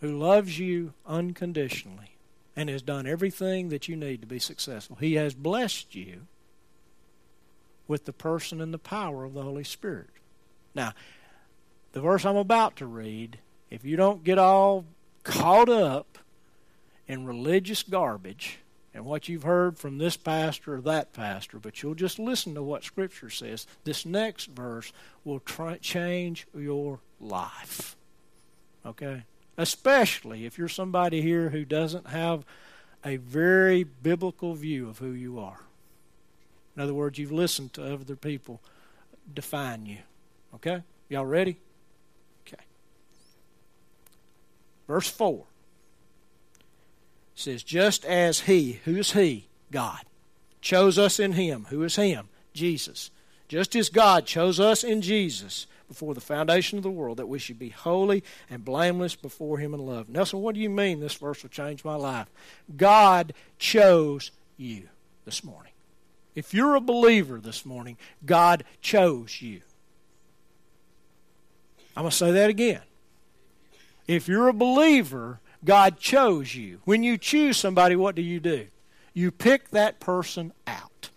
who 0.00 0.16
loves 0.16 0.58
you 0.58 0.94
unconditionally 1.06 2.16
and 2.56 2.70
has 2.70 2.80
done 2.80 3.06
everything 3.06 3.68
that 3.68 3.88
you 3.88 3.96
need 3.96 4.22
to 4.22 4.26
be 4.26 4.38
successful. 4.38 4.96
He 5.00 5.16
has 5.16 5.34
blessed 5.34 5.94
you 5.94 6.28
with 7.86 8.06
the 8.06 8.14
person 8.14 8.62
and 8.62 8.72
the 8.72 8.78
power 8.78 9.24
of 9.24 9.34
the 9.34 9.42
Holy 9.42 9.64
Spirit. 9.64 10.08
Now, 10.74 10.94
the 11.92 12.00
verse 12.00 12.24
I'm 12.24 12.36
about 12.36 12.76
to 12.76 12.86
read, 12.86 13.38
if 13.70 13.84
you 13.84 13.96
don't 13.96 14.24
get 14.24 14.38
all 14.38 14.84
caught 15.22 15.68
up 15.68 16.18
in 17.06 17.24
religious 17.24 17.82
garbage, 17.82 18.58
and 18.94 19.06
what 19.06 19.28
you've 19.28 19.44
heard 19.44 19.78
from 19.78 19.98
this 19.98 20.16
pastor 20.16 20.74
or 20.74 20.80
that 20.80 21.12
pastor, 21.12 21.58
but 21.58 21.82
you'll 21.82 21.94
just 21.94 22.18
listen 22.18 22.54
to 22.54 22.62
what 22.62 22.82
Scripture 22.82 23.30
says. 23.30 23.66
This 23.84 24.04
next 24.04 24.46
verse 24.46 24.92
will 25.24 25.40
change 25.80 26.46
your 26.52 26.98
life. 27.20 27.96
Okay? 28.84 29.22
Especially 29.56 30.46
if 30.46 30.58
you're 30.58 30.68
somebody 30.68 31.22
here 31.22 31.50
who 31.50 31.64
doesn't 31.64 32.08
have 32.08 32.44
a 33.04 33.16
very 33.16 33.84
biblical 33.84 34.54
view 34.54 34.88
of 34.88 34.98
who 34.98 35.12
you 35.12 35.38
are. 35.38 35.60
In 36.74 36.82
other 36.82 36.94
words, 36.94 37.18
you've 37.18 37.30
listened 37.30 37.72
to 37.74 37.92
other 37.92 38.16
people 38.16 38.60
define 39.32 39.86
you. 39.86 39.98
Okay? 40.56 40.82
Y'all 41.08 41.26
ready? 41.26 41.58
Okay. 42.46 42.62
Verse 44.88 45.08
4 45.08 45.44
says, 47.34 47.62
just 47.62 48.04
as 48.04 48.40
He, 48.40 48.80
who 48.84 48.96
is 48.96 49.12
He? 49.12 49.46
God, 49.70 50.00
chose 50.60 50.98
us 50.98 51.20
in 51.20 51.32
Him. 51.32 51.66
Who 51.68 51.84
is 51.84 51.94
Him? 51.94 52.28
Jesus. 52.52 53.10
Just 53.46 53.76
as 53.76 53.90
God 53.90 54.26
chose 54.26 54.58
us 54.58 54.82
in 54.82 55.02
Jesus 55.02 55.66
before 55.86 56.14
the 56.14 56.20
foundation 56.20 56.78
of 56.78 56.82
the 56.82 56.90
world, 56.90 57.18
that 57.18 57.28
we 57.28 57.38
should 57.38 57.58
be 57.58 57.68
holy 57.68 58.24
and 58.50 58.64
blameless 58.64 59.14
before 59.14 59.58
Him 59.58 59.72
in 59.72 59.80
love. 59.86 60.08
Nelson, 60.08 60.40
what 60.40 60.54
do 60.54 60.60
you 60.60 60.70
mean 60.70 61.00
this 61.00 61.14
verse 61.14 61.42
will 61.42 61.50
change 61.50 61.84
my 61.84 61.94
life? 61.94 62.26
God 62.76 63.34
chose 63.58 64.32
you 64.56 64.88
this 65.24 65.44
morning. 65.44 65.72
If 66.34 66.54
you're 66.54 66.74
a 66.74 66.80
believer 66.80 67.40
this 67.40 67.64
morning, 67.64 67.96
God 68.24 68.64
chose 68.80 69.40
you. 69.40 69.60
I'm 71.96 72.02
going 72.02 72.10
to 72.10 72.16
say 72.16 72.32
that 72.32 72.50
again. 72.50 72.80
If 74.08 74.26
you're 74.26 74.48
a 74.48 74.54
believer, 74.54 75.38
God 75.64 75.98
chose 75.98 76.54
you. 76.54 76.80
When 76.84 77.02
you 77.02 77.18
choose 77.18 77.58
somebody, 77.58 77.94
what 77.94 78.14
do 78.14 78.22
you 78.22 78.40
do? 78.40 78.66
You 79.12 79.30
pick 79.30 79.70
that 79.70 80.00
person 80.00 80.52
out. 80.66 81.10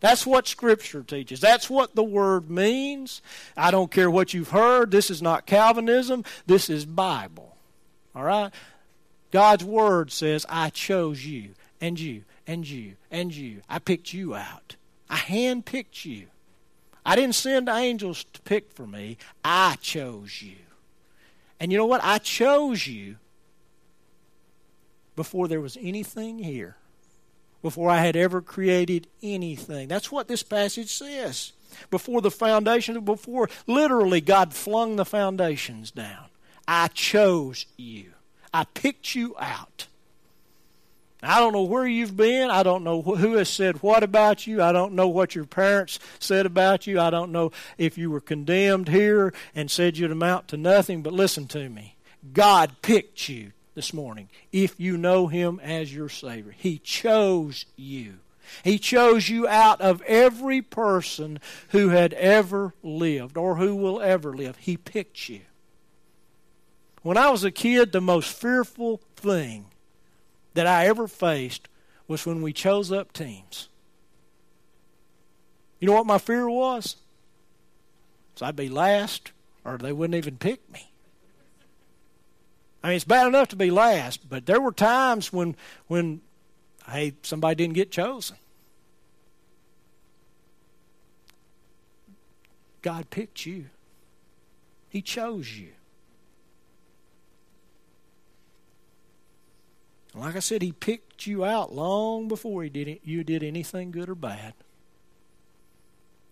That's 0.00 0.26
what 0.26 0.46
Scripture 0.46 1.02
teaches. 1.02 1.40
That's 1.40 1.68
what 1.68 1.94
the 1.94 2.04
Word 2.04 2.50
means. 2.50 3.22
I 3.56 3.70
don't 3.70 3.90
care 3.90 4.10
what 4.10 4.34
you've 4.34 4.50
heard. 4.50 4.90
This 4.90 5.10
is 5.10 5.20
not 5.20 5.46
Calvinism. 5.46 6.24
This 6.46 6.70
is 6.70 6.86
Bible. 6.86 7.56
All 8.14 8.22
right? 8.22 8.52
God's 9.30 9.64
Word 9.64 10.12
says, 10.12 10.46
I 10.48 10.70
chose 10.70 11.26
you, 11.26 11.50
and 11.80 11.98
you, 11.98 12.24
and 12.46 12.68
you, 12.68 12.94
and 13.10 13.34
you. 13.34 13.62
I 13.68 13.78
picked 13.78 14.12
you 14.12 14.34
out. 14.34 14.76
I 15.10 15.16
handpicked 15.16 16.04
you. 16.04 16.26
I 17.04 17.16
didn't 17.16 17.34
send 17.34 17.68
angels 17.68 18.24
to 18.32 18.40
pick 18.42 18.72
for 18.72 18.86
me. 18.86 19.16
I 19.44 19.76
chose 19.80 20.42
you. 20.42 20.56
And 21.58 21.72
you 21.72 21.78
know 21.78 21.86
what? 21.86 22.04
I 22.04 22.18
chose 22.18 22.86
you 22.86 23.16
before 25.14 25.48
there 25.48 25.60
was 25.60 25.78
anything 25.80 26.38
here, 26.38 26.76
before 27.62 27.90
I 27.90 27.98
had 27.98 28.16
ever 28.16 28.42
created 28.42 29.08
anything. 29.22 29.88
That's 29.88 30.12
what 30.12 30.28
this 30.28 30.42
passage 30.42 30.92
says. 30.92 31.52
Before 31.90 32.20
the 32.20 32.30
foundation, 32.30 33.00
before 33.00 33.48
literally 33.66 34.20
God 34.20 34.54
flung 34.54 34.96
the 34.96 35.04
foundations 35.04 35.90
down, 35.90 36.26
I 36.68 36.88
chose 36.88 37.66
you. 37.76 38.12
I 38.52 38.64
picked 38.64 39.14
you 39.14 39.34
out. 39.38 39.86
I 41.22 41.40
don't 41.40 41.52
know 41.52 41.62
where 41.62 41.86
you've 41.86 42.16
been. 42.16 42.50
I 42.50 42.62
don't 42.62 42.84
know 42.84 43.00
who 43.00 43.34
has 43.34 43.48
said 43.48 43.82
what 43.82 44.02
about 44.02 44.46
you. 44.46 44.62
I 44.62 44.72
don't 44.72 44.92
know 44.92 45.08
what 45.08 45.34
your 45.34 45.46
parents 45.46 45.98
said 46.18 46.44
about 46.44 46.86
you. 46.86 47.00
I 47.00 47.10
don't 47.10 47.32
know 47.32 47.52
if 47.78 47.96
you 47.96 48.10
were 48.10 48.20
condemned 48.20 48.88
here 48.88 49.32
and 49.54 49.70
said 49.70 49.96
you'd 49.96 50.10
amount 50.10 50.48
to 50.48 50.56
nothing. 50.56 51.02
But 51.02 51.14
listen 51.14 51.46
to 51.48 51.68
me. 51.68 51.96
God 52.32 52.76
picked 52.82 53.28
you 53.28 53.52
this 53.74 53.92
morning 53.92 54.28
if 54.52 54.78
you 54.78 54.96
know 54.98 55.26
Him 55.26 55.58
as 55.62 55.94
your 55.94 56.08
Savior. 56.08 56.52
He 56.56 56.78
chose 56.78 57.64
you. 57.76 58.18
He 58.62 58.78
chose 58.78 59.28
you 59.28 59.48
out 59.48 59.80
of 59.80 60.02
every 60.02 60.62
person 60.62 61.40
who 61.70 61.88
had 61.88 62.12
ever 62.14 62.74
lived 62.82 63.36
or 63.36 63.56
who 63.56 63.74
will 63.74 64.00
ever 64.00 64.34
live. 64.34 64.56
He 64.58 64.76
picked 64.76 65.28
you. 65.28 65.40
When 67.02 67.16
I 67.16 67.30
was 67.30 67.44
a 67.44 67.50
kid, 67.50 67.92
the 67.92 68.00
most 68.00 68.32
fearful 68.32 69.00
thing 69.16 69.66
that 70.56 70.66
I 70.66 70.86
ever 70.86 71.06
faced 71.06 71.68
was 72.08 72.26
when 72.26 72.42
we 72.42 72.52
chose 72.52 72.90
up 72.90 73.12
teams. 73.12 73.68
You 75.78 75.86
know 75.86 75.94
what 75.94 76.06
my 76.06 76.18
fear 76.18 76.48
was? 76.48 76.96
So 78.34 78.46
I'd 78.46 78.56
be 78.56 78.68
last, 78.68 79.32
or 79.64 79.78
they 79.78 79.92
wouldn't 79.92 80.16
even 80.16 80.38
pick 80.38 80.70
me. 80.72 80.90
I 82.82 82.88
mean, 82.88 82.96
it's 82.96 83.04
bad 83.04 83.26
enough 83.26 83.48
to 83.48 83.56
be 83.56 83.70
last, 83.70 84.28
but 84.28 84.46
there 84.46 84.60
were 84.60 84.72
times 84.72 85.32
when, 85.32 85.56
when, 85.88 86.20
hey, 86.88 87.14
somebody 87.22 87.56
didn't 87.56 87.74
get 87.74 87.90
chosen. 87.90 88.36
God 92.82 93.10
picked 93.10 93.44
you. 93.44 93.66
He 94.88 95.02
chose 95.02 95.58
you. 95.58 95.75
Like 100.16 100.36
I 100.36 100.40
said, 100.40 100.62
He 100.62 100.72
picked 100.72 101.26
you 101.26 101.44
out 101.44 101.74
long 101.74 102.28
before 102.28 102.62
he 102.62 102.70
did 102.70 102.88
it, 102.88 103.00
you 103.04 103.22
did 103.22 103.42
anything 103.42 103.90
good 103.90 104.08
or 104.08 104.14
bad. 104.14 104.54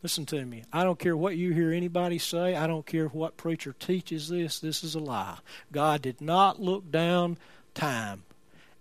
Listen 0.02 0.26
to 0.26 0.44
me. 0.44 0.64
I 0.70 0.84
don't 0.84 0.98
care 0.98 1.16
what 1.16 1.36
you 1.36 1.52
hear 1.52 1.72
anybody 1.72 2.18
say. 2.18 2.54
I 2.54 2.66
don't 2.66 2.84
care 2.84 3.08
what 3.08 3.38
preacher 3.38 3.74
teaches 3.78 4.28
this. 4.28 4.58
This 4.58 4.84
is 4.84 4.94
a 4.94 5.00
lie. 5.00 5.38
God 5.72 6.02
did 6.02 6.20
not 6.20 6.60
look 6.60 6.90
down 6.90 7.38
time 7.72 8.24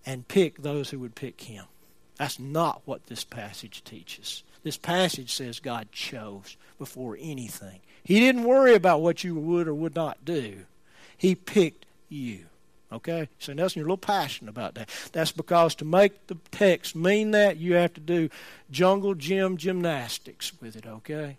and 0.04 0.28
pick 0.28 0.58
those 0.58 0.90
who 0.90 0.98
would 0.98 1.14
pick 1.14 1.40
Him. 1.40 1.64
That's 2.18 2.38
not 2.38 2.82
what 2.84 3.06
this 3.06 3.24
passage 3.24 3.82
teaches. 3.84 4.42
This 4.64 4.76
passage 4.76 5.32
says 5.32 5.60
God 5.60 5.90
chose 5.92 6.58
before 6.78 7.16
anything. 7.18 7.80
He 8.04 8.20
didn't 8.20 8.44
worry 8.44 8.74
about 8.74 9.00
what 9.00 9.24
you 9.24 9.34
would 9.34 9.66
or 9.66 9.74
would 9.74 9.94
not 9.94 10.24
do. 10.26 10.66
He 11.16 11.34
picked 11.34 11.86
you. 12.10 12.46
Okay? 12.94 13.28
So 13.38 13.52
Nelson, 13.52 13.80
you're 13.80 13.86
a 13.86 13.90
little 13.90 13.98
passionate 13.98 14.50
about 14.50 14.74
that. 14.76 14.88
That's 15.12 15.32
because 15.32 15.74
to 15.76 15.84
make 15.84 16.28
the 16.28 16.36
text 16.50 16.94
mean 16.94 17.32
that, 17.32 17.56
you 17.56 17.74
have 17.74 17.92
to 17.94 18.00
do 18.00 18.28
jungle 18.70 19.14
gym 19.14 19.56
gymnastics 19.56 20.52
with 20.60 20.76
it, 20.76 20.86
okay? 20.86 21.38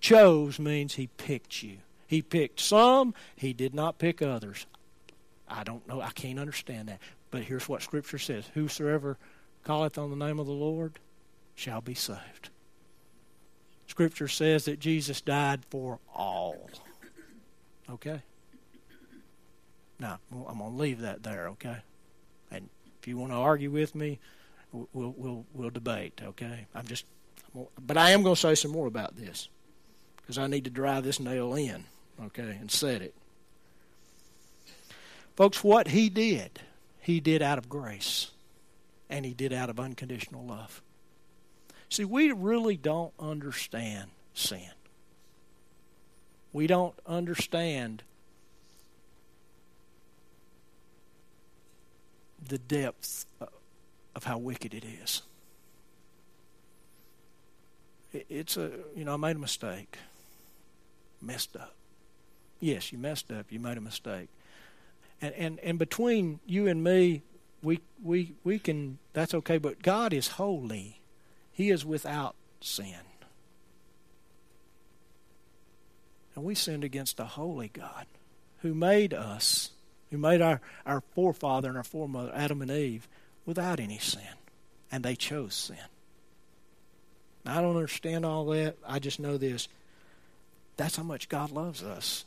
Chose 0.00 0.58
means 0.58 0.94
he 0.94 1.08
picked 1.08 1.62
you. 1.62 1.78
He 2.06 2.22
picked 2.22 2.60
some, 2.60 3.14
he 3.36 3.52
did 3.52 3.74
not 3.74 3.98
pick 3.98 4.22
others. 4.22 4.66
I 5.46 5.62
don't 5.64 5.86
know, 5.86 6.00
I 6.00 6.10
can't 6.10 6.38
understand 6.38 6.88
that. 6.88 7.00
But 7.30 7.42
here's 7.42 7.68
what 7.68 7.82
Scripture 7.82 8.18
says 8.18 8.46
Whosoever 8.54 9.18
calleth 9.64 9.98
on 9.98 10.10
the 10.10 10.16
name 10.16 10.38
of 10.38 10.46
the 10.46 10.52
Lord 10.52 10.98
shall 11.54 11.80
be 11.80 11.94
saved. 11.94 12.48
Scripture 13.86 14.28
says 14.28 14.64
that 14.66 14.78
Jesus 14.78 15.20
died 15.20 15.64
for 15.70 15.98
all. 16.14 16.70
Okay? 17.90 18.22
Now, 20.00 20.18
I'm 20.30 20.58
going 20.58 20.70
to 20.70 20.76
leave 20.76 21.00
that 21.00 21.22
there, 21.22 21.48
okay? 21.48 21.78
And 22.50 22.68
if 23.00 23.08
you 23.08 23.16
want 23.16 23.32
to 23.32 23.36
argue 23.36 23.70
with 23.70 23.94
me, 23.94 24.18
we'll 24.72 25.14
we'll 25.16 25.44
we'll 25.52 25.70
debate, 25.70 26.20
okay? 26.22 26.66
I'm 26.74 26.86
just 26.86 27.04
but 27.80 27.96
I 27.96 28.10
am 28.10 28.22
going 28.22 28.34
to 28.34 28.40
say 28.40 28.54
some 28.54 28.70
more 28.70 28.86
about 28.86 29.16
this 29.16 29.48
because 30.16 30.38
I 30.38 30.46
need 30.46 30.64
to 30.64 30.70
drive 30.70 31.04
this 31.04 31.18
nail 31.18 31.54
in, 31.54 31.84
okay, 32.22 32.56
and 32.60 32.70
set 32.70 33.02
it. 33.02 33.14
Folks, 35.34 35.64
what 35.64 35.88
he 35.88 36.08
did, 36.08 36.60
he 37.00 37.20
did 37.20 37.42
out 37.42 37.58
of 37.58 37.68
grace 37.68 38.32
and 39.08 39.24
he 39.24 39.32
did 39.32 39.52
out 39.52 39.70
of 39.70 39.80
unconditional 39.80 40.44
love. 40.44 40.82
See, 41.88 42.04
we 42.04 42.32
really 42.32 42.76
don't 42.76 43.14
understand 43.18 44.10
sin. 44.34 44.70
We 46.52 46.66
don't 46.66 46.94
understand 47.06 48.02
the 52.48 52.58
depth 52.58 53.26
of 54.14 54.24
how 54.24 54.38
wicked 54.38 54.74
it 54.74 54.84
is. 54.84 55.22
It's 58.12 58.56
a, 58.56 58.70
you 58.96 59.04
know, 59.04 59.14
I 59.14 59.16
made 59.16 59.36
a 59.36 59.38
mistake. 59.38 59.98
Messed 61.20 61.56
up. 61.56 61.74
Yes, 62.60 62.90
you 62.90 62.98
messed 62.98 63.30
up. 63.30 63.46
You 63.50 63.60
made 63.60 63.76
a 63.76 63.80
mistake. 63.80 64.28
And, 65.20 65.34
and, 65.34 65.58
and 65.60 65.78
between 65.78 66.40
you 66.46 66.66
and 66.66 66.82
me, 66.82 67.22
we, 67.62 67.80
we, 68.02 68.34
we 68.44 68.58
can, 68.58 68.98
that's 69.12 69.34
okay, 69.34 69.58
but 69.58 69.82
God 69.82 70.12
is 70.12 70.28
holy. 70.28 71.00
He 71.52 71.70
is 71.70 71.84
without 71.84 72.34
sin. 72.60 72.94
And 76.34 76.44
we 76.44 76.54
sinned 76.54 76.84
against 76.84 77.18
a 77.18 77.24
holy 77.24 77.68
God 77.68 78.06
who 78.62 78.74
made 78.74 79.12
us 79.12 79.70
who 80.10 80.18
made 80.18 80.40
our, 80.40 80.60
our 80.86 81.02
forefather 81.14 81.68
and 81.68 81.76
our 81.76 81.84
foremother, 81.84 82.32
Adam 82.34 82.62
and 82.62 82.70
Eve, 82.70 83.08
without 83.44 83.80
any 83.80 83.98
sin. 83.98 84.22
And 84.90 85.04
they 85.04 85.16
chose 85.16 85.54
sin. 85.54 85.76
I 87.44 87.60
don't 87.60 87.76
understand 87.76 88.24
all 88.24 88.46
that. 88.46 88.76
I 88.86 88.98
just 88.98 89.20
know 89.20 89.36
this. 89.36 89.68
That's 90.76 90.96
how 90.96 91.02
much 91.02 91.28
God 91.28 91.50
loves 91.50 91.82
us. 91.82 92.24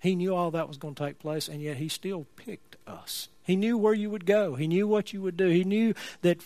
He 0.00 0.14
knew 0.14 0.34
all 0.34 0.50
that 0.52 0.68
was 0.68 0.78
going 0.78 0.94
to 0.94 1.04
take 1.04 1.18
place, 1.18 1.48
and 1.48 1.60
yet 1.60 1.76
He 1.76 1.88
still 1.88 2.26
picked 2.36 2.76
us. 2.86 3.28
He 3.42 3.56
knew 3.56 3.76
where 3.76 3.94
you 3.94 4.08
would 4.10 4.24
go. 4.24 4.54
He 4.54 4.66
knew 4.66 4.86
what 4.86 5.12
you 5.12 5.20
would 5.22 5.36
do. 5.36 5.48
He 5.48 5.64
knew 5.64 5.94
that 6.22 6.38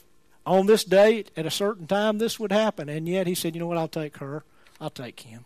on 0.45 0.67
this 0.67 0.85
date, 0.85 1.31
at 1.37 1.47
a 1.47 1.51
certain 1.51 1.87
time, 1.87 2.19
this 2.19 2.39
would 2.41 2.53
happen. 2.53 2.89
And 2.89 3.09
yet 3.09 3.27
He 3.27 3.35
said, 3.35 3.55
You 3.55 3.61
know 3.61 3.67
what? 3.67 3.79
I'll 3.79 3.89
take 3.89 4.17
her. 4.19 4.45
I'll 4.81 4.91
take 4.91 5.21
him. 5.21 5.45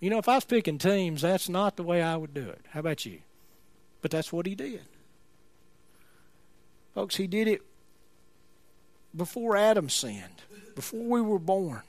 You 0.00 0.10
know, 0.10 0.18
if 0.18 0.28
I 0.28 0.34
was 0.34 0.44
picking 0.44 0.78
teams, 0.78 1.22
that's 1.22 1.48
not 1.48 1.76
the 1.76 1.82
way 1.82 2.02
I 2.02 2.16
would 2.16 2.34
do 2.34 2.48
it. 2.48 2.60
How 2.70 2.80
about 2.80 3.06
you? 3.06 3.20
But 4.02 4.10
that's 4.10 4.32
what 4.32 4.46
he 4.46 4.54
did. 4.54 4.82
Folks, 6.94 7.16
he 7.16 7.26
did 7.26 7.48
it 7.48 7.62
before 9.14 9.56
Adam 9.56 9.88
sinned, 9.88 10.42
before 10.74 11.00
we 11.00 11.20
were 11.20 11.38
born. 11.38 11.82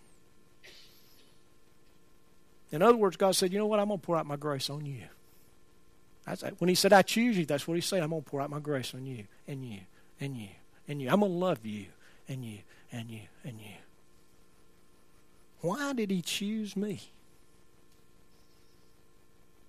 In 2.72 2.82
other 2.82 2.98
words, 2.98 3.18
God 3.18 3.36
said, 3.36 3.52
You 3.52 3.60
know 3.60 3.68
what? 3.68 3.80
I'm 3.80 3.88
going 3.88 4.00
to 4.00 4.06
pour 4.06 4.18
out 4.18 4.26
my 4.26 4.36
grace 4.36 4.70
on 4.70 4.86
you. 4.86 5.04
when 6.60 6.70
he 6.70 6.76
said, 6.76 6.94
I 6.94 7.02
choose 7.02 7.38
you, 7.38 7.46
that's 7.46 7.68
what 7.68 7.76
he 7.76 7.82
said. 7.82 8.04
I'm 8.04 8.10
going 8.10 8.24
to 8.24 8.30
pour 8.30 8.42
out 8.42 8.50
my 8.50 8.60
grace 8.60 8.94
on 8.94 9.06
you, 9.06 9.26
and 9.48 9.66
you, 9.66 9.80
and 10.20 10.38
you, 10.38 10.50
and 10.88 11.02
you. 11.02 11.10
I'm 11.10 11.20
going 11.20 11.32
to 11.32 11.38
love 11.38 11.66
you, 11.66 11.86
and 12.28 12.44
you, 12.44 12.60
and 12.92 13.10
you, 13.10 13.22
and 13.44 13.60
you. 13.60 13.76
Why 15.62 15.94
did 15.94 16.12
he 16.12 16.22
choose 16.22 16.76
me? 16.76 17.02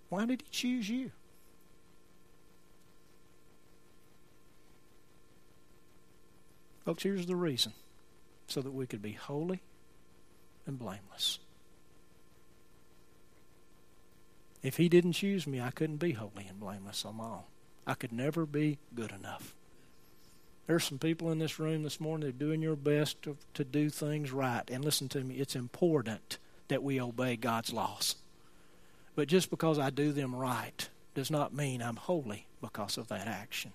Why 0.09 0.27
did 0.27 0.43
he 0.43 0.49
choose 0.51 0.89
you? 0.89 1.11
Folks, 6.85 7.03
here's 7.03 7.27
the 7.27 7.37
reason 7.37 7.75
so 8.47 8.63
that 8.63 8.73
we 8.73 8.87
could 8.87 9.03
be 9.03 9.13
holy 9.13 9.61
and 10.67 10.79
blameless. 10.79 11.39
If 14.63 14.79
he 14.79 14.89
didn't 14.89 15.13
choose 15.13 15.47
me, 15.47 15.61
I 15.61 15.71
couldn't 15.71 15.99
be 15.99 16.13
holy 16.13 16.47
and 16.49 16.59
blameless 16.59 17.05
on 17.05 17.17
my 17.17 17.25
own. 17.25 17.43
I 17.87 17.95
could 17.95 18.13
never 18.13 18.47
be 18.47 18.79
good 18.95 19.13
enough. 19.13 19.55
There's 20.67 20.85
some 20.85 20.99
people 20.99 21.31
in 21.31 21.39
this 21.39 21.59
room 21.59 21.83
this 21.83 22.01
morning 22.01 22.27
that 22.27 22.37
are 22.37 22.39
doing 22.39 22.61
your 22.61 22.77
best 22.77 23.23
to, 23.23 23.37
to 23.55 23.65
do 23.65 23.89
things 23.89 24.33
right. 24.33 24.65
And 24.69 24.85
listen 24.85 25.09
to 25.11 25.21
me, 25.21 25.37
it's 25.37 25.57
important 25.57 26.39
that 26.69 26.83
we 26.83 27.01
obey 27.01 27.37
God's 27.37 27.73
laws. 27.73 28.17
But 29.19 29.27
just 29.27 29.51
because 29.51 29.81
I 29.81 29.91
do 29.91 30.13
them 30.13 30.33
right 30.33 30.89
does 31.13 31.29
not 31.29 31.53
mean 31.53 31.83
I'm 31.83 31.97
holy 31.97 32.47
because 32.61 32.97
of 32.97 33.09
that 33.09 33.27
action. 33.27 33.73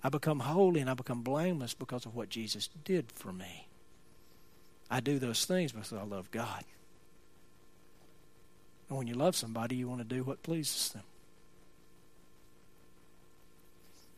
I 0.00 0.10
become 0.10 0.38
holy 0.38 0.80
and 0.80 0.88
I 0.88 0.94
become 0.94 1.22
blameless 1.22 1.74
because 1.74 2.06
of 2.06 2.14
what 2.14 2.28
Jesus 2.28 2.68
did 2.84 3.10
for 3.10 3.32
me. 3.32 3.66
I 4.88 5.00
do 5.00 5.18
those 5.18 5.44
things 5.44 5.72
because 5.72 5.92
I 5.92 6.04
love 6.04 6.30
God. 6.30 6.62
And 8.88 8.96
when 8.96 9.08
you 9.08 9.14
love 9.14 9.34
somebody, 9.34 9.74
you 9.74 9.88
want 9.88 10.02
to 10.02 10.14
do 10.14 10.22
what 10.22 10.44
pleases 10.44 10.90
them. 10.90 11.02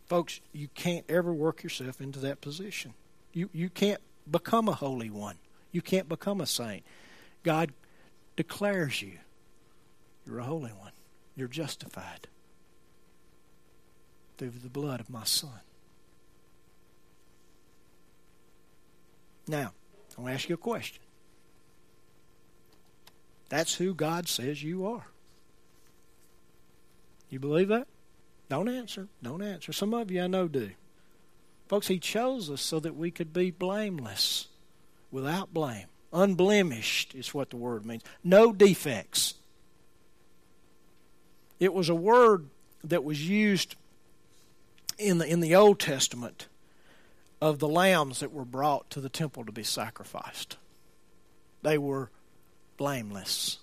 Folks, 0.05 0.43
you 0.53 0.69
can't 0.75 1.07
ever 1.09 1.33
work 1.33 1.63
yourself 1.63 1.99
into 1.99 2.19
that 2.19 2.43
position. 2.43 2.93
You, 3.33 3.49
you 3.55 3.71
can't 3.71 4.03
become 4.31 4.69
a 4.69 4.75
holy 4.75 5.09
one. 5.09 5.37
You 5.73 5.81
can't 5.81 6.11
become 6.11 6.43
a 6.43 6.47
saint. 6.47 6.85
God 7.43 7.73
declares 8.37 9.01
you 9.01 9.17
you're 10.27 10.41
a 10.41 10.45
holy 10.45 10.73
one. 10.73 10.93
You're 11.35 11.49
justified. 11.49 12.29
through 14.39 14.51
the 14.63 14.69
blood 14.69 15.01
of 15.01 15.09
my 15.09 15.25
Son. 15.25 15.61
Now, 19.49 19.73
I 20.17 20.21
want 20.21 20.31
to 20.33 20.35
ask 20.35 20.49
you 20.49 20.57
a 20.57 20.59
question. 20.59 21.03
That's 23.49 23.75
who 23.75 23.95
God 23.95 24.29
says 24.29 24.63
you 24.63 24.87
are. 24.87 25.07
You 27.31 27.39
believe 27.39 27.69
that? 27.69 27.87
Don't 28.49 28.69
answer. 28.69 29.09
Don't 29.23 29.43
answer. 29.43 29.73
Some 29.73 29.95
of 29.95 30.11
you 30.11 30.23
I 30.23 30.27
know 30.27 30.49
do. 30.49 30.71
Folks, 31.69 31.89
He 31.89 31.99
chose 31.99 32.51
us 32.51 32.61
so 32.61 32.79
that 32.81 32.97
we 32.97 33.11
could 33.11 33.33
be 33.33 33.51
blameless, 33.51 34.49
without 35.11 35.55
blame. 35.55 35.87
Unblemished 36.13 37.15
is 37.15 37.35
what 37.35 37.51
the 37.51 37.57
word 37.57 37.85
means. 37.85 38.03
No 38.23 38.53
defects. 38.53 39.35
It 41.59 41.73
was 41.73 41.89
a 41.89 41.95
word 41.95 42.47
that 42.85 43.05
was 43.05 43.29
used 43.29 43.77
in 44.99 45.19
the, 45.19 45.27
in 45.27 45.41
the 45.41 45.55
Old 45.55 45.79
Testament 45.79 46.49
of 47.41 47.59
the 47.59 47.69
lambs 47.69 48.21
that 48.21 48.33
were 48.33 48.45
brought 48.45 48.89
to 48.91 49.01
the 49.01 49.09
temple 49.09 49.45
to 49.45 49.53
be 49.53 49.63
sacrificed. 49.63 50.57
They 51.63 51.79
were 51.79 52.11
blameless. 52.77 53.59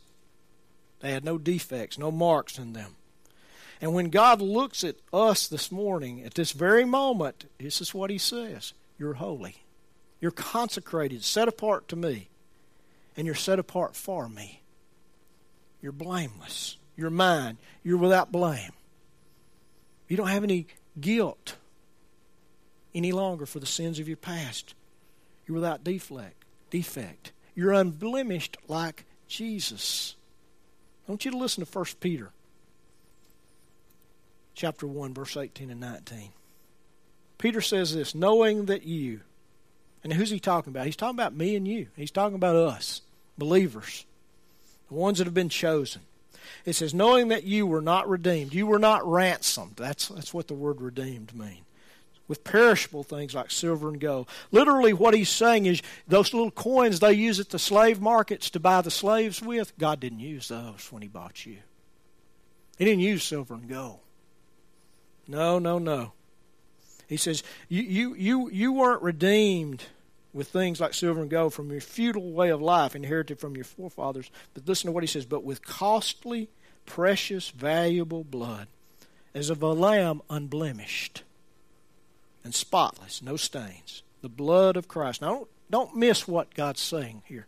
They 0.99 1.11
had 1.11 1.25
no 1.25 1.37
defects, 1.37 1.97
no 1.97 2.11
marks 2.11 2.57
in 2.57 2.73
them. 2.73 2.95
And 3.81 3.93
when 3.93 4.09
God 4.09 4.41
looks 4.41 4.83
at 4.83 4.95
us 5.11 5.47
this 5.47 5.71
morning, 5.71 6.23
at 6.23 6.35
this 6.35 6.51
very 6.51 6.85
moment, 6.85 7.45
this 7.59 7.81
is 7.81 7.93
what 7.93 8.09
He 8.09 8.17
says 8.17 8.73
You're 8.97 9.15
holy. 9.15 9.57
You're 10.21 10.31
consecrated, 10.31 11.23
set 11.25 11.49
apart 11.49 11.89
to 11.89 11.97
me, 11.97 12.29
and 13.17 13.25
you're 13.25 13.35
set 13.35 13.59
apart 13.59 13.93
for 13.95 14.29
me. 14.29 14.61
You're 15.81 15.91
blameless. 15.91 16.77
You're 16.95 17.09
mine. 17.09 17.57
You're 17.83 17.97
without 17.97 18.31
blame. 18.31 18.71
You 20.07 20.17
don't 20.17 20.27
have 20.27 20.43
any 20.43 20.67
guilt 20.99 21.55
any 22.93 23.11
longer 23.11 23.45
for 23.45 23.59
the 23.59 23.65
sins 23.65 23.99
of 23.99 24.07
your 24.07 24.17
past. 24.17 24.75
You're 25.47 25.55
without 25.55 25.83
defect. 25.83 26.43
Defect. 26.69 27.31
You're 27.55 27.73
unblemished 27.73 28.57
like 28.67 29.05
Jesus. 29.27 30.15
I 31.07 31.11
want 31.11 31.25
you 31.25 31.31
to 31.31 31.37
listen 31.37 31.65
to 31.65 31.71
1 31.71 31.85
Peter 31.99 32.31
chapter 34.55 34.87
1 34.87 35.13
verse 35.13 35.35
18 35.35 35.71
and 35.71 35.79
19. 35.79 36.29
Peter 37.37 37.61
says 37.61 37.93
this, 37.93 38.15
knowing 38.15 38.67
that 38.67 38.83
you 38.83 39.21
and 40.03 40.13
who's 40.13 40.29
he 40.29 40.39
talking 40.39 40.71
about? 40.71 40.85
He's 40.85 40.95
talking 40.95 41.15
about 41.15 41.35
me 41.35 41.55
and 41.55 41.67
you. 41.67 41.87
He's 41.95 42.11
talking 42.11 42.35
about 42.35 42.55
us, 42.55 43.01
believers, 43.37 44.05
the 44.89 44.95
ones 44.95 45.17
that 45.17 45.25
have 45.25 45.33
been 45.33 45.49
chosen. 45.49 46.01
It 46.65 46.73
says, 46.73 46.93
knowing 46.93 47.29
that 47.29 47.43
you 47.43 47.65
were 47.65 47.81
not 47.81 48.07
redeemed, 48.09 48.53
you 48.53 48.67
were 48.67 48.79
not 48.79 49.05
ransomed. 49.05 49.75
That's, 49.75 50.07
that's 50.09 50.33
what 50.33 50.47
the 50.47 50.53
word 50.53 50.81
redeemed 50.81 51.35
means 51.35 51.61
with 52.27 52.43
perishable 52.43 53.03
things 53.03 53.35
like 53.35 53.51
silver 53.51 53.89
and 53.89 53.99
gold. 53.99 54.27
Literally, 54.51 54.93
what 54.93 55.13
he's 55.13 55.29
saying 55.29 55.65
is 55.65 55.81
those 56.07 56.33
little 56.33 56.51
coins 56.51 56.99
they 56.99 57.13
use 57.13 57.39
at 57.39 57.49
the 57.49 57.59
slave 57.59 57.99
markets 57.99 58.49
to 58.51 58.59
buy 58.59 58.81
the 58.81 58.91
slaves 58.91 59.41
with, 59.41 59.77
God 59.77 59.99
didn't 59.99 60.19
use 60.19 60.47
those 60.47 60.87
when 60.89 61.01
he 61.01 61.07
bought 61.07 61.45
you. 61.45 61.57
He 62.77 62.85
didn't 62.85 63.01
use 63.01 63.23
silver 63.23 63.53
and 63.53 63.67
gold. 63.67 63.99
No, 65.27 65.59
no, 65.59 65.77
no. 65.79 66.13
He 67.07 67.17
says, 67.17 67.43
you, 67.67 67.83
you, 67.83 68.15
you, 68.15 68.49
you 68.49 68.73
weren't 68.73 69.01
redeemed 69.01 69.83
with 70.33 70.47
things 70.47 70.79
like 70.79 70.93
silver 70.93 71.21
and 71.21 71.29
gold 71.29 71.53
from 71.53 71.71
your 71.71 71.81
futile 71.81 72.31
way 72.31 72.49
of 72.49 72.61
life 72.61 72.95
inherited 72.95 73.39
from 73.39 73.55
your 73.55 73.65
forefathers. 73.65 74.31
But 74.53 74.67
listen 74.67 74.87
to 74.87 74.91
what 74.91 75.03
he 75.03 75.07
says, 75.07 75.25
but 75.25 75.43
with 75.43 75.63
costly, 75.63 76.49
precious, 76.85 77.49
valuable 77.49 78.23
blood, 78.23 78.67
as 79.35 79.49
of 79.49 79.61
a 79.61 79.67
lamb 79.67 80.21
unblemished 80.29 81.23
and 82.43 82.53
spotless, 82.53 83.21
no 83.21 83.37
stains. 83.37 84.03
The 84.21 84.29
blood 84.29 84.77
of 84.77 84.87
Christ. 84.87 85.21
Now, 85.21 85.29
don't, 85.29 85.47
don't 85.69 85.95
miss 85.95 86.27
what 86.27 86.53
God's 86.53 86.81
saying 86.81 87.23
here. 87.25 87.45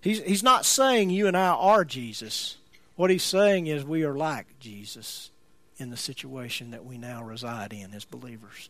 He's, 0.00 0.22
he's 0.22 0.42
not 0.42 0.66
saying 0.66 1.10
you 1.10 1.26
and 1.26 1.36
I 1.36 1.48
are 1.48 1.84
Jesus. 1.84 2.56
What 2.96 3.10
he's 3.10 3.22
saying 3.22 3.66
is 3.66 3.84
we 3.84 4.02
are 4.04 4.14
like 4.14 4.58
Jesus 4.58 5.30
in 5.78 5.90
the 5.90 5.96
situation 5.96 6.70
that 6.72 6.84
we 6.84 6.98
now 6.98 7.22
reside 7.22 7.72
in 7.72 7.92
as 7.94 8.04
believers. 8.04 8.68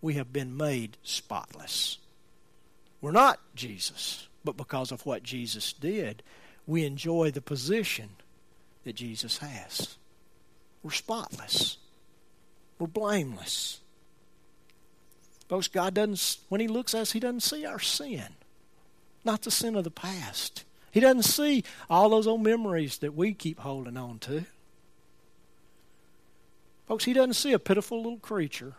We 0.00 0.14
have 0.14 0.32
been 0.32 0.56
made 0.56 0.96
spotless. 1.02 1.98
We're 3.00 3.12
not 3.12 3.40
Jesus, 3.54 4.28
but 4.44 4.56
because 4.56 4.92
of 4.92 5.06
what 5.06 5.22
Jesus 5.22 5.72
did, 5.72 6.22
we 6.66 6.84
enjoy 6.84 7.30
the 7.30 7.40
position 7.40 8.10
that 8.84 8.94
Jesus 8.94 9.38
has. 9.38 9.96
We're 10.82 10.90
spotless. 10.90 11.78
We're 12.78 12.86
blameless. 12.86 13.80
Folks, 15.48 15.68
God 15.68 15.94
doesn't, 15.94 16.38
when 16.48 16.60
He 16.60 16.68
looks 16.68 16.94
at 16.94 17.02
us, 17.02 17.12
He 17.12 17.20
doesn't 17.20 17.40
see 17.40 17.66
our 17.66 17.80
sin, 17.80 18.36
not 19.24 19.42
the 19.42 19.50
sin 19.50 19.74
of 19.76 19.84
the 19.84 19.90
past. 19.90 20.64
He 20.92 21.00
doesn't 21.00 21.24
see 21.24 21.64
all 21.88 22.08
those 22.08 22.26
old 22.26 22.42
memories 22.42 22.98
that 22.98 23.14
we 23.14 23.34
keep 23.34 23.60
holding 23.60 23.96
on 23.96 24.18
to. 24.20 24.44
Folks, 26.86 27.04
He 27.04 27.12
doesn't 27.12 27.34
see 27.34 27.52
a 27.52 27.58
pitiful 27.58 27.98
little 27.98 28.18
creature 28.18 28.74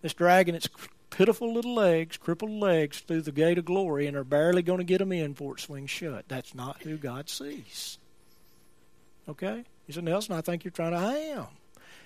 that's 0.00 0.14
dragging 0.14 0.54
its 0.54 0.68
pitiful 1.12 1.52
little 1.52 1.74
legs, 1.74 2.16
crippled 2.16 2.50
legs, 2.50 3.00
through 3.00 3.22
the 3.22 3.30
gate 3.30 3.58
of 3.58 3.64
glory 3.64 4.06
and 4.06 4.16
are 4.16 4.24
barely 4.24 4.62
going 4.62 4.78
to 4.78 4.84
get 4.84 4.98
them 4.98 5.12
in 5.12 5.32
before 5.32 5.54
it 5.54 5.60
swings 5.60 5.90
shut. 5.90 6.24
That's 6.26 6.54
not 6.54 6.82
who 6.82 6.96
God 6.96 7.28
sees. 7.28 7.98
Okay? 9.28 9.64
You 9.86 9.94
said, 9.94 10.04
Nelson, 10.04 10.34
I 10.34 10.40
think 10.40 10.64
you're 10.64 10.72
trying 10.72 10.92
to 10.92 10.98
ham. 10.98 11.46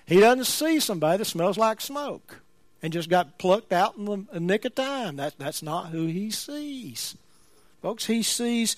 He 0.05 0.19
doesn't 0.19 0.45
see 0.45 0.79
somebody 0.79 1.17
that 1.17 1.25
smells 1.25 1.57
like 1.57 1.81
smoke 1.81 2.41
and 2.81 2.93
just 2.93 3.09
got 3.09 3.37
plucked 3.37 3.73
out 3.73 3.97
in 3.97 4.27
the 4.31 4.39
nick 4.39 4.65
of 4.65 4.75
time. 4.75 5.15
That, 5.15 5.35
that's 5.37 5.63
not 5.63 5.87
who 5.87 6.05
he 6.05 6.29
sees. 6.29 7.15
Folks, 7.81 8.05
he 8.05 8.23
sees 8.23 8.75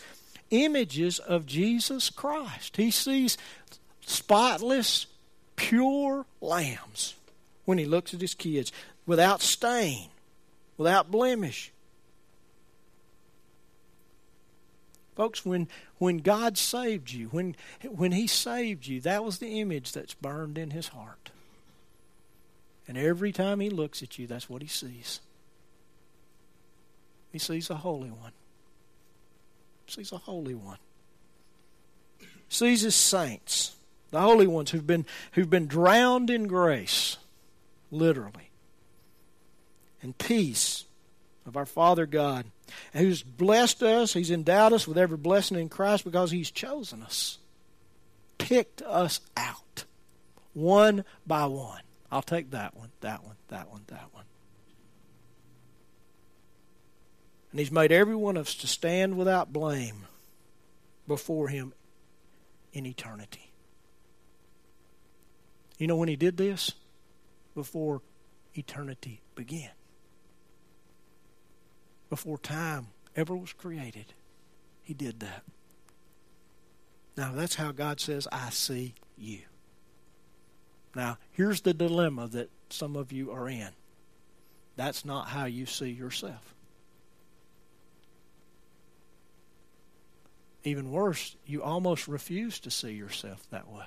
images 0.51 1.19
of 1.19 1.45
Jesus 1.45 2.09
Christ. 2.09 2.77
He 2.77 2.91
sees 2.91 3.37
spotless, 4.01 5.07
pure 5.55 6.25
lambs 6.41 7.15
when 7.65 7.77
he 7.77 7.85
looks 7.85 8.13
at 8.13 8.21
his 8.21 8.33
kids 8.33 8.71
without 9.05 9.41
stain, 9.41 10.09
without 10.79 11.11
blemish. 11.11 11.71
Folks, 15.15 15.45
when, 15.45 15.67
when 15.99 16.17
God 16.17 16.57
saved 16.57 17.11
you, 17.11 17.27
when, 17.27 17.55
when 17.87 18.13
He 18.13 18.25
saved 18.25 18.87
you, 18.87 18.99
that 19.01 19.23
was 19.23 19.37
the 19.37 19.59
image 19.59 19.91
that's 19.91 20.15
burned 20.15 20.57
in 20.57 20.71
His 20.71 20.87
heart. 20.87 21.29
And 22.89 22.97
every 22.97 23.31
time 23.31 23.59
he 23.59 23.69
looks 23.69 24.01
at 24.01 24.17
you, 24.17 24.25
that's 24.25 24.49
what 24.49 24.63
he 24.63 24.67
sees. 24.67 25.19
He 27.31 27.37
sees 27.37 27.69
a 27.69 27.75
holy 27.75 28.09
one. 28.09 28.31
Sees 29.85 30.11
a 30.11 30.17
holy 30.17 30.55
one. 30.55 30.79
Sees 32.49 32.81
his 32.81 32.95
saints, 32.95 33.75
the 34.09 34.19
holy 34.19 34.47
ones 34.47 34.71
who've 34.71 34.87
been 34.87 35.05
who've 35.33 35.51
been 35.51 35.67
drowned 35.67 36.31
in 36.31 36.47
grace, 36.47 37.17
literally. 37.91 38.48
And 40.01 40.17
peace 40.17 40.85
of 41.45 41.57
our 41.57 41.65
Father 41.65 42.05
God, 42.05 42.45
who's 42.93 43.21
blessed 43.21 43.83
us, 43.83 44.13
He's 44.13 44.31
endowed 44.31 44.73
us 44.73 44.87
with 44.87 44.97
every 44.97 45.17
blessing 45.17 45.59
in 45.59 45.69
Christ 45.69 46.05
because 46.05 46.31
He's 46.31 46.51
chosen 46.51 47.03
us, 47.03 47.39
picked 48.37 48.81
us 48.81 49.19
out, 49.35 49.85
one 50.53 51.03
by 51.27 51.45
one. 51.45 51.81
I'll 52.11 52.21
take 52.21 52.51
that 52.51 52.75
one, 52.75 52.91
that 53.01 53.23
one, 53.23 53.35
that 53.49 53.69
one, 53.69 53.81
that 53.87 54.07
one. 54.13 54.23
And 57.51 57.59
He's 57.59 57.71
made 57.71 57.91
every 57.91 58.15
one 58.15 58.37
of 58.37 58.47
us 58.47 58.55
to 58.55 58.67
stand 58.67 59.17
without 59.17 59.51
blame 59.51 60.05
before 61.07 61.49
Him 61.49 61.73
in 62.71 62.85
eternity. 62.85 63.51
You 65.77 65.87
know 65.87 65.95
when 65.95 66.09
He 66.09 66.15
did 66.15 66.37
this? 66.37 66.73
Before 67.55 68.01
eternity 68.53 69.21
began. 69.35 69.71
Before 72.09 72.37
time 72.37 72.87
ever 73.15 73.35
was 73.35 73.53
created, 73.53 74.13
He 74.83 74.93
did 74.93 75.19
that. 75.19 75.43
Now, 77.15 77.33
that's 77.33 77.55
how 77.55 77.71
God 77.71 77.99
says, 77.99 78.27
I 78.31 78.49
see 78.49 78.93
you. 79.17 79.39
Now, 80.95 81.17
here's 81.31 81.61
the 81.61 81.73
dilemma 81.73 82.27
that 82.29 82.49
some 82.69 82.95
of 82.95 83.11
you 83.11 83.31
are 83.31 83.49
in. 83.49 83.69
That's 84.75 85.03
not 85.03 85.27
how 85.27 85.45
you 85.45 85.65
see 85.65 85.89
yourself. 85.89 86.55
Even 90.63 90.91
worse, 90.91 91.35
you 91.45 91.61
almost 91.61 92.07
refuse 92.07 92.59
to 92.61 92.71
see 92.71 92.91
yourself 92.91 93.45
that 93.51 93.69
way. 93.69 93.85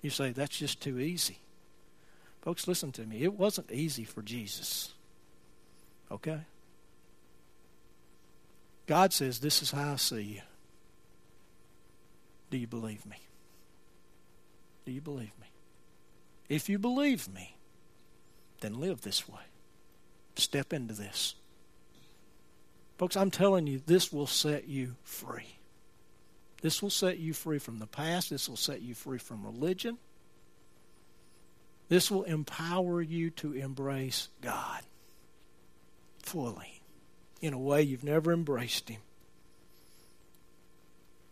You 0.00 0.10
say, 0.10 0.30
that's 0.30 0.56
just 0.56 0.80
too 0.80 0.98
easy. 0.98 1.38
Folks, 2.40 2.66
listen 2.66 2.90
to 2.92 3.02
me. 3.02 3.22
It 3.22 3.34
wasn't 3.34 3.70
easy 3.70 4.04
for 4.04 4.22
Jesus. 4.22 4.94
Okay? 6.12 6.40
God 8.86 9.12
says, 9.12 9.40
This 9.40 9.62
is 9.62 9.70
how 9.70 9.94
I 9.94 9.96
see 9.96 10.22
you. 10.22 10.40
Do 12.50 12.58
you 12.58 12.66
believe 12.66 13.06
me? 13.06 13.16
Do 14.84 14.92
you 14.92 15.00
believe 15.00 15.32
me? 15.40 15.46
if 16.52 16.68
you 16.68 16.78
believe 16.78 17.32
me, 17.32 17.56
then 18.60 18.78
live 18.78 19.00
this 19.00 19.26
way. 19.26 19.40
Step 20.36 20.74
into 20.74 20.92
this. 20.92 21.34
Folks, 22.98 23.16
I'm 23.16 23.30
telling 23.30 23.66
you, 23.66 23.80
this 23.86 24.12
will 24.12 24.26
set 24.26 24.68
you 24.68 24.96
free. 25.02 25.56
This 26.60 26.82
will 26.82 26.90
set 26.90 27.18
you 27.18 27.32
free 27.32 27.58
from 27.58 27.78
the 27.78 27.86
past. 27.86 28.28
This 28.28 28.50
will 28.50 28.58
set 28.58 28.82
you 28.82 28.94
free 28.94 29.16
from 29.18 29.46
religion. 29.46 29.96
This 31.88 32.10
will 32.10 32.24
empower 32.24 33.00
you 33.00 33.30
to 33.30 33.54
embrace 33.54 34.28
God 34.42 34.82
fully 36.22 36.80
in 37.40 37.52
a 37.52 37.58
way 37.58 37.82
you've 37.82 38.04
never 38.04 38.32
embraced 38.32 38.88
Him. 38.88 39.00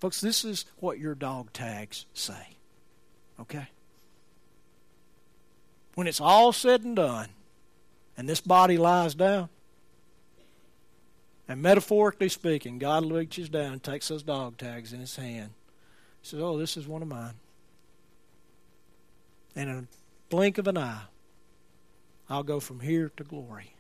Folks, 0.01 0.21
this 0.21 0.45
is 0.45 0.65
what 0.79 0.99
your 0.99 1.15
dog 1.15 1.53
tags 1.53 2.07
say. 2.15 2.57
Okay? 3.39 3.69
When 5.95 6.07
it's 6.07 6.21
all 6.21 6.53
said 6.53 6.83
and 6.83 6.97
done, 6.97 7.29
and 8.17 8.29
this 8.29 8.41
body 8.41 8.79
lies 8.79 9.15
down, 9.15 9.49
and 11.47 11.61
metaphorically 11.61 12.29
speaking, 12.29 12.79
God 12.79 13.11
reaches 13.11 13.49
down 13.49 13.73
and 13.73 13.83
takes 13.83 14.09
those 14.09 14.23
dog 14.23 14.57
tags 14.57 14.93
in 14.93 15.01
his 15.01 15.17
hand. 15.17 15.51
He 16.23 16.29
says, 16.29 16.41
Oh, 16.41 16.57
this 16.57 16.77
is 16.77 16.87
one 16.87 17.03
of 17.03 17.09
mine. 17.09 17.35
And 19.57 19.69
in 19.69 19.77
a 19.77 19.85
blink 20.29 20.59
of 20.59 20.69
an 20.69 20.79
eye, 20.79 21.03
I'll 22.29 22.45
go 22.45 22.61
from 22.61 22.81
here 22.81 23.11
to 23.17 23.25
glory. 23.25 23.75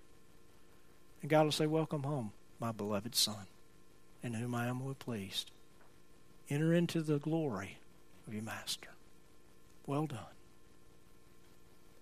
And 1.22 1.30
God 1.30 1.44
will 1.44 1.52
say, 1.52 1.66
Welcome 1.66 2.02
home, 2.02 2.32
my 2.58 2.72
beloved 2.72 3.14
Son, 3.14 3.46
in 4.22 4.34
whom 4.34 4.54
I 4.54 4.66
am 4.66 4.84
well 4.84 4.94
pleased. 4.94 5.50
Enter 6.48 6.74
into 6.74 7.02
the 7.02 7.18
glory 7.18 7.78
of 8.26 8.34
your 8.34 8.42
Master. 8.42 8.90
Well 9.86 10.06
done. 10.06 10.18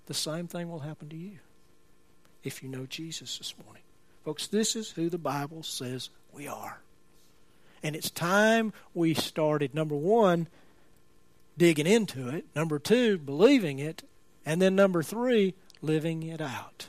The 0.06 0.14
same 0.14 0.46
thing 0.46 0.70
will 0.70 0.80
happen 0.80 1.08
to 1.10 1.16
you 1.16 1.38
if 2.42 2.62
you 2.62 2.68
know 2.68 2.86
Jesus 2.86 3.38
this 3.38 3.54
morning. 3.64 3.82
Folks, 4.24 4.46
this 4.46 4.74
is 4.74 4.90
who 4.90 5.08
the 5.08 5.18
Bible 5.18 5.62
says 5.62 6.10
we 6.32 6.48
are. 6.48 6.80
And 7.82 7.94
it's 7.94 8.10
time 8.10 8.72
we 8.94 9.14
started, 9.14 9.74
number 9.74 9.94
one, 9.94 10.48
digging 11.56 11.86
into 11.86 12.28
it, 12.28 12.46
number 12.54 12.78
two, 12.78 13.18
believing 13.18 13.78
it, 13.78 14.02
and 14.44 14.60
then 14.60 14.74
number 14.74 15.02
three, 15.02 15.54
living 15.82 16.22
it 16.22 16.40
out. 16.40 16.88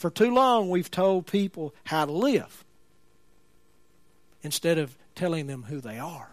For 0.00 0.08
too 0.08 0.32
long, 0.32 0.70
we've 0.70 0.90
told 0.90 1.26
people 1.26 1.74
how 1.84 2.06
to 2.06 2.10
live 2.10 2.64
instead 4.42 4.78
of 4.78 4.96
telling 5.14 5.46
them 5.46 5.64
who 5.64 5.78
they 5.78 5.98
are. 5.98 6.30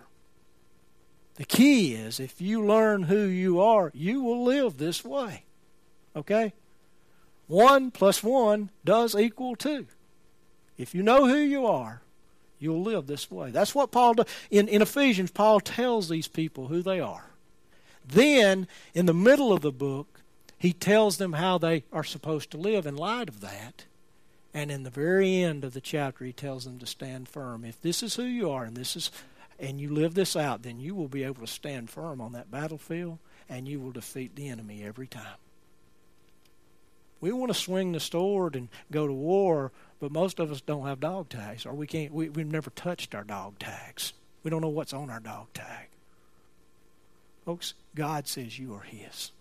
The 1.35 1.43
key 1.43 1.93
is 1.93 2.17
if 2.17 2.39
you 2.39 2.65
learn 2.65 3.03
who 3.03 3.25
you 3.25 3.59
are, 3.59 3.91
you 3.93 4.23
will 4.23 4.45
live 4.45 4.77
this 4.77 5.03
way. 5.03 5.43
Okay? 6.15 6.53
One 7.47 7.91
plus 7.91 8.23
one 8.23 8.69
does 8.85 9.17
equal 9.17 9.57
two. 9.57 9.87
If 10.77 10.95
you 10.95 11.03
know 11.03 11.27
who 11.27 11.35
you 11.35 11.65
are, 11.65 12.01
you'll 12.59 12.83
live 12.83 13.05
this 13.05 13.29
way. 13.29 13.51
That's 13.51 13.75
what 13.75 13.91
Paul 13.91 14.13
does. 14.13 14.27
In, 14.49 14.69
in 14.69 14.81
Ephesians, 14.81 15.31
Paul 15.31 15.59
tells 15.59 16.07
these 16.07 16.29
people 16.29 16.69
who 16.69 16.81
they 16.81 17.01
are. 17.01 17.31
Then, 18.07 18.65
in 18.93 19.07
the 19.07 19.13
middle 19.13 19.51
of 19.51 19.59
the 19.59 19.73
book, 19.73 20.16
he 20.57 20.73
tells 20.73 21.17
them 21.17 21.33
how 21.33 21.57
they 21.57 21.83
are 21.93 22.03
supposed 22.03 22.51
to 22.51 22.57
live 22.57 22.85
in 22.85 22.95
light 22.95 23.29
of 23.29 23.41
that. 23.41 23.85
And 24.53 24.71
in 24.71 24.83
the 24.83 24.89
very 24.89 25.43
end 25.43 25.63
of 25.63 25.73
the 25.73 25.81
chapter, 25.81 26.25
he 26.25 26.33
tells 26.33 26.65
them 26.65 26.79
to 26.79 26.85
stand 26.87 27.29
firm. 27.29 27.63
If 27.63 27.81
this 27.81 28.01
is 28.01 28.15
who 28.15 28.23
you 28.23 28.49
are 28.49 28.63
and 28.63 28.75
this 28.75 28.95
is 28.95 29.11
and 29.59 29.81
you 29.81 29.91
live 29.91 30.13
this 30.13 30.35
out, 30.35 30.63
then 30.63 30.79
you 30.79 30.93
will 30.93 31.07
be 31.07 31.23
able 31.23 31.41
to 31.41 31.51
stand 31.51 31.89
firm 31.89 32.21
on 32.21 32.33
that 32.33 32.51
battlefield 32.51 33.17
and 33.49 33.67
you 33.67 33.79
will 33.79 33.91
defeat 33.91 34.35
the 34.35 34.49
enemy 34.49 34.83
every 34.83 35.07
time. 35.07 35.37
We 37.19 37.31
want 37.31 37.51
to 37.51 37.57
swing 37.59 37.91
the 37.91 37.99
sword 37.99 38.55
and 38.55 38.69
go 38.91 39.07
to 39.07 39.13
war, 39.13 39.71
but 39.99 40.11
most 40.11 40.39
of 40.39 40.51
us 40.51 40.61
don't 40.61 40.85
have 40.85 40.99
dog 40.99 41.29
tags, 41.29 41.65
or 41.65 41.73
we 41.73 41.87
can't. 41.87 42.13
We, 42.13 42.29
we've 42.29 42.45
never 42.45 42.69
touched 42.69 43.15
our 43.15 43.23
dog 43.23 43.57
tags. 43.57 44.13
We 44.43 44.51
don't 44.51 44.61
know 44.61 44.67
what's 44.67 44.93
on 44.93 45.09
our 45.09 45.19
dog 45.19 45.47
tag. 45.53 45.87
Folks, 47.43 47.73
God 47.95 48.27
says 48.27 48.59
you 48.59 48.75
are 48.75 48.81
His. 48.81 49.31